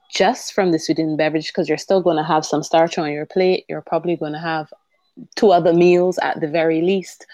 just 0.10 0.54
from 0.54 0.72
the 0.72 0.80
sweetened 0.80 1.18
beverage 1.18 1.48
because 1.48 1.70
you're 1.70 1.78
still 1.78 2.02
going 2.02 2.18
to 2.18 2.24
have 2.24 2.46
some 2.46 2.64
starch 2.64 2.98
on 2.98 3.12
your 3.12 3.26
plate. 3.26 3.66
You're 3.68 3.82
probably 3.82 4.16
going 4.16 4.34
to 4.34 4.40
have 4.40 4.72
two 5.36 5.52
other 5.52 5.74
meals 5.74 6.18
at 6.20 6.40
the 6.42 6.48
very 6.48 6.82
least. 6.82 7.26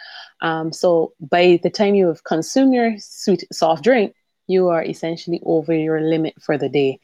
Um, 0.41 0.73
so 0.73 1.13
by 1.19 1.59
the 1.61 1.69
time 1.69 1.95
you 1.95 2.07
have 2.07 2.23
consumed 2.23 2.73
your 2.73 2.95
sweet 2.97 3.43
soft 3.51 3.83
drink, 3.83 4.15
you 4.47 4.69
are 4.69 4.83
essentially 4.83 5.41
over 5.45 5.73
your 5.73 6.01
limit 6.01 6.33
for 6.41 6.57
the 6.57 6.69
day. 6.69 6.99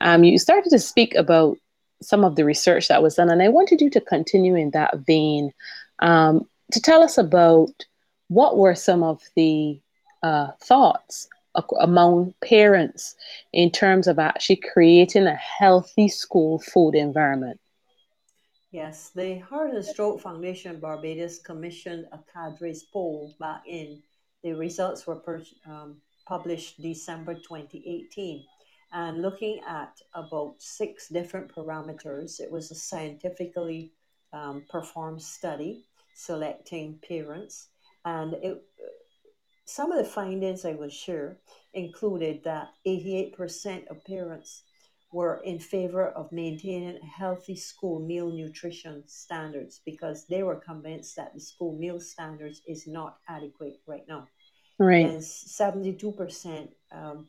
Um, 0.00 0.24
you 0.24 0.38
started 0.38 0.70
to 0.70 0.78
speak 0.78 1.14
about 1.14 1.58
some 2.02 2.24
of 2.24 2.36
the 2.36 2.44
research 2.44 2.88
that 2.88 3.02
was 3.02 3.16
done, 3.16 3.30
and 3.30 3.42
I 3.42 3.48
wanted 3.48 3.80
you 3.80 3.90
to 3.90 4.00
continue 4.00 4.54
in 4.54 4.70
that 4.70 4.98
vein 5.06 5.52
um, 5.98 6.46
to 6.72 6.80
tell 6.80 7.02
us 7.02 7.18
about 7.18 7.72
what 8.28 8.56
were 8.56 8.74
some 8.74 9.02
of 9.02 9.22
the 9.34 9.80
uh, 10.22 10.48
thoughts 10.60 11.28
among 11.78 12.34
parents 12.42 13.14
in 13.52 13.70
terms 13.70 14.06
of 14.06 14.18
actually 14.18 14.56
creating 14.56 15.26
a 15.26 15.34
healthy 15.34 16.08
school 16.08 16.58
food 16.58 16.94
environment? 16.94 17.60
Yes, 18.70 19.10
the 19.14 19.38
Heart 19.38 19.70
and 19.70 19.84
Stroke 19.84 20.20
Foundation 20.20 20.80
Barbados 20.80 21.38
commissioned 21.38 22.06
a 22.12 22.18
CADRES 22.32 22.84
poll 22.92 23.34
back 23.40 23.62
in. 23.66 24.02
The 24.42 24.52
results 24.52 25.06
were 25.06 25.16
per, 25.16 25.42
um, 25.66 25.96
published 26.26 26.82
December 26.82 27.34
2018. 27.34 28.44
And 28.92 29.22
looking 29.22 29.60
at 29.66 29.98
about 30.14 30.56
six 30.58 31.08
different 31.08 31.54
parameters, 31.54 32.40
it 32.40 32.50
was 32.50 32.70
a 32.70 32.74
scientifically 32.74 33.92
um, 34.32 34.64
performed 34.68 35.22
study 35.22 35.84
selecting 36.14 36.98
parents. 37.06 37.68
And 38.04 38.34
it, 38.34 38.62
some 39.66 39.92
of 39.92 39.98
the 39.98 40.10
findings 40.10 40.64
I 40.64 40.72
will 40.72 40.88
share 40.88 41.38
included 41.74 42.42
that 42.44 42.68
88% 42.86 43.88
of 43.88 44.04
parents 44.04 44.62
were 45.12 45.40
in 45.44 45.58
favor 45.58 46.08
of 46.10 46.30
maintaining 46.32 47.00
healthy 47.02 47.56
school 47.56 48.00
meal 48.00 48.30
nutrition 48.30 49.02
standards 49.06 49.80
because 49.84 50.26
they 50.26 50.42
were 50.42 50.56
convinced 50.56 51.16
that 51.16 51.34
the 51.34 51.40
school 51.40 51.76
meal 51.78 52.00
standards 52.00 52.62
is 52.66 52.86
not 52.86 53.18
adequate 53.28 53.80
right 53.86 54.04
now. 54.08 54.26
Right. 54.78 55.06
And 55.06 55.20
72% 55.20 56.68
um, 56.92 57.28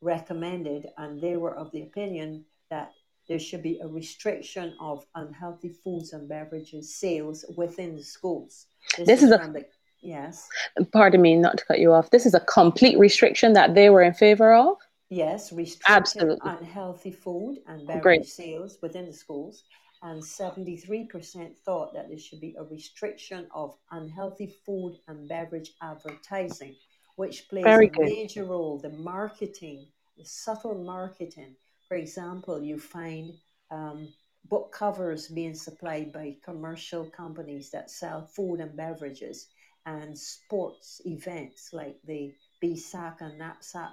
recommended, 0.00 0.88
and 0.96 1.20
they 1.20 1.36
were 1.36 1.54
of 1.54 1.70
the 1.72 1.82
opinion 1.82 2.44
that 2.70 2.92
there 3.28 3.38
should 3.38 3.62
be 3.62 3.78
a 3.82 3.86
restriction 3.86 4.74
of 4.80 5.04
unhealthy 5.14 5.68
foods 5.84 6.12
and 6.12 6.28
beverages 6.28 6.96
sales 6.96 7.44
within 7.56 7.94
the 7.94 8.02
schools. 8.02 8.66
This, 8.96 9.06
this 9.06 9.22
is, 9.22 9.30
is 9.30 9.32
a, 9.32 9.52
the, 9.52 9.66
Yes. 10.00 10.48
Pardon 10.92 11.20
me, 11.20 11.36
not 11.36 11.58
to 11.58 11.64
cut 11.64 11.78
you 11.80 11.92
off. 11.92 12.10
This 12.10 12.26
is 12.26 12.34
a 12.34 12.40
complete 12.40 12.98
restriction 12.98 13.52
that 13.54 13.74
they 13.74 13.90
were 13.90 14.02
in 14.02 14.14
favor 14.14 14.54
of. 14.54 14.76
Yes, 15.10 15.52
restricting 15.52 15.96
Absolutely. 15.96 16.50
unhealthy 16.50 17.10
food 17.10 17.58
and 17.66 17.86
beverage 17.86 18.02
Great. 18.02 18.26
sales 18.26 18.78
within 18.82 19.06
the 19.06 19.12
schools. 19.12 19.64
And 20.02 20.22
73% 20.22 21.56
thought 21.64 21.92
that 21.94 22.08
there 22.08 22.18
should 22.18 22.40
be 22.40 22.54
a 22.58 22.62
restriction 22.62 23.48
of 23.52 23.74
unhealthy 23.90 24.54
food 24.64 24.98
and 25.08 25.28
beverage 25.28 25.72
advertising, 25.82 26.76
which 27.16 27.48
plays 27.48 27.64
Very 27.64 27.86
a 27.86 27.90
good. 27.90 28.04
major 28.04 28.44
role. 28.44 28.78
The 28.78 28.90
marketing, 28.90 29.86
the 30.16 30.24
subtle 30.24 30.84
marketing. 30.84 31.56
For 31.88 31.96
example, 31.96 32.62
you 32.62 32.78
find 32.78 33.32
um, 33.72 34.12
book 34.44 34.70
covers 34.72 35.28
being 35.28 35.54
supplied 35.54 36.12
by 36.12 36.36
commercial 36.44 37.06
companies 37.10 37.70
that 37.70 37.90
sell 37.90 38.26
food 38.26 38.60
and 38.60 38.76
beverages 38.76 39.48
and 39.86 40.18
sports 40.18 41.00
events 41.06 41.72
like 41.72 41.98
the 42.04 42.34
BSAC 42.62 43.20
and 43.20 43.42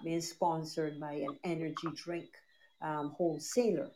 being 0.04 0.22
sponsored 0.22 1.00
by 1.00 1.14
an 1.14 1.38
energy 1.44 1.88
drink 1.96 2.30
um, 2.82 3.14
wholesaler. 3.18 3.90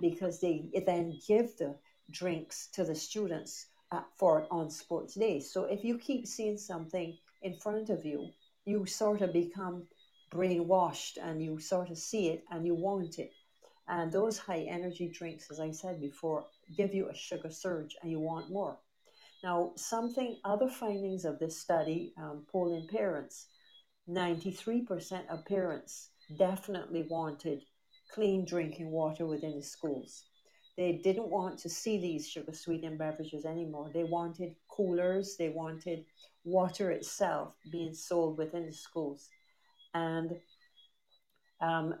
because 0.00 0.40
they 0.40 0.70
then 0.86 1.18
give 1.28 1.56
the 1.58 1.76
drinks 2.10 2.68
to 2.68 2.84
the 2.84 2.94
students 2.94 3.66
at, 3.92 4.04
for 4.16 4.46
on 4.50 4.70
sports 4.70 5.14
days. 5.14 5.52
So 5.52 5.64
if 5.64 5.84
you 5.84 5.98
keep 5.98 6.26
seeing 6.26 6.58
something 6.58 7.16
in 7.42 7.56
front 7.58 7.90
of 7.90 8.04
you, 8.04 8.30
you 8.64 8.86
sort 8.86 9.20
of 9.20 9.32
become 9.32 9.86
brainwashed 10.32 11.18
and 11.22 11.42
you 11.42 11.58
sort 11.58 11.90
of 11.90 11.98
see 11.98 12.28
it 12.28 12.44
and 12.50 12.66
you 12.66 12.74
want 12.74 13.18
it. 13.18 13.32
And 13.88 14.10
those 14.10 14.38
high 14.38 14.62
energy 14.62 15.08
drinks, 15.08 15.50
as 15.50 15.60
I 15.60 15.70
said 15.70 16.00
before, 16.00 16.46
give 16.76 16.94
you 16.94 17.10
a 17.10 17.14
sugar 17.14 17.50
surge 17.50 17.96
and 18.02 18.10
you 18.10 18.20
want 18.20 18.50
more. 18.50 18.78
Now, 19.44 19.72
something, 19.76 20.38
other 20.42 20.70
findings 20.70 21.26
of 21.26 21.38
this 21.38 21.60
study, 21.60 22.14
um, 22.16 22.46
polling 22.50 22.88
parents, 22.88 23.48
93% 24.08 25.28
of 25.28 25.44
parents 25.44 26.08
definitely 26.38 27.06
wanted 27.10 27.62
clean 28.10 28.46
drinking 28.46 28.90
water 28.90 29.26
within 29.26 29.56
the 29.56 29.62
schools. 29.62 30.24
They 30.78 30.92
didn't 31.04 31.28
want 31.28 31.58
to 31.58 31.68
see 31.68 31.98
these 31.98 32.26
sugar 32.26 32.54
sweetened 32.54 32.98
beverages 32.98 33.44
anymore. 33.44 33.90
They 33.92 34.04
wanted 34.04 34.54
coolers, 34.66 35.36
they 35.36 35.50
wanted 35.50 36.06
water 36.44 36.90
itself 36.90 37.52
being 37.70 37.92
sold 37.92 38.38
within 38.38 38.64
the 38.64 38.72
schools. 38.72 39.28
And 39.92 40.32
um, 41.60 41.96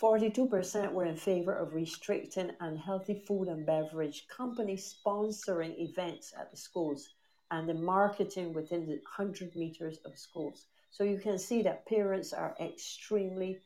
42% 0.00 0.92
were 0.92 1.04
in 1.04 1.16
favor 1.16 1.52
of 1.54 1.74
restricting 1.74 2.50
unhealthy 2.60 3.22
food 3.26 3.48
and 3.48 3.66
beverage 3.66 4.26
companies 4.34 4.96
sponsoring 5.04 5.78
events 5.78 6.32
at 6.38 6.50
the 6.50 6.56
schools 6.56 7.10
and 7.50 7.68
the 7.68 7.74
marketing 7.74 8.54
within 8.54 8.86
the 8.86 9.00
100 9.16 9.54
meters 9.56 9.98
of 10.06 10.18
schools. 10.18 10.66
So 10.90 11.04
you 11.04 11.18
can 11.18 11.38
see 11.38 11.62
that 11.62 11.86
parents 11.86 12.32
are 12.32 12.56
extremely 12.60 13.60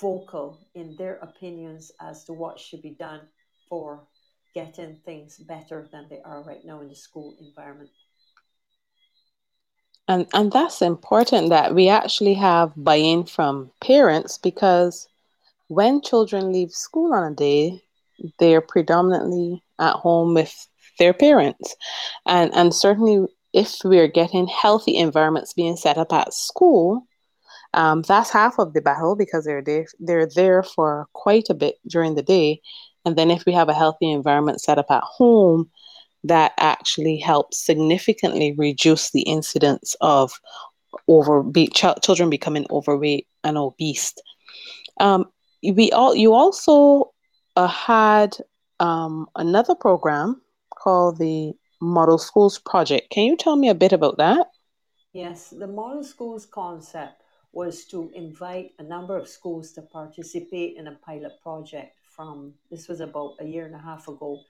vocal 0.00 0.66
in 0.74 0.96
their 0.96 1.16
opinions 1.16 1.92
as 2.00 2.24
to 2.24 2.32
what 2.32 2.60
should 2.60 2.82
be 2.82 2.90
done 2.90 3.20
for 3.68 4.06
getting 4.54 4.96
things 5.04 5.38
better 5.38 5.88
than 5.90 6.06
they 6.10 6.20
are 6.24 6.42
right 6.42 6.64
now 6.64 6.80
in 6.80 6.88
the 6.88 6.94
school 6.94 7.36
environment. 7.40 7.90
And 10.06 10.26
and 10.34 10.52
that's 10.52 10.82
important 10.82 11.48
that 11.48 11.74
we 11.74 11.88
actually 11.88 12.34
have 12.34 12.72
buy-in 12.76 13.24
from 13.24 13.70
parents 13.80 14.36
because 14.36 15.08
when 15.68 16.00
children 16.02 16.52
leave 16.52 16.70
school 16.70 17.12
on 17.14 17.32
a 17.32 17.34
day, 17.34 17.82
they're 18.38 18.60
predominantly 18.60 19.62
at 19.78 19.94
home 19.94 20.34
with 20.34 20.54
their 20.98 21.12
parents. 21.12 21.74
And 22.26 22.54
and 22.54 22.74
certainly 22.74 23.26
if 23.52 23.76
we're 23.84 24.08
getting 24.08 24.46
healthy 24.48 24.96
environments 24.96 25.52
being 25.52 25.76
set 25.76 25.96
up 25.96 26.12
at 26.12 26.34
school, 26.34 27.06
um, 27.72 28.02
that's 28.02 28.30
half 28.30 28.58
of 28.58 28.72
the 28.72 28.80
battle 28.80 29.16
because 29.16 29.44
they're 29.44 29.62
there, 29.62 29.86
they're 30.00 30.28
there 30.34 30.62
for 30.62 31.06
quite 31.12 31.46
a 31.50 31.54
bit 31.54 31.76
during 31.88 32.14
the 32.14 32.22
day. 32.22 32.60
And 33.04 33.16
then 33.16 33.30
if 33.30 33.44
we 33.46 33.52
have 33.52 33.68
a 33.68 33.74
healthy 33.74 34.10
environment 34.10 34.60
set 34.60 34.78
up 34.78 34.90
at 34.90 35.02
home, 35.02 35.70
that 36.24 36.52
actually 36.58 37.18
helps 37.18 37.64
significantly 37.64 38.54
reduce 38.56 39.10
the 39.10 39.22
incidence 39.22 39.94
of 40.00 40.32
over 41.06 41.42
be, 41.42 41.68
ch- 41.68 42.00
children 42.02 42.30
becoming 42.30 42.66
overweight 42.70 43.26
and 43.42 43.58
obese. 43.58 44.14
Um, 45.00 45.26
we 45.72 45.90
all 45.92 46.14
you 46.14 46.34
also 46.34 47.12
uh, 47.56 47.66
had 47.66 48.36
um, 48.80 49.28
another 49.36 49.74
program 49.74 50.40
called 50.70 51.18
the 51.18 51.52
Model 51.80 52.18
Schools 52.18 52.58
Project. 52.58 53.10
Can 53.10 53.24
you 53.24 53.36
tell 53.36 53.56
me 53.56 53.68
a 53.68 53.74
bit 53.74 53.92
about 53.92 54.18
that? 54.18 54.48
Yes, 55.12 55.50
the 55.50 55.66
Model 55.66 56.02
Schools 56.02 56.46
concept 56.46 57.22
was 57.52 57.84
to 57.86 58.10
invite 58.14 58.72
a 58.78 58.82
number 58.82 59.16
of 59.16 59.28
schools 59.28 59.72
to 59.72 59.82
participate 59.82 60.76
in 60.76 60.88
a 60.88 60.98
pilot 61.06 61.32
project 61.40 61.94
from 62.14 62.54
this 62.70 62.88
was 62.88 63.00
about 63.00 63.36
a 63.40 63.44
year 63.44 63.66
and 63.66 63.74
a 63.74 63.78
half 63.78 64.08
ago 64.08 64.40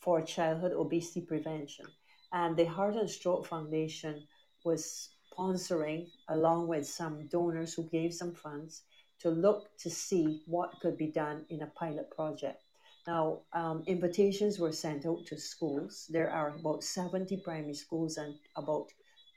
for 0.00 0.20
childhood 0.22 0.72
obesity 0.72 1.20
prevention. 1.20 1.86
And 2.32 2.56
the 2.56 2.64
Heart 2.64 2.96
and 2.96 3.10
Stroke 3.10 3.46
Foundation 3.46 4.26
was 4.64 5.10
sponsoring, 5.32 6.08
along 6.28 6.68
with 6.68 6.86
some 6.86 7.26
donors 7.28 7.74
who 7.74 7.88
gave 7.88 8.12
some 8.12 8.34
funds, 8.34 8.82
to 9.24 9.30
look 9.30 9.74
to 9.78 9.88
see 9.88 10.42
what 10.44 10.78
could 10.82 10.98
be 10.98 11.06
done 11.06 11.46
in 11.48 11.62
a 11.62 11.72
pilot 11.78 12.10
project. 12.10 12.62
Now, 13.06 13.40
um, 13.54 13.82
invitations 13.86 14.58
were 14.58 14.70
sent 14.70 15.06
out 15.06 15.24
to 15.26 15.38
schools. 15.38 16.06
There 16.10 16.30
are 16.30 16.56
about 16.56 16.84
70 16.84 17.38
primary 17.38 17.72
schools 17.72 18.18
and 18.18 18.34
about 18.54 18.88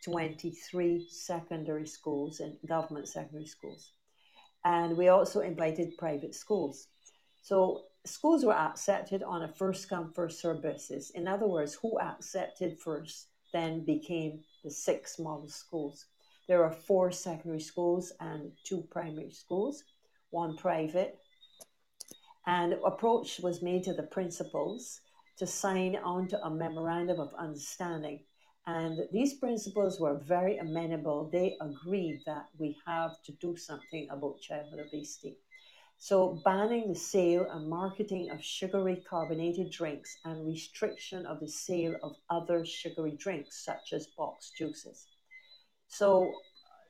23 0.04 1.08
secondary 1.10 1.88
schools 1.88 2.42
and 2.42 2.58
government 2.68 3.08
secondary 3.08 3.46
schools. 3.46 3.92
And 4.66 4.98
we 4.98 5.08
also 5.08 5.40
invited 5.40 5.98
private 5.98 6.36
schools. 6.36 6.88
So 7.42 7.84
schools 8.06 8.44
were 8.44 8.58
accepted 8.58 9.24
on 9.24 9.44
a 9.44 9.54
first 9.54 9.88
come, 9.88 10.12
first 10.14 10.42
served 10.42 10.64
basis. 10.64 11.12
In 11.12 11.30
other 11.30 11.48
words, 11.48 11.76
who 11.76 11.98
accepted 11.98 12.78
first 12.78 13.28
then 13.54 13.86
became 13.86 14.42
the 14.66 14.72
six 14.72 15.18
model 15.18 15.48
schools. 15.48 16.08
There 16.48 16.64
are 16.64 16.72
four 16.72 17.12
secondary 17.12 17.60
schools 17.60 18.14
and 18.20 18.52
two 18.64 18.84
primary 18.90 19.32
schools, 19.32 19.84
one 20.30 20.56
private. 20.58 21.20
And 22.46 22.74
approach 22.86 23.40
was 23.40 23.62
made 23.62 23.84
to 23.84 23.94
the 23.94 24.04
principals 24.04 25.02
to 25.38 25.46
sign 25.46 25.96
on 25.98 26.28
to 26.30 26.44
a 26.44 26.50
memorandum 26.50 27.20
of 27.20 27.34
understanding 27.38 28.22
and 28.68 29.08
these 29.14 29.36
principals 29.36 29.98
were 29.98 30.18
very 30.18 30.58
amenable. 30.58 31.30
They 31.32 31.56
agreed 31.62 32.22
that 32.26 32.48
we 32.60 32.78
have 32.86 33.12
to 33.24 33.32
do 33.40 33.56
something 33.56 34.10
about 34.12 34.42
childhood 34.42 34.82
obesity. 34.86 35.38
So, 35.98 36.42
banning 36.44 36.90
the 36.90 36.96
sale 36.96 37.48
and 37.50 37.70
marketing 37.70 38.30
of 38.30 38.44
sugary 38.44 38.98
carbonated 39.10 39.72
drinks 39.72 40.18
and 40.26 40.46
restriction 40.46 41.26
of 41.26 41.40
the 41.40 41.48
sale 41.48 41.96
of 42.04 42.18
other 42.30 42.66
sugary 42.66 43.12
drinks, 43.12 43.64
such 43.64 43.94
as 43.94 44.08
boxed 44.18 44.58
juices. 44.58 45.08
So, 45.88 46.34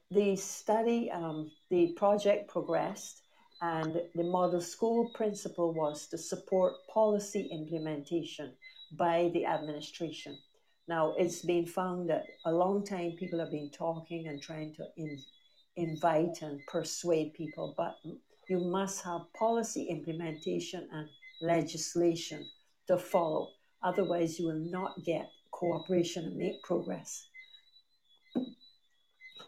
the 0.09 0.35
study, 0.35 1.11
um, 1.11 1.51
the 1.69 1.93
project 1.97 2.49
progressed, 2.49 3.23
and 3.61 4.01
the 4.13 4.23
model 4.23 4.61
school 4.61 5.09
principle 5.15 5.73
was 5.73 6.07
to 6.07 6.17
support 6.17 6.73
policy 6.93 7.49
implementation 7.51 8.53
by 8.97 9.31
the 9.33 9.45
administration. 9.45 10.37
Now, 10.87 11.13
it's 11.17 11.41
been 11.41 11.65
found 11.65 12.09
that 12.09 12.23
a 12.45 12.51
long 12.51 12.85
time 12.85 13.13
people 13.17 13.39
have 13.39 13.51
been 13.51 13.71
talking 13.71 14.27
and 14.27 14.41
trying 14.41 14.73
to 14.75 14.85
in, 14.95 15.19
invite 15.75 16.41
and 16.41 16.61
persuade 16.67 17.33
people, 17.33 17.73
but 17.75 17.97
you 18.47 18.59
must 18.59 19.03
have 19.03 19.21
policy 19.37 19.83
implementation 19.83 20.87
and 20.93 21.09
legislation 21.41 22.45
to 22.87 22.97
follow. 22.97 23.49
Otherwise, 23.83 24.39
you 24.39 24.47
will 24.47 24.71
not 24.71 25.03
get 25.03 25.29
cooperation 25.51 26.25
and 26.25 26.37
make 26.37 26.61
progress. 26.63 27.27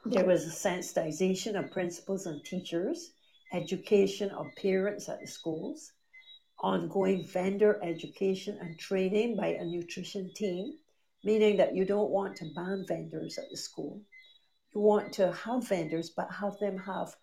There 0.05 0.25
was 0.25 0.45
a 0.45 0.49
sensitization 0.49 1.59
of 1.59 1.71
principals 1.71 2.25
and 2.25 2.43
teachers, 2.45 3.11
education 3.51 4.29
of 4.29 4.47
parents 4.55 5.09
at 5.09 5.19
the 5.19 5.27
schools, 5.27 5.91
ongoing 6.61 7.25
vendor 7.25 7.77
education 7.83 8.57
and 8.61 8.79
training 8.79 9.35
by 9.35 9.47
a 9.47 9.65
nutrition 9.65 10.33
team, 10.33 10.79
meaning 11.25 11.57
that 11.57 11.75
you 11.75 11.83
don't 11.83 12.11
want 12.11 12.37
to 12.37 12.45
ban 12.55 12.85
vendors 12.87 13.37
at 13.37 13.49
the 13.51 13.57
school. 13.57 14.01
You 14.73 14.79
want 14.79 15.11
to 15.13 15.33
have 15.33 15.67
vendors, 15.67 16.11
but 16.11 16.31
have 16.31 16.57
them 16.59 16.77
have 16.77 17.17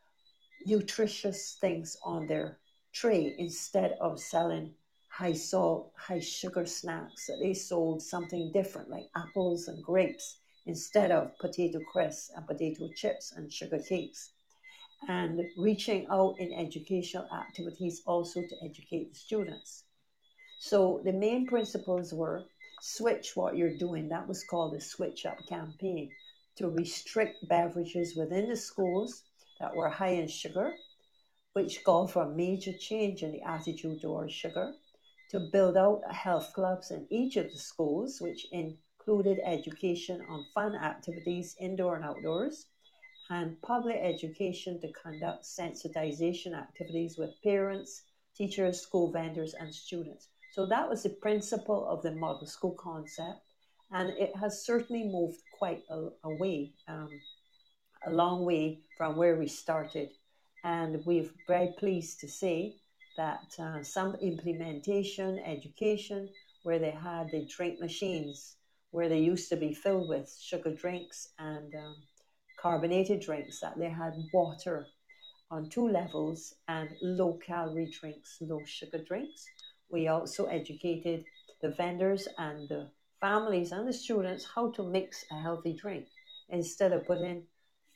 nutritious 0.66 1.56
things 1.58 1.96
on 2.04 2.26
their 2.26 2.58
tray 2.92 3.34
instead 3.38 3.96
of 4.02 4.20
selling 4.20 4.74
high 5.08 5.32
salt, 5.32 5.92
high 5.96 6.20
sugar 6.20 6.66
snacks 6.66 7.26
that 7.26 7.38
they 7.40 7.54
sold 7.54 8.02
something 8.02 8.52
different 8.52 8.90
like 8.90 9.08
apples 9.16 9.68
and 9.68 9.82
grapes 9.82 10.40
instead 10.66 11.10
of 11.10 11.36
potato 11.38 11.80
crisps 11.92 12.30
and 12.34 12.46
potato 12.46 12.88
chips 12.94 13.32
and 13.32 13.52
sugar 13.52 13.78
cakes. 13.78 14.32
And 15.08 15.40
reaching 15.56 16.06
out 16.10 16.36
in 16.38 16.52
educational 16.52 17.28
activities 17.32 18.02
also 18.06 18.40
to 18.40 18.56
educate 18.64 19.12
the 19.12 19.18
students. 19.18 19.84
So 20.58 21.00
the 21.04 21.12
main 21.12 21.46
principles 21.46 22.12
were 22.12 22.44
switch 22.80 23.36
what 23.36 23.56
you're 23.56 23.76
doing. 23.76 24.08
That 24.08 24.28
was 24.28 24.44
called 24.44 24.74
the 24.74 24.80
Switch 24.80 25.26
Up 25.26 25.38
campaign 25.48 26.10
to 26.56 26.68
restrict 26.68 27.46
beverages 27.48 28.16
within 28.16 28.48
the 28.48 28.56
schools 28.56 29.22
that 29.60 29.74
were 29.74 29.88
high 29.88 30.14
in 30.14 30.28
sugar, 30.28 30.74
which 31.52 31.84
called 31.84 32.10
for 32.10 32.22
a 32.22 32.34
major 32.34 32.72
change 32.72 33.22
in 33.22 33.32
the 33.32 33.42
attitude 33.42 34.00
towards 34.00 34.32
sugar, 34.32 34.74
to 35.30 35.40
build 35.52 35.76
out 35.76 36.02
health 36.10 36.52
clubs 36.54 36.90
in 36.90 37.06
each 37.10 37.36
of 37.36 37.50
the 37.50 37.58
schools, 37.58 38.20
which 38.20 38.46
included 39.06 39.40
education 39.44 40.20
on 40.28 40.44
fun 40.52 40.74
activities 40.74 41.54
indoor 41.60 41.94
and 41.94 42.04
outdoors, 42.04 42.66
and 43.30 43.60
public 43.62 43.96
education 44.02 44.80
to 44.80 44.90
conduct 44.92 45.44
sensitization 45.44 46.52
activities 46.52 47.16
with 47.16 47.30
parents, 47.42 48.02
teachers, 48.36 48.80
school 48.80 49.12
vendors, 49.12 49.54
and 49.54 49.72
students. 49.72 50.28
So 50.52 50.66
that 50.66 50.88
was 50.88 51.04
the 51.04 51.10
principle 51.10 51.86
of 51.88 52.02
the 52.02 52.12
model 52.12 52.46
school 52.48 52.72
concept, 52.72 53.40
and 53.92 54.10
it 54.10 54.34
has 54.36 54.64
certainly 54.64 55.04
moved 55.04 55.38
quite 55.56 55.84
a, 55.88 56.08
a 56.24 56.34
way, 56.34 56.72
um, 56.88 57.10
a 58.06 58.10
long 58.10 58.44
way 58.44 58.80
from 58.96 59.16
where 59.16 59.36
we 59.36 59.46
started. 59.46 60.10
And 60.64 61.04
we're 61.06 61.30
very 61.46 61.74
pleased 61.78 62.18
to 62.20 62.28
say 62.28 62.74
that 63.16 63.54
uh, 63.60 63.84
some 63.84 64.16
implementation, 64.16 65.38
education, 65.38 66.28
where 66.64 66.80
they 66.80 66.90
had 66.90 67.30
the 67.30 67.46
drink 67.46 67.80
machines, 67.80 68.55
where 68.96 69.10
they 69.10 69.18
used 69.18 69.50
to 69.50 69.56
be 69.56 69.74
filled 69.74 70.08
with 70.08 70.34
sugar 70.40 70.72
drinks 70.72 71.28
and 71.38 71.74
um, 71.74 71.96
carbonated 72.58 73.20
drinks, 73.20 73.60
that 73.60 73.78
they 73.78 73.90
had 73.90 74.14
water 74.32 74.86
on 75.50 75.68
two 75.68 75.86
levels 75.86 76.54
and 76.68 76.88
low 77.02 77.38
calorie 77.46 77.90
drinks, 78.00 78.38
low 78.40 78.62
sugar 78.64 79.04
drinks. 79.06 79.44
We 79.90 80.08
also 80.08 80.46
educated 80.46 81.26
the 81.60 81.72
vendors 81.72 82.26
and 82.38 82.66
the 82.70 82.88
families 83.20 83.70
and 83.70 83.86
the 83.86 83.92
students 83.92 84.48
how 84.54 84.70
to 84.70 84.82
mix 84.82 85.26
a 85.30 85.42
healthy 85.42 85.74
drink 85.74 86.06
instead 86.48 86.94
of 86.94 87.06
putting 87.06 87.42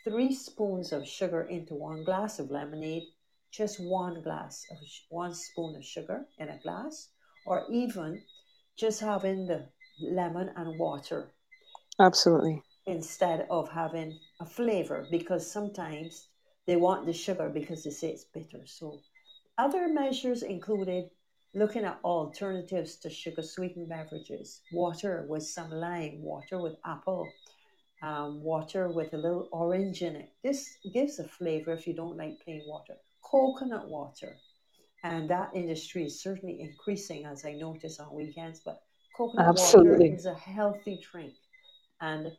three 0.04 0.34
spoons 0.34 0.92
of 0.92 1.08
sugar 1.08 1.44
into 1.44 1.74
one 1.74 2.04
glass 2.04 2.38
of 2.38 2.50
lemonade, 2.50 3.04
just 3.50 3.80
one 3.80 4.20
glass 4.20 4.66
of 4.70 4.76
one 5.08 5.32
spoon 5.32 5.76
of 5.76 5.82
sugar 5.82 6.26
in 6.36 6.50
a 6.50 6.58
glass, 6.58 7.08
or 7.46 7.64
even 7.70 8.20
just 8.76 9.00
having 9.00 9.46
the 9.46 9.64
lemon 10.02 10.50
and 10.56 10.78
water. 10.78 11.30
Absolutely. 11.98 12.62
Instead 12.86 13.46
of 13.50 13.70
having 13.70 14.18
a 14.40 14.46
flavor, 14.46 15.06
because 15.10 15.50
sometimes 15.50 16.28
they 16.66 16.76
want 16.76 17.06
the 17.06 17.12
sugar 17.12 17.48
because 17.48 17.84
they 17.84 17.90
say 17.90 18.08
it's 18.08 18.24
bitter. 18.24 18.66
So, 18.66 19.00
other 19.58 19.88
measures 19.88 20.42
included 20.42 21.10
looking 21.54 21.84
at 21.84 21.98
alternatives 22.04 22.96
to 22.96 23.10
sugar 23.10 23.42
sweetened 23.42 23.88
beverages, 23.88 24.62
water 24.72 25.26
with 25.28 25.42
some 25.42 25.70
lime, 25.70 26.22
water 26.22 26.60
with 26.60 26.76
apple, 26.84 27.28
um, 28.02 28.42
water 28.42 28.88
with 28.88 29.12
a 29.12 29.18
little 29.18 29.48
orange 29.52 30.02
in 30.02 30.16
it. 30.16 30.30
This 30.42 30.78
gives 30.92 31.18
a 31.18 31.24
flavor 31.24 31.72
if 31.72 31.86
you 31.86 31.94
don't 31.94 32.16
like 32.16 32.40
plain 32.40 32.62
water. 32.66 32.94
Coconut 33.22 33.88
water. 33.88 34.36
And 35.02 35.28
that 35.30 35.50
industry 35.54 36.04
is 36.04 36.22
certainly 36.22 36.60
increasing 36.60 37.24
as 37.24 37.44
I 37.44 37.52
notice 37.52 37.98
on 38.00 38.14
weekends. 38.14 38.60
But 38.60 38.80
coconut 39.16 39.48
Absolutely. 39.48 40.10
water 40.10 40.14
is 40.14 40.26
a 40.26 40.34
healthy 40.34 41.00
drink. 41.02 41.34
And 42.00 42.32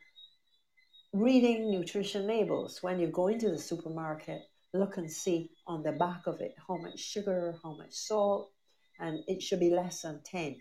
reading 1.13 1.71
nutrition 1.71 2.25
labels 2.25 2.81
when 2.81 2.99
you 2.99 3.07
go 3.07 3.27
into 3.27 3.49
the 3.49 3.57
supermarket, 3.57 4.43
look 4.73 4.97
and 4.97 5.11
see 5.11 5.51
on 5.67 5.83
the 5.83 5.91
back 5.91 6.27
of 6.27 6.39
it 6.41 6.55
how 6.67 6.77
much 6.77 6.99
sugar, 6.99 7.55
how 7.63 7.75
much 7.75 7.93
salt, 7.93 8.51
and 8.99 9.23
it 9.27 9.41
should 9.41 9.59
be 9.59 9.69
less 9.69 10.01
than 10.01 10.21
10. 10.23 10.55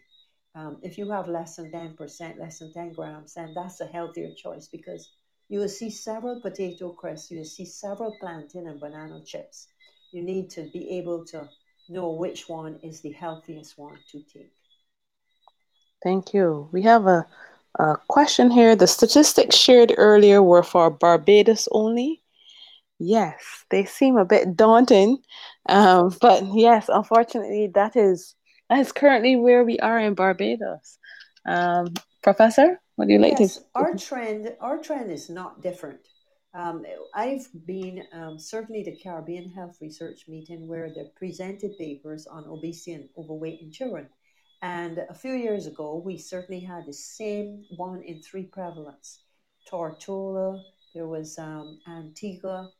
Um, 0.55 0.79
if 0.83 0.99
you 0.99 1.11
have 1.11 1.29
less 1.29 1.57
than 1.57 1.71
10%, 1.71 2.39
less 2.39 2.59
than 2.59 2.73
10 2.73 2.93
grams, 2.93 3.35
then 3.35 3.53
that's 3.55 3.81
a 3.81 3.87
healthier 3.87 4.31
choice 4.35 4.67
because 4.67 5.13
you 5.49 5.61
will 5.61 5.69
see 5.69 5.91
several 5.91 6.41
potato 6.41 6.93
crisps, 6.93 7.31
you 7.31 7.39
will 7.39 7.45
see 7.45 7.65
several 7.65 8.17
plantain 8.21 8.67
and 8.69 8.81
banana 8.81 9.23
chips. 9.25 9.69
You 10.13 10.23
need 10.23 10.51
to 10.51 10.69
be 10.73 10.99
able 10.99 11.25
to 11.27 11.49
know 11.89 12.11
which 12.13 12.49
one 12.49 12.79
is 12.83 13.01
the 13.01 13.13
healthiest 13.13 13.79
one 13.79 13.99
to 14.11 14.23
take. 14.23 14.53
Thank 16.03 16.33
you. 16.33 16.69
We 16.73 16.83
have 16.83 17.07
a, 17.07 17.27
a 17.79 17.97
question 18.09 18.51
here. 18.51 18.75
The 18.75 18.87
statistics 18.87 19.57
shared 19.57 19.93
earlier 19.97 20.43
were 20.43 20.63
for 20.63 20.91
Barbados 20.91 21.69
only. 21.73 22.23
Yes, 22.99 23.65
they 23.71 23.87
seem 23.87 24.19
a 24.19 24.27
bit 24.27 24.57
daunting, 24.57 25.23
um, 25.71 26.15
but 26.21 26.45
yes, 26.53 26.91
unfortunately, 26.91 27.71
that 27.75 27.97
is 27.97 28.35
that 28.69 28.81
is 28.81 28.93
currently 28.93 29.37
where 29.37 29.65
we 29.65 29.79
are 29.79 29.99
in 29.99 30.13
Barbados. 30.13 30.99
Um, 31.47 31.95
Professor, 32.23 32.79
what 32.97 33.09
do 33.09 33.15
you 33.15 33.19
like 33.19 33.41
yes, 33.41 33.57
to? 33.57 33.65
Our 33.75 33.95
trend, 33.95 34.55
our 34.61 34.77
trend 34.77 35.11
is 35.11 35.31
not 35.31 35.63
different. 35.63 36.01
Um, 36.53 36.85
I've 37.15 37.49
been 37.65 38.03
um, 38.13 38.39
certainly 38.39 38.83
the 38.83 38.97
Caribbean 38.97 39.49
Health 39.49 39.79
Research 39.81 40.25
meeting 40.29 40.69
where 40.69 40.91
they 40.91 41.05
presented 41.17 41.79
papers 41.79 42.27
on 42.27 42.45
obesity 42.45 42.93
and 42.93 43.09
overweight 43.17 43.61
in 43.63 43.71
children. 43.71 44.09
And 44.63 44.99
a 45.09 45.15
few 45.15 45.33
years 45.33 45.67
ago, 45.67 46.03
we 46.05 46.19
certainly 46.19 46.61
had 46.61 46.87
the 46.87 46.93
same 46.93 47.65
one 47.77 48.03
in 48.03 48.21
three 48.23 48.45
prevalence. 48.45 49.23
Tortola, 49.71 50.61
there 50.95 51.07
was 51.07 51.39
um, 51.39 51.79
Antigua, 51.89 52.71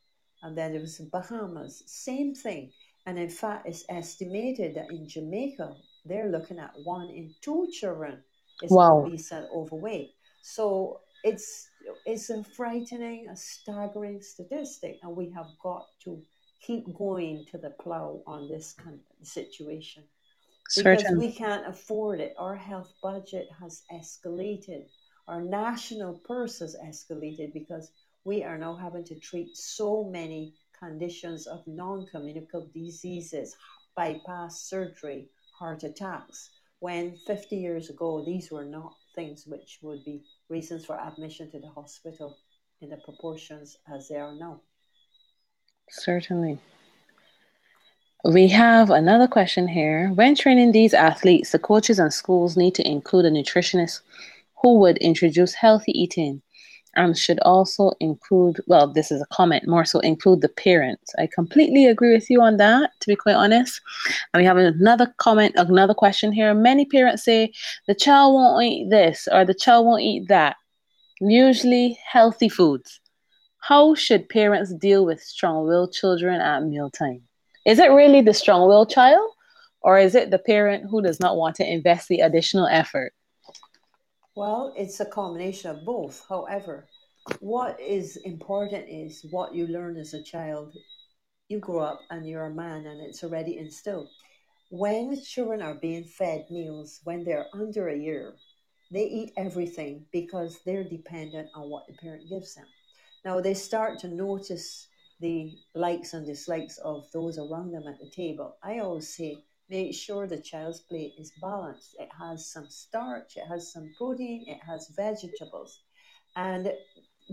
and 0.43 0.57
then 0.57 0.73
there 0.73 0.81
was 0.81 0.99
Bahamas. 1.11 1.83
Same 1.87 2.35
thing. 2.35 2.71
And 3.05 3.17
in 3.17 3.29
fact, 3.29 3.67
it's 3.67 3.83
estimated 3.89 4.75
that 4.75 4.91
in 4.91 5.07
Jamaica, 5.07 5.75
they're 6.05 6.29
looking 6.29 6.59
at 6.59 6.71
one 6.83 7.09
in 7.09 7.33
two 7.41 7.67
children 7.71 8.23
is 8.61 8.71
wow. 8.71 9.03
obese 9.03 9.31
and 9.31 9.47
overweight. 9.53 10.11
So 10.43 11.01
it's 11.23 11.69
it's 12.05 12.29
a 12.29 12.43
frightening, 12.43 13.27
a 13.29 13.35
staggering 13.35 14.21
statistic, 14.21 14.99
and 15.01 15.15
we 15.15 15.31
have 15.31 15.47
got 15.61 15.87
to 16.03 16.21
keep 16.61 16.93
going 16.95 17.45
to 17.51 17.57
the 17.57 17.71
plow 17.71 18.21
on 18.27 18.47
this 18.47 18.73
kind 18.73 18.99
of 19.19 19.27
situation 19.27 20.03
because 20.75 21.01
Certain. 21.01 21.19
we 21.19 21.31
can't 21.31 21.67
afford 21.67 22.19
it. 22.19 22.33
Our 22.37 22.55
health 22.55 22.93
budget 23.01 23.47
has 23.59 23.83
escalated. 23.91 24.85
Our 25.27 25.41
national 25.41 26.19
purse 26.25 26.59
has 26.59 26.75
escalated 26.83 27.53
because 27.53 27.91
we 28.23 28.43
are 28.43 28.57
now 28.57 28.75
having 28.75 29.03
to 29.05 29.15
treat 29.19 29.57
so 29.57 30.03
many 30.03 30.53
conditions 30.77 31.47
of 31.47 31.65
non-communicable 31.67 32.69
diseases, 32.73 33.55
bypass 33.95 34.61
surgery, 34.61 35.29
heart 35.57 35.83
attacks. 35.83 36.49
When 36.79 37.17
50 37.27 37.55
years 37.55 37.89
ago, 37.89 38.23
these 38.25 38.51
were 38.51 38.65
not 38.65 38.93
things 39.13 39.45
which 39.45 39.79
would 39.81 40.03
be 40.03 40.23
reasons 40.49 40.85
for 40.85 40.99
admission 40.99 41.51
to 41.51 41.59
the 41.59 41.69
hospital 41.69 42.37
in 42.81 42.89
the 42.89 42.97
proportions 42.97 43.77
as 43.93 44.07
they 44.07 44.15
are 44.15 44.33
now. 44.33 44.61
Certainly. 45.89 46.59
We 48.23 48.47
have 48.49 48.91
another 48.91 49.27
question 49.27 49.67
here. 49.67 50.11
When 50.13 50.35
training 50.35 50.73
these 50.73 50.93
athletes, 50.93 51.53
the 51.53 51.57
coaches 51.57 51.97
and 51.97 52.13
schools 52.13 52.55
need 52.55 52.75
to 52.75 52.87
include 52.87 53.25
a 53.25 53.31
nutritionist 53.31 54.01
who 54.61 54.77
would 54.77 54.97
introduce 54.97 55.55
healthy 55.55 55.91
eating 55.99 56.43
and 56.95 57.17
should 57.17 57.39
also 57.39 57.93
include, 57.99 58.61
well, 58.67 58.85
this 58.85 59.11
is 59.11 59.23
a 59.23 59.33
comment, 59.33 59.67
more 59.67 59.85
so 59.85 59.99
include 60.01 60.41
the 60.41 60.49
parents. 60.49 61.15
I 61.17 61.29
completely 61.33 61.87
agree 61.87 62.13
with 62.13 62.29
you 62.29 62.43
on 62.43 62.57
that, 62.57 62.91
to 62.99 63.07
be 63.07 63.15
quite 63.15 63.37
honest. 63.37 63.81
And 64.33 64.41
we 64.41 64.45
have 64.45 64.57
another 64.57 65.11
comment, 65.17 65.55
another 65.55 65.95
question 65.95 66.31
here. 66.31 66.53
Many 66.53 66.85
parents 66.85 67.23
say 67.23 67.51
the 67.87 67.95
child 67.95 68.35
won't 68.35 68.63
eat 68.63 68.91
this 68.91 69.27
or 69.31 69.45
the 69.45 69.55
child 69.55 69.87
won't 69.87 70.03
eat 70.03 70.27
that. 70.27 70.57
Usually 71.21 71.97
healthy 72.05 72.49
foods. 72.49 72.99
How 73.57 73.95
should 73.95 74.29
parents 74.29 74.71
deal 74.75 75.05
with 75.05 75.23
strong 75.23 75.65
willed 75.65 75.93
children 75.93 76.39
at 76.39 76.63
mealtime? 76.63 77.23
Is 77.65 77.77
it 77.79 77.91
really 77.91 78.21
the 78.21 78.33
strong 78.33 78.67
willed 78.67 78.89
child 78.89 79.31
or 79.81 79.97
is 79.97 80.15
it 80.15 80.31
the 80.31 80.39
parent 80.39 80.89
who 80.89 81.01
does 81.01 81.19
not 81.19 81.37
want 81.37 81.55
to 81.57 81.71
invest 81.71 82.07
the 82.07 82.21
additional 82.21 82.67
effort? 82.67 83.13
Well, 84.35 84.73
it's 84.77 84.99
a 84.99 85.05
combination 85.05 85.71
of 85.71 85.85
both. 85.85 86.23
However, 86.27 86.87
what 87.39 87.79
is 87.79 88.17
important 88.17 88.85
is 88.89 89.25
what 89.29 89.53
you 89.53 89.67
learn 89.67 89.97
as 89.97 90.13
a 90.13 90.23
child. 90.23 90.75
You 91.49 91.59
grow 91.59 91.79
up 91.79 91.99
and 92.09 92.27
you're 92.27 92.45
a 92.45 92.53
man, 92.53 92.85
and 92.85 93.01
it's 93.01 93.23
already 93.23 93.57
instilled. 93.57 94.09
When 94.69 95.21
children 95.21 95.61
are 95.61 95.75
being 95.75 96.05
fed 96.05 96.45
meals 96.49 97.01
when 97.03 97.25
they're 97.25 97.47
under 97.53 97.89
a 97.89 97.97
year, 97.97 98.33
they 98.89 99.03
eat 99.03 99.33
everything 99.37 100.05
because 100.11 100.59
they're 100.65 100.87
dependent 100.87 101.49
on 101.53 101.69
what 101.69 101.87
the 101.87 101.93
parent 101.93 102.29
gives 102.29 102.55
them. 102.55 102.65
Now 103.25 103.41
they 103.41 103.53
start 103.53 103.99
to 103.99 104.07
notice 104.07 104.87
the 105.21 105.53
likes 105.75 106.13
and 106.13 106.25
dislikes 106.25 106.77
of 106.79 107.05
those 107.13 107.37
around 107.37 107.71
them 107.71 107.87
at 107.87 107.99
the 107.99 108.09
table. 108.09 108.57
I 108.63 108.79
always 108.79 109.15
say 109.15 109.37
make 109.69 109.93
sure 109.95 110.27
the 110.27 110.41
child's 110.41 110.81
plate 110.81 111.13
is 111.17 111.31
balanced. 111.41 111.95
It 111.99 112.09
has 112.19 112.51
some 112.51 112.69
starch, 112.69 113.37
it 113.37 113.47
has 113.47 113.71
some 113.71 113.93
protein, 113.97 114.43
it 114.47 114.59
has 114.67 114.91
vegetables. 114.95 115.81
And 116.35 116.73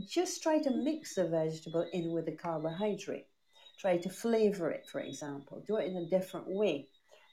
just 0.06 0.42
try 0.42 0.60
to 0.60 0.70
mix 0.70 1.14
the 1.14 1.26
vegetable 1.26 1.88
in 1.92 2.12
with 2.12 2.26
the 2.26 2.32
carbohydrate. 2.32 3.26
Try 3.78 3.96
to 3.98 4.08
flavor 4.08 4.70
it, 4.70 4.86
for 4.86 5.00
example. 5.00 5.64
Do 5.66 5.76
it 5.76 5.86
in 5.86 5.96
a 5.96 6.10
different 6.10 6.46
way, 6.48 6.88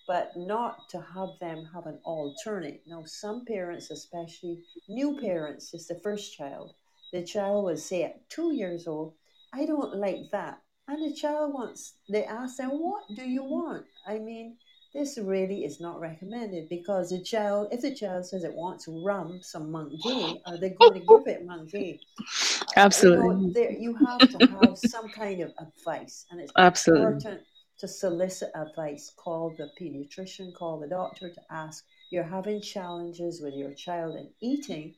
but 0.08 0.32
not 0.36 0.90
to 0.90 1.02
have 1.02 1.30
them 1.40 1.68
have 1.74 1.86
an 1.86 2.00
alternate. 2.04 2.82
Now, 2.88 3.04
some 3.06 3.46
parents, 3.46 3.92
especially 3.92 4.64
new 4.88 5.20
parents, 5.20 5.74
is 5.74 5.88
the 5.88 6.00
first 6.04 6.36
child. 6.36 6.74
The 7.12 7.24
child 7.24 7.66
will 7.66 7.78
say 7.78 8.04
at 8.04 8.30
two 8.30 8.54
years 8.54 8.88
old, 8.88 9.14
I 9.56 9.66
don't 9.66 9.96
like 9.96 10.30
that. 10.32 10.60
And 10.88 11.02
the 11.02 11.16
child 11.16 11.54
wants, 11.54 11.94
they 12.10 12.26
ask 12.26 12.58
them, 12.58 12.72
What 12.72 13.04
do 13.16 13.24
you 13.24 13.44
want? 13.44 13.86
I 14.06 14.20
mean, 14.20 14.58
this 14.94 15.18
really 15.18 15.64
is 15.64 15.80
not 15.80 16.00
recommended 16.00 16.70
because 16.70 17.10
the 17.10 17.22
child, 17.22 17.70
if 17.72 17.82
the 17.82 17.96
child 17.96 18.26
says 18.26 18.44
it 18.44 18.54
wants 18.54 18.88
rum, 18.88 19.40
some 19.42 19.72
Mount 19.72 19.94
Gay, 20.04 20.42
are 20.46 20.54
uh, 20.54 20.58
they 20.58 20.70
going 20.70 20.94
to 20.94 21.00
give 21.00 21.28
it 21.28 21.46
Mount 21.46 21.72
Gay? 21.72 22.00
Uh, 22.20 22.66
Absolutely. 22.76 23.28
You, 23.28 23.54
know, 23.54 23.78
you 23.80 23.96
have 23.96 24.30
to 24.30 24.38
have 24.48 24.78
some 24.78 25.10
kind 25.10 25.42
of 25.42 25.54
advice, 25.60 26.26
and 26.32 26.40
it's 26.40 26.52
Absolutely. 26.58 27.06
important 27.08 27.42
to 27.80 27.88
solicit 27.88 28.52
advice. 28.56 29.12
Call 29.18 29.56
the 29.58 29.70
pediatrician, 29.80 30.54
call 30.54 30.80
the 30.80 30.88
doctor 30.88 31.30
to 31.30 31.42
ask. 31.50 31.84
You're 32.12 32.24
having 32.24 32.62
challenges 32.62 33.42
with 33.42 33.54
your 33.56 33.74
child 33.74 34.16
in 34.16 34.30
eating. 34.42 34.96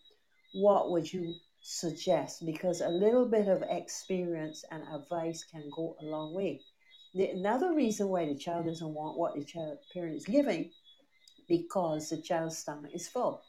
What 0.54 0.92
would 0.92 1.12
you 1.12 1.36
suggest? 1.68 2.46
Because 2.46 2.82
a 2.82 2.90
little 2.90 3.26
bit 3.26 3.48
of 3.48 3.62
experience 3.70 4.64
and 4.72 4.84
advice 4.94 5.44
can 5.44 5.70
go 5.76 5.98
a 6.02 6.06
long 6.06 6.34
way. 6.34 6.62
The, 7.14 7.32
another 7.32 7.74
reason 7.74 8.08
why 8.08 8.26
the 8.26 8.36
child 8.36 8.66
mm. 8.66 8.70
doesn't 8.70 8.94
want 8.94 9.18
what 9.18 9.36
the 9.36 9.44
child 9.44 9.80
parent 9.94 10.16
is 10.16 10.26
giving, 10.26 10.72
because 11.48 12.10
the 12.10 12.22
child's 12.22 12.58
stomach 12.58 12.92
is 12.94 13.08
full. 13.08 13.42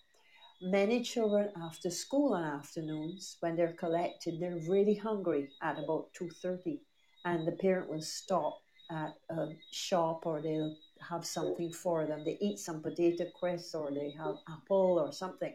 Many 0.61 1.03
children 1.03 1.51
after 1.63 1.91
school 1.91 2.35
on 2.35 2.43
afternoons, 2.43 3.37
when 3.39 3.55
they're 3.55 3.75
collected, 3.75 4.41
they're 4.41 4.59
really 4.69 4.95
hungry 4.95 5.51
at 5.63 5.79
about 5.79 6.09
2.30 6.19 6.81
and 7.25 7.47
the 7.47 7.53
parent 7.53 7.89
will 7.89 8.03
stop 8.03 8.61
at 8.91 9.15
a 9.31 9.49
shop 9.71 10.27
or 10.27 10.43
they'll 10.43 10.77
have 11.09 11.25
something 11.25 11.73
for 11.73 12.07
them. 12.07 12.25
They 12.25 12.39
eat 12.41 12.59
some 12.59 12.83
potato 12.83 13.27
crisps 13.39 13.75
or 13.75 13.93
they 13.93 14.11
have 14.19 14.37
apple 14.49 14.99
or 14.99 15.13
something. 15.13 15.55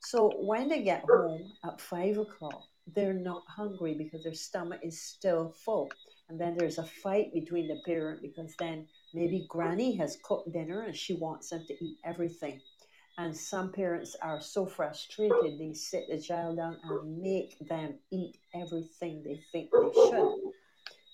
So 0.00 0.32
when 0.38 0.68
they 0.68 0.82
get 0.82 1.04
home 1.08 1.52
at 1.64 1.80
five 1.80 2.18
o'clock, 2.18 2.64
they're 2.94 3.12
not 3.12 3.42
hungry 3.46 3.94
because 3.94 4.24
their 4.24 4.34
stomach 4.34 4.80
is 4.82 5.00
still 5.00 5.54
full. 5.64 5.90
And 6.28 6.40
then 6.40 6.56
there's 6.56 6.78
a 6.78 6.84
fight 6.84 7.32
between 7.32 7.68
the 7.68 7.80
parent 7.84 8.22
because 8.22 8.54
then 8.58 8.86
maybe 9.14 9.46
granny 9.48 9.96
has 9.96 10.18
cooked 10.22 10.52
dinner 10.52 10.82
and 10.82 10.96
she 10.96 11.14
wants 11.14 11.50
them 11.50 11.64
to 11.66 11.84
eat 11.84 11.98
everything. 12.04 12.60
And 13.18 13.36
some 13.36 13.72
parents 13.72 14.16
are 14.22 14.40
so 14.40 14.64
frustrated, 14.64 15.58
they 15.58 15.74
sit 15.74 16.04
the 16.08 16.18
child 16.18 16.56
down 16.56 16.78
and 16.82 17.20
make 17.20 17.58
them 17.68 17.94
eat 18.10 18.36
everything 18.54 19.22
they 19.22 19.40
think 19.52 19.70
they 19.70 19.92
should. 19.92 20.36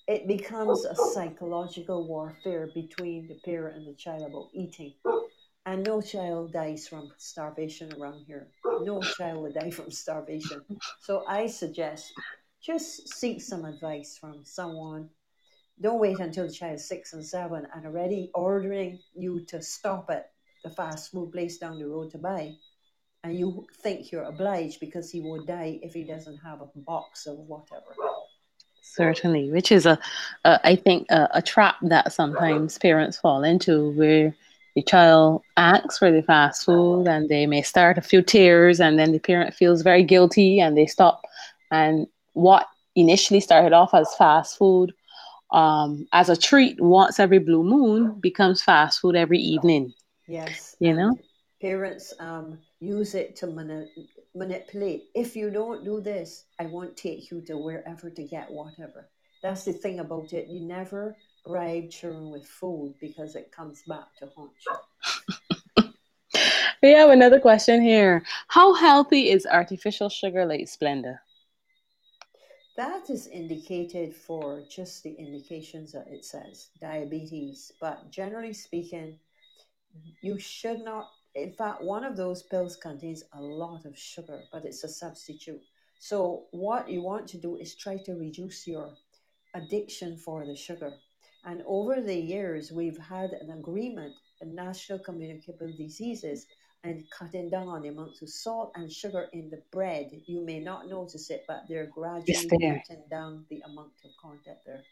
It 0.06 0.28
becomes 0.28 0.84
a 0.84 0.94
psychological 0.94 2.06
warfare 2.06 2.70
between 2.72 3.26
the 3.26 3.40
parent 3.44 3.78
and 3.78 3.88
the 3.88 3.94
child 3.94 4.22
about 4.22 4.50
eating. 4.52 4.94
And 5.66 5.82
no 5.84 6.00
child 6.00 6.52
dies 6.52 6.86
from 6.86 7.10
starvation 7.18 7.92
around 7.94 8.24
here. 8.24 8.46
No 8.82 9.02
child 9.02 9.42
will 9.42 9.52
die 9.52 9.70
from 9.70 9.90
starvation. 9.90 10.62
So 11.00 11.24
I 11.26 11.48
suggest 11.48 12.12
just 12.62 13.08
seek 13.08 13.42
some 13.42 13.64
advice 13.64 14.16
from 14.16 14.44
someone. 14.44 15.10
Don't 15.80 15.98
wait 15.98 16.20
until 16.20 16.46
the 16.46 16.52
child 16.52 16.76
is 16.76 16.88
six 16.88 17.14
and 17.14 17.26
seven 17.26 17.66
and 17.74 17.84
already 17.84 18.30
ordering 18.32 19.00
you 19.14 19.44
to 19.46 19.60
stop 19.60 20.08
at 20.08 20.30
the 20.62 20.70
fast 20.70 21.10
food 21.10 21.32
place 21.32 21.58
down 21.58 21.80
the 21.80 21.88
road 21.88 22.12
to 22.12 22.18
buy. 22.18 22.54
And 23.24 23.36
you 23.36 23.66
think 23.82 24.12
you're 24.12 24.22
obliged 24.22 24.78
because 24.78 25.10
he 25.10 25.20
will 25.20 25.44
die 25.44 25.80
if 25.82 25.92
he 25.92 26.04
doesn't 26.04 26.38
have 26.38 26.60
a 26.60 26.68
box 26.76 27.26
of 27.26 27.38
whatever. 27.38 27.92
Certainly, 28.82 29.50
which 29.50 29.72
is 29.72 29.84
a, 29.84 29.98
a 30.44 30.60
I 30.62 30.76
think 30.76 31.08
a, 31.10 31.28
a 31.34 31.42
trap 31.42 31.74
that 31.82 32.12
sometimes 32.12 32.78
parents 32.78 33.18
fall 33.18 33.42
into 33.42 33.90
where 33.90 34.34
the 34.76 34.82
child 34.82 35.42
asks 35.56 35.98
for 35.98 36.12
the 36.12 36.22
fast 36.22 36.64
food 36.66 37.08
and 37.08 37.28
they 37.30 37.46
may 37.46 37.62
start 37.62 37.98
a 37.98 38.02
few 38.02 38.22
tears 38.22 38.80
and 38.80 38.98
then 38.98 39.12
the 39.12 39.20
parent 39.20 39.54
feels 39.54 39.82
very 39.82 40.04
guilty 40.04 40.60
and 40.60 40.78
they 40.78 40.86
stop 40.86 41.22
and 41.72 42.06
what 42.34 42.66
initially 42.96 43.40
started 43.40 43.72
off 43.72 43.94
as 43.94 44.14
fast 44.16 44.58
food 44.58 44.92
um, 45.52 46.06
as 46.12 46.28
a 46.30 46.36
treat 46.36 46.80
once 46.80 47.20
every 47.20 47.38
blue 47.40 47.64
moon 47.64 48.20
becomes 48.20 48.62
fast 48.62 49.00
food 49.00 49.16
every 49.16 49.38
evening 49.38 49.94
Yes. 50.28 50.76
you 50.80 50.94
know 50.94 51.18
parents 51.62 52.14
um, 52.20 52.58
use 52.80 53.14
it 53.14 53.36
to 53.36 53.46
mani- 53.46 53.90
manipulate. 54.34 55.04
If 55.14 55.36
you 55.36 55.50
don't 55.50 55.84
do 55.84 56.00
this, 56.00 56.46
I 56.58 56.66
won't 56.66 56.96
take 56.96 57.30
you 57.30 57.40
to 57.46 57.56
wherever 57.56 58.10
to 58.10 58.24
get 58.24 58.50
whatever. 58.50 59.08
That's 59.42 59.64
the 59.64 59.72
thing 59.72 60.00
about 60.00 60.32
it. 60.32 60.48
You 60.48 60.60
never 60.60 61.16
children 61.46 62.30
with 62.30 62.46
food 62.46 62.94
because 63.00 63.36
it 63.36 63.52
comes 63.52 63.82
back 63.86 64.14
to 64.18 64.28
haunt 64.34 64.52
you. 64.66 65.84
we 66.82 66.92
have 66.92 67.10
another 67.10 67.40
question 67.40 67.80
here 67.82 68.22
how 68.48 68.74
healthy 68.74 69.30
is 69.30 69.46
artificial 69.46 70.08
sugar 70.08 70.44
like 70.44 70.66
splenda 70.66 71.18
That 72.76 73.08
is 73.08 73.26
indicated 73.28 74.14
for 74.14 74.62
just 74.68 75.02
the 75.02 75.14
indications 75.14 75.92
that 75.92 76.08
it 76.08 76.24
says 76.24 76.68
diabetes, 76.78 77.72
but 77.80 78.10
generally 78.10 78.52
speaking, 78.52 79.18
you 80.20 80.38
should 80.38 80.80
not. 80.84 81.08
In 81.34 81.52
fact, 81.52 81.82
one 81.82 82.04
of 82.04 82.16
those 82.16 82.42
pills 82.42 82.76
contains 82.76 83.24
a 83.32 83.40
lot 83.40 83.86
of 83.86 83.96
sugar, 83.96 84.42
but 84.52 84.64
it's 84.66 84.84
a 84.84 84.88
substitute. 84.88 85.62
So, 85.98 86.46
what 86.50 86.90
you 86.90 87.00
want 87.02 87.26
to 87.28 87.38
do 87.38 87.56
is 87.56 87.74
try 87.74 87.96
to 88.04 88.12
reduce 88.12 88.66
your 88.66 88.92
addiction 89.54 90.16
for 90.18 90.44
the 90.44 90.54
sugar. 90.54 90.92
And 91.46 91.62
over 91.64 92.00
the 92.00 92.14
years, 92.14 92.72
we've 92.72 92.98
had 92.98 93.30
an 93.30 93.50
agreement, 93.50 94.14
a 94.40 94.46
national 94.46 94.98
communicable 94.98 95.72
diseases, 95.78 96.46
and 96.82 97.04
cutting 97.10 97.48
down 97.48 97.68
on 97.68 97.82
the 97.82 97.88
amount 97.88 98.20
of 98.20 98.28
salt 98.28 98.72
and 98.74 98.92
sugar 98.92 99.28
in 99.32 99.48
the 99.50 99.62
bread. 99.70 100.10
You 100.26 100.44
may 100.44 100.58
not 100.58 100.88
notice 100.88 101.30
it, 101.30 101.44
but 101.46 101.62
they're 101.68 101.86
gradually 101.86 102.48
there. 102.58 102.82
cutting 102.88 103.04
down 103.08 103.44
the 103.48 103.62
amount 103.64 103.92
of 104.04 104.10
content 104.20 104.58
there. 104.66 104.82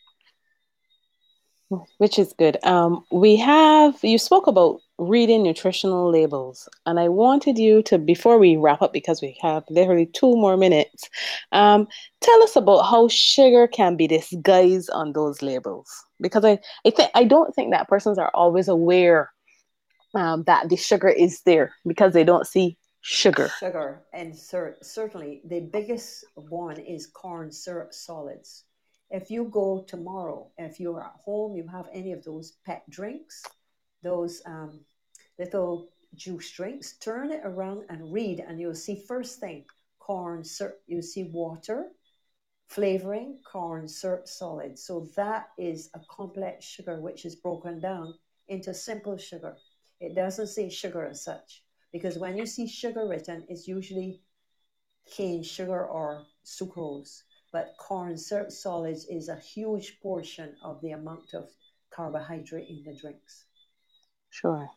which 1.98 2.20
is 2.20 2.32
good. 2.38 2.62
Um, 2.64 3.04
we 3.10 3.34
have 3.36 3.98
you 4.02 4.18
spoke 4.18 4.46
about 4.46 4.80
reading 4.98 5.42
nutritional 5.42 6.08
labels, 6.08 6.68
and 6.86 7.00
I 7.00 7.08
wanted 7.08 7.58
you 7.58 7.82
to 7.84 7.98
before 7.98 8.38
we 8.38 8.56
wrap 8.56 8.80
up 8.80 8.92
because 8.92 9.20
we 9.20 9.36
have 9.42 9.64
literally 9.70 10.06
two 10.06 10.36
more 10.36 10.56
minutes. 10.56 11.08
Um, 11.50 11.88
tell 12.20 12.42
us 12.44 12.54
about 12.54 12.82
how 12.82 13.08
sugar 13.08 13.66
can 13.66 13.96
be 13.96 14.06
disguised 14.06 14.90
on 14.90 15.14
those 15.14 15.42
labels 15.42 16.04
because 16.24 16.44
I 16.44 16.58
I 16.86 17.10
I 17.14 17.24
don't 17.24 17.54
think 17.54 17.72
that 17.72 17.86
persons 17.86 18.18
are 18.18 18.30
always 18.34 18.68
aware 18.68 19.30
um, 20.14 20.44
that 20.44 20.68
the 20.70 20.76
sugar 20.76 21.08
is 21.08 21.42
there 21.42 21.74
because 21.86 22.12
they 22.14 22.24
don't 22.24 22.46
see 22.46 22.78
sugar. 23.02 23.50
Sugar, 23.60 24.02
and 24.12 24.34
cer- 24.34 24.78
certainly 24.80 25.42
the 25.44 25.60
biggest 25.60 26.24
one 26.34 26.78
is 26.78 27.06
corn 27.06 27.52
syrup 27.52 27.92
solids. 27.92 28.64
If 29.10 29.30
you 29.30 29.44
go 29.44 29.84
tomorrow, 29.86 30.50
if 30.56 30.80
you're 30.80 31.02
at 31.02 31.20
home, 31.24 31.54
you 31.56 31.66
have 31.68 31.88
any 31.92 32.12
of 32.12 32.24
those 32.24 32.56
pet 32.64 32.82
drinks, 32.88 33.42
those 34.02 34.40
um, 34.46 34.80
little 35.38 35.90
juice 36.14 36.50
drinks, 36.52 36.96
turn 36.98 37.30
it 37.30 37.42
around 37.44 37.84
and 37.90 38.12
read, 38.12 38.40
and 38.40 38.58
you'll 38.58 38.74
see 38.86 39.04
first 39.06 39.40
thing 39.40 39.64
corn 39.98 40.42
syrup, 40.44 40.80
you 40.86 41.02
see 41.02 41.24
water, 41.24 41.86
flavoring, 42.74 43.38
corn 43.50 43.86
syrup 43.86 44.26
solids. 44.26 44.84
So 44.84 45.08
that 45.16 45.50
is 45.56 45.90
a 45.94 46.00
complex 46.10 46.64
sugar 46.64 47.00
which 47.00 47.24
is 47.24 47.36
broken 47.36 47.78
down 47.78 48.14
into 48.48 48.74
simple 48.74 49.16
sugar. 49.16 49.56
It 50.00 50.16
doesn't 50.16 50.48
say 50.48 50.68
sugar 50.68 51.06
as 51.06 51.22
such 51.22 51.62
because 51.92 52.18
when 52.18 52.36
you 52.36 52.46
see 52.46 52.66
sugar 52.66 53.06
written, 53.06 53.44
it's 53.48 53.68
usually 53.68 54.20
cane 55.06 55.44
sugar 55.44 55.86
or 55.86 56.26
sucrose. 56.44 57.22
But 57.52 57.74
corn 57.78 58.16
syrup 58.16 58.50
solids 58.50 59.06
is 59.08 59.28
a 59.28 59.36
huge 59.36 60.00
portion 60.02 60.56
of 60.64 60.80
the 60.80 60.90
amount 60.90 61.34
of 61.34 61.48
carbohydrate 61.90 62.68
in 62.68 62.82
the 62.84 62.98
drinks. 63.00 63.44
Sure. 64.30 64.68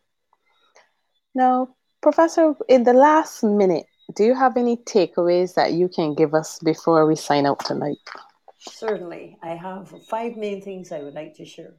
Now, 1.34 1.74
Professor, 2.00 2.54
in 2.68 2.84
the 2.84 2.92
last 2.92 3.42
minute, 3.42 3.86
do 4.14 4.24
you 4.24 4.34
have 4.34 4.56
any 4.56 4.76
takeaways 4.76 5.54
that 5.54 5.74
you 5.74 5.88
can 5.88 6.14
give 6.14 6.34
us 6.34 6.58
before 6.60 7.06
we 7.06 7.14
sign 7.14 7.46
out 7.46 7.64
tonight? 7.64 7.98
Certainly, 8.58 9.36
I 9.42 9.50
have 9.50 9.92
five 10.08 10.36
main 10.36 10.62
things 10.62 10.90
I 10.90 11.00
would 11.00 11.14
like 11.14 11.34
to 11.36 11.44
share. 11.44 11.74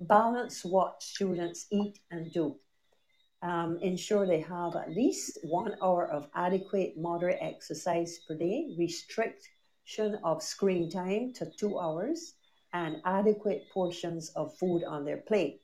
Balance 0.00 0.64
what 0.64 1.02
students 1.02 1.66
eat 1.70 1.98
and 2.10 2.32
do. 2.32 2.56
Um, 3.42 3.78
ensure 3.82 4.26
they 4.26 4.40
have 4.40 4.74
at 4.74 4.90
least 4.90 5.38
one 5.42 5.76
hour 5.82 6.08
of 6.10 6.28
adequate 6.34 6.94
moderate 6.96 7.38
exercise 7.40 8.20
per 8.26 8.36
day. 8.36 8.74
Restriction 8.78 10.18
of 10.24 10.42
screen 10.42 10.90
time 10.90 11.32
to 11.34 11.50
two 11.58 11.78
hours 11.78 12.34
and 12.72 12.96
adequate 13.04 13.64
portions 13.72 14.30
of 14.30 14.56
food 14.58 14.82
on 14.84 15.04
their 15.04 15.18
plate. 15.18 15.60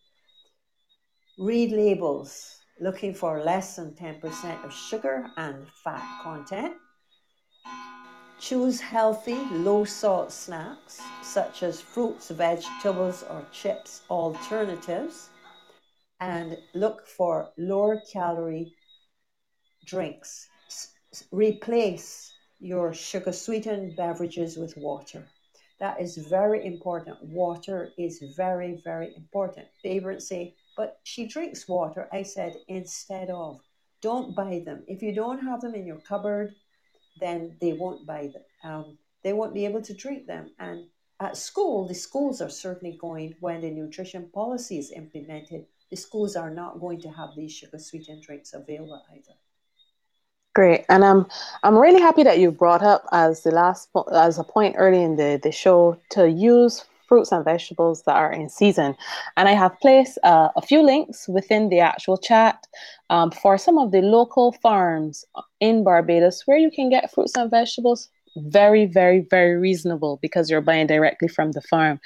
Read 1.38 1.72
labels, 1.72 2.59
looking 2.80 3.12
for 3.14 3.42
less 3.42 3.76
than 3.76 3.92
10% 3.92 4.64
of 4.64 4.72
sugar 4.72 5.26
and 5.36 5.66
fat 5.84 6.22
content. 6.22 6.74
Choose 8.40 8.80
healthy, 8.80 9.36
low 9.52 9.84
salt 9.84 10.32
snacks 10.32 11.02
such 11.22 11.62
as 11.62 11.80
fruits, 11.80 12.30
vegetables, 12.30 13.22
or 13.28 13.44
chips 13.52 14.00
alternatives. 14.10 15.28
And 16.20 16.56
look 16.74 17.06
for 17.06 17.50
lower 17.58 18.00
calorie 18.10 18.74
drinks. 19.84 20.48
S- 20.68 20.92
Replace 21.30 22.32
your 22.60 22.94
sugar 22.94 23.32
sweetened 23.32 23.96
beverages 23.96 24.56
with 24.56 24.76
water. 24.76 25.28
That 25.80 26.00
is 26.00 26.16
very 26.16 26.64
important. 26.66 27.22
Water 27.22 27.90
is 27.98 28.22
very, 28.36 28.80
very 28.84 29.14
important. 29.16 29.66
Parents 29.82 30.28
say, 30.28 30.54
but 30.76 30.98
she 31.04 31.26
drinks 31.26 31.68
water. 31.68 32.08
I 32.12 32.22
said, 32.22 32.54
instead 32.68 33.30
of. 33.30 33.60
Don't 34.02 34.34
buy 34.34 34.62
them. 34.64 34.82
If 34.86 35.02
you 35.02 35.14
don't 35.14 35.40
have 35.40 35.60
them 35.60 35.74
in 35.74 35.86
your 35.86 36.00
cupboard, 36.00 36.54
then 37.20 37.56
they 37.60 37.74
won't 37.74 38.06
buy 38.06 38.30
them. 38.32 38.42
Um, 38.64 38.98
they 39.22 39.34
won't 39.34 39.52
be 39.52 39.66
able 39.66 39.82
to 39.82 39.94
drink 39.94 40.26
them. 40.26 40.52
And 40.58 40.86
at 41.20 41.36
school, 41.36 41.86
the 41.86 41.94
schools 41.94 42.40
are 42.40 42.48
certainly 42.48 42.96
going, 42.98 43.34
when 43.40 43.60
the 43.60 43.70
nutrition 43.70 44.30
policy 44.32 44.78
is 44.78 44.90
implemented, 44.90 45.66
the 45.90 45.96
schools 45.96 46.34
are 46.34 46.50
not 46.50 46.80
going 46.80 47.00
to 47.02 47.10
have 47.10 47.30
these 47.36 47.52
sugar 47.52 47.78
sweetened 47.78 48.22
drinks 48.22 48.54
available 48.54 49.02
either. 49.12 49.36
Great, 50.54 50.84
and 50.88 51.04
I'm 51.04 51.26
I'm 51.62 51.78
really 51.78 52.00
happy 52.00 52.24
that 52.24 52.38
you 52.38 52.50
brought 52.50 52.82
up 52.82 53.04
as 53.12 53.42
the 53.42 53.52
last 53.52 53.92
po- 53.92 54.08
as 54.12 54.38
a 54.38 54.44
point 54.44 54.74
early 54.78 55.02
in 55.02 55.14
the 55.14 55.38
the 55.40 55.52
show 55.52 56.00
to 56.10 56.28
use 56.28 56.84
fruits 57.10 57.32
and 57.32 57.44
vegetables 57.44 58.04
that 58.06 58.14
are 58.14 58.32
in 58.32 58.48
season. 58.48 58.94
And 59.36 59.48
I 59.48 59.52
have 59.52 59.78
placed 59.80 60.16
uh, 60.22 60.48
a 60.54 60.62
few 60.62 60.80
links 60.80 61.28
within 61.28 61.68
the 61.68 61.80
actual 61.80 62.16
chat 62.16 62.64
um, 63.10 63.32
for 63.32 63.58
some 63.58 63.78
of 63.78 63.90
the 63.90 64.00
local 64.00 64.52
farms 64.62 65.24
in 65.58 65.82
Barbados 65.82 66.42
where 66.46 66.56
you 66.56 66.70
can 66.70 66.88
get 66.88 67.12
fruits 67.12 67.36
and 67.36 67.50
vegetables 67.50 68.08
very, 68.36 68.86
very, 68.86 69.26
very 69.28 69.56
reasonable 69.56 70.20
because 70.22 70.48
you're 70.48 70.60
buying 70.60 70.86
directly 70.86 71.26
from 71.26 71.50
the 71.50 71.60
farm. 71.62 71.98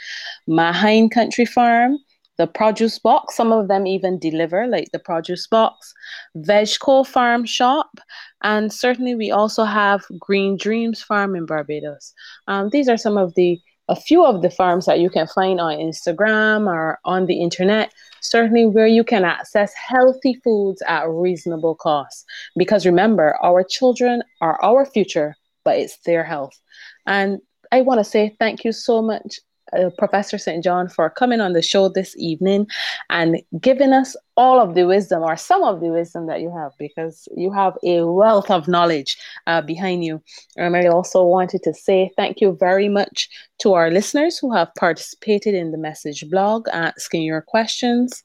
Mahine 0.48 1.10
Country 1.10 1.44
Farm, 1.44 1.98
the 2.39 2.47
produce 2.47 2.98
box, 2.98 3.36
some 3.36 3.52
of 3.52 3.68
them 3.68 3.86
even 3.86 4.18
deliver, 4.18 4.66
like 4.66 4.90
the 4.93 4.98
produce 4.98 5.47
box, 5.47 5.93
Vegco 6.35 7.06
Farm 7.06 7.44
Shop, 7.44 8.01
and 8.43 8.72
certainly 8.72 9.14
we 9.14 9.31
also 9.31 9.64
have 9.64 10.02
Green 10.18 10.56
Dreams 10.56 11.02
Farm 11.02 11.36
in 11.36 11.44
Barbados. 11.44 12.14
Um, 12.48 12.70
these 12.70 12.89
are 12.89 12.97
some 12.97 13.18
of 13.18 13.35
the 13.35 13.60
a 13.89 13.97
few 13.97 14.24
of 14.24 14.43
the 14.43 14.51
farms 14.51 14.86
that 14.86 15.01
you 15.01 15.11
can 15.11 15.27
find 15.27 15.61
on 15.61 15.77
Instagram 15.77 16.66
or 16.66 16.98
on 17.05 17.27
the 17.27 17.40
internet, 17.40 17.93
certainly 18.20 18.66
where 18.66 18.86
you 18.86 19.05
can 19.05 19.24
access 19.24 19.73
healthy 19.74 20.40
foods 20.43 20.82
at 20.86 21.09
reasonable 21.09 21.74
costs. 21.74 22.24
Because 22.56 22.86
remember, 22.86 23.36
our 23.43 23.62
children 23.62 24.23
are 24.40 24.61
our 24.62 24.86
future, 24.86 25.36
but 25.65 25.78
it's 25.78 25.98
their 25.98 26.24
health. 26.24 26.59
And 27.06 27.40
I 27.73 27.82
want 27.82 27.98
to 28.01 28.05
say 28.05 28.36
thank 28.39 28.65
you 28.65 28.73
so 28.73 29.02
much 29.02 29.39
uh, 29.76 29.90
Professor 29.98 30.38
St. 30.38 30.62
John, 30.62 30.88
for 30.88 31.10
coming 31.10 31.40
on 31.40 31.52
the 31.52 31.62
show 31.62 31.88
this 31.88 32.14
evening 32.16 32.66
and 33.10 33.40
giving 33.60 33.92
us 33.92 34.16
all 34.36 34.60
of 34.60 34.74
the 34.74 34.86
wisdom 34.86 35.22
or 35.22 35.36
some 35.36 35.62
of 35.62 35.80
the 35.80 35.88
wisdom 35.88 36.26
that 36.26 36.40
you 36.40 36.51
have 36.51 36.72
because 36.78 37.28
you 37.36 37.52
have 37.52 37.76
a 37.84 38.02
wealth 38.02 38.51
of 38.51 38.66
knowledge 38.66 39.16
uh, 39.46 39.60
behind 39.60 40.05
you. 40.05 40.20
And 40.56 40.76
I 40.76 40.86
also 40.86 41.22
wanted 41.24 41.62
to 41.64 41.74
say 41.74 42.10
thank 42.16 42.40
you 42.40 42.56
very 42.59 42.88
much 42.88 43.28
to 43.60 43.74
our 43.74 43.90
listeners 43.90 44.38
who 44.38 44.52
have 44.52 44.74
participated 44.76 45.55
in 45.55 45.70
the 45.70 45.78
message 45.78 46.28
blog, 46.30 46.66
asking 46.72 47.22
your 47.22 47.42
questions. 47.42 48.24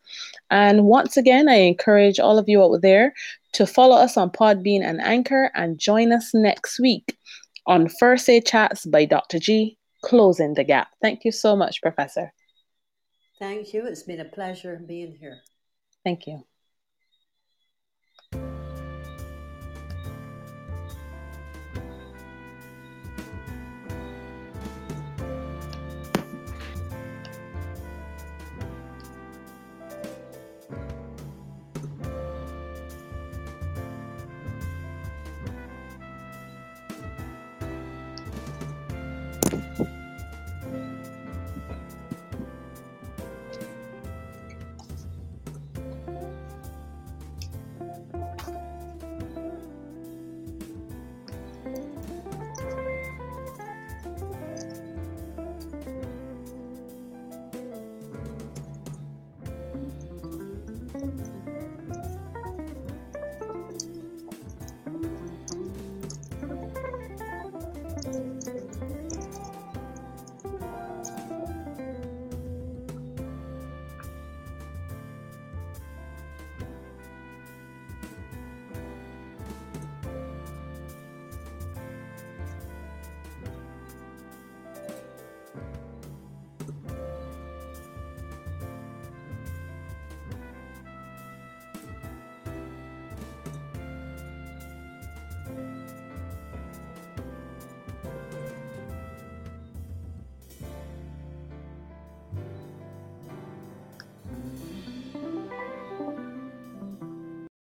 And 0.50 0.86
once 0.86 1.16
again, 1.18 1.48
I 1.48 1.56
encourage 1.56 2.20
all 2.20 2.38
of 2.38 2.50
you 2.50 2.64
out 2.64 2.82
there 2.82 3.14
to 3.54 3.68
follow 3.68 3.96
us 3.96 4.18
on 4.18 4.32
Podbean 4.32 4.84
and 4.84 5.02
Anchor 5.02 5.52
and 5.56 5.80
join 5.80 6.12
us 6.12 6.34
next 6.34 6.80
week 6.80 7.18
on 7.66 7.88
First 8.00 8.28
Aid 8.30 8.46
Chats 8.46 8.86
by 8.86 9.06
Dr. 9.06 9.40
G 9.40 9.79
closing 10.02 10.54
the 10.54 10.64
gap. 10.64 10.90
Thank 11.02 11.26
you 11.26 11.32
so 11.32 11.56
much, 11.56 11.82
Professor. 11.82 12.34
Thank 13.40 13.74
you. 13.74 13.86
It's 13.86 14.04
been 14.04 14.20
a 14.20 14.26
pleasure 14.26 14.82
being 14.86 15.16
here. 15.16 15.40
Thank 16.04 16.28
you. 16.28 16.44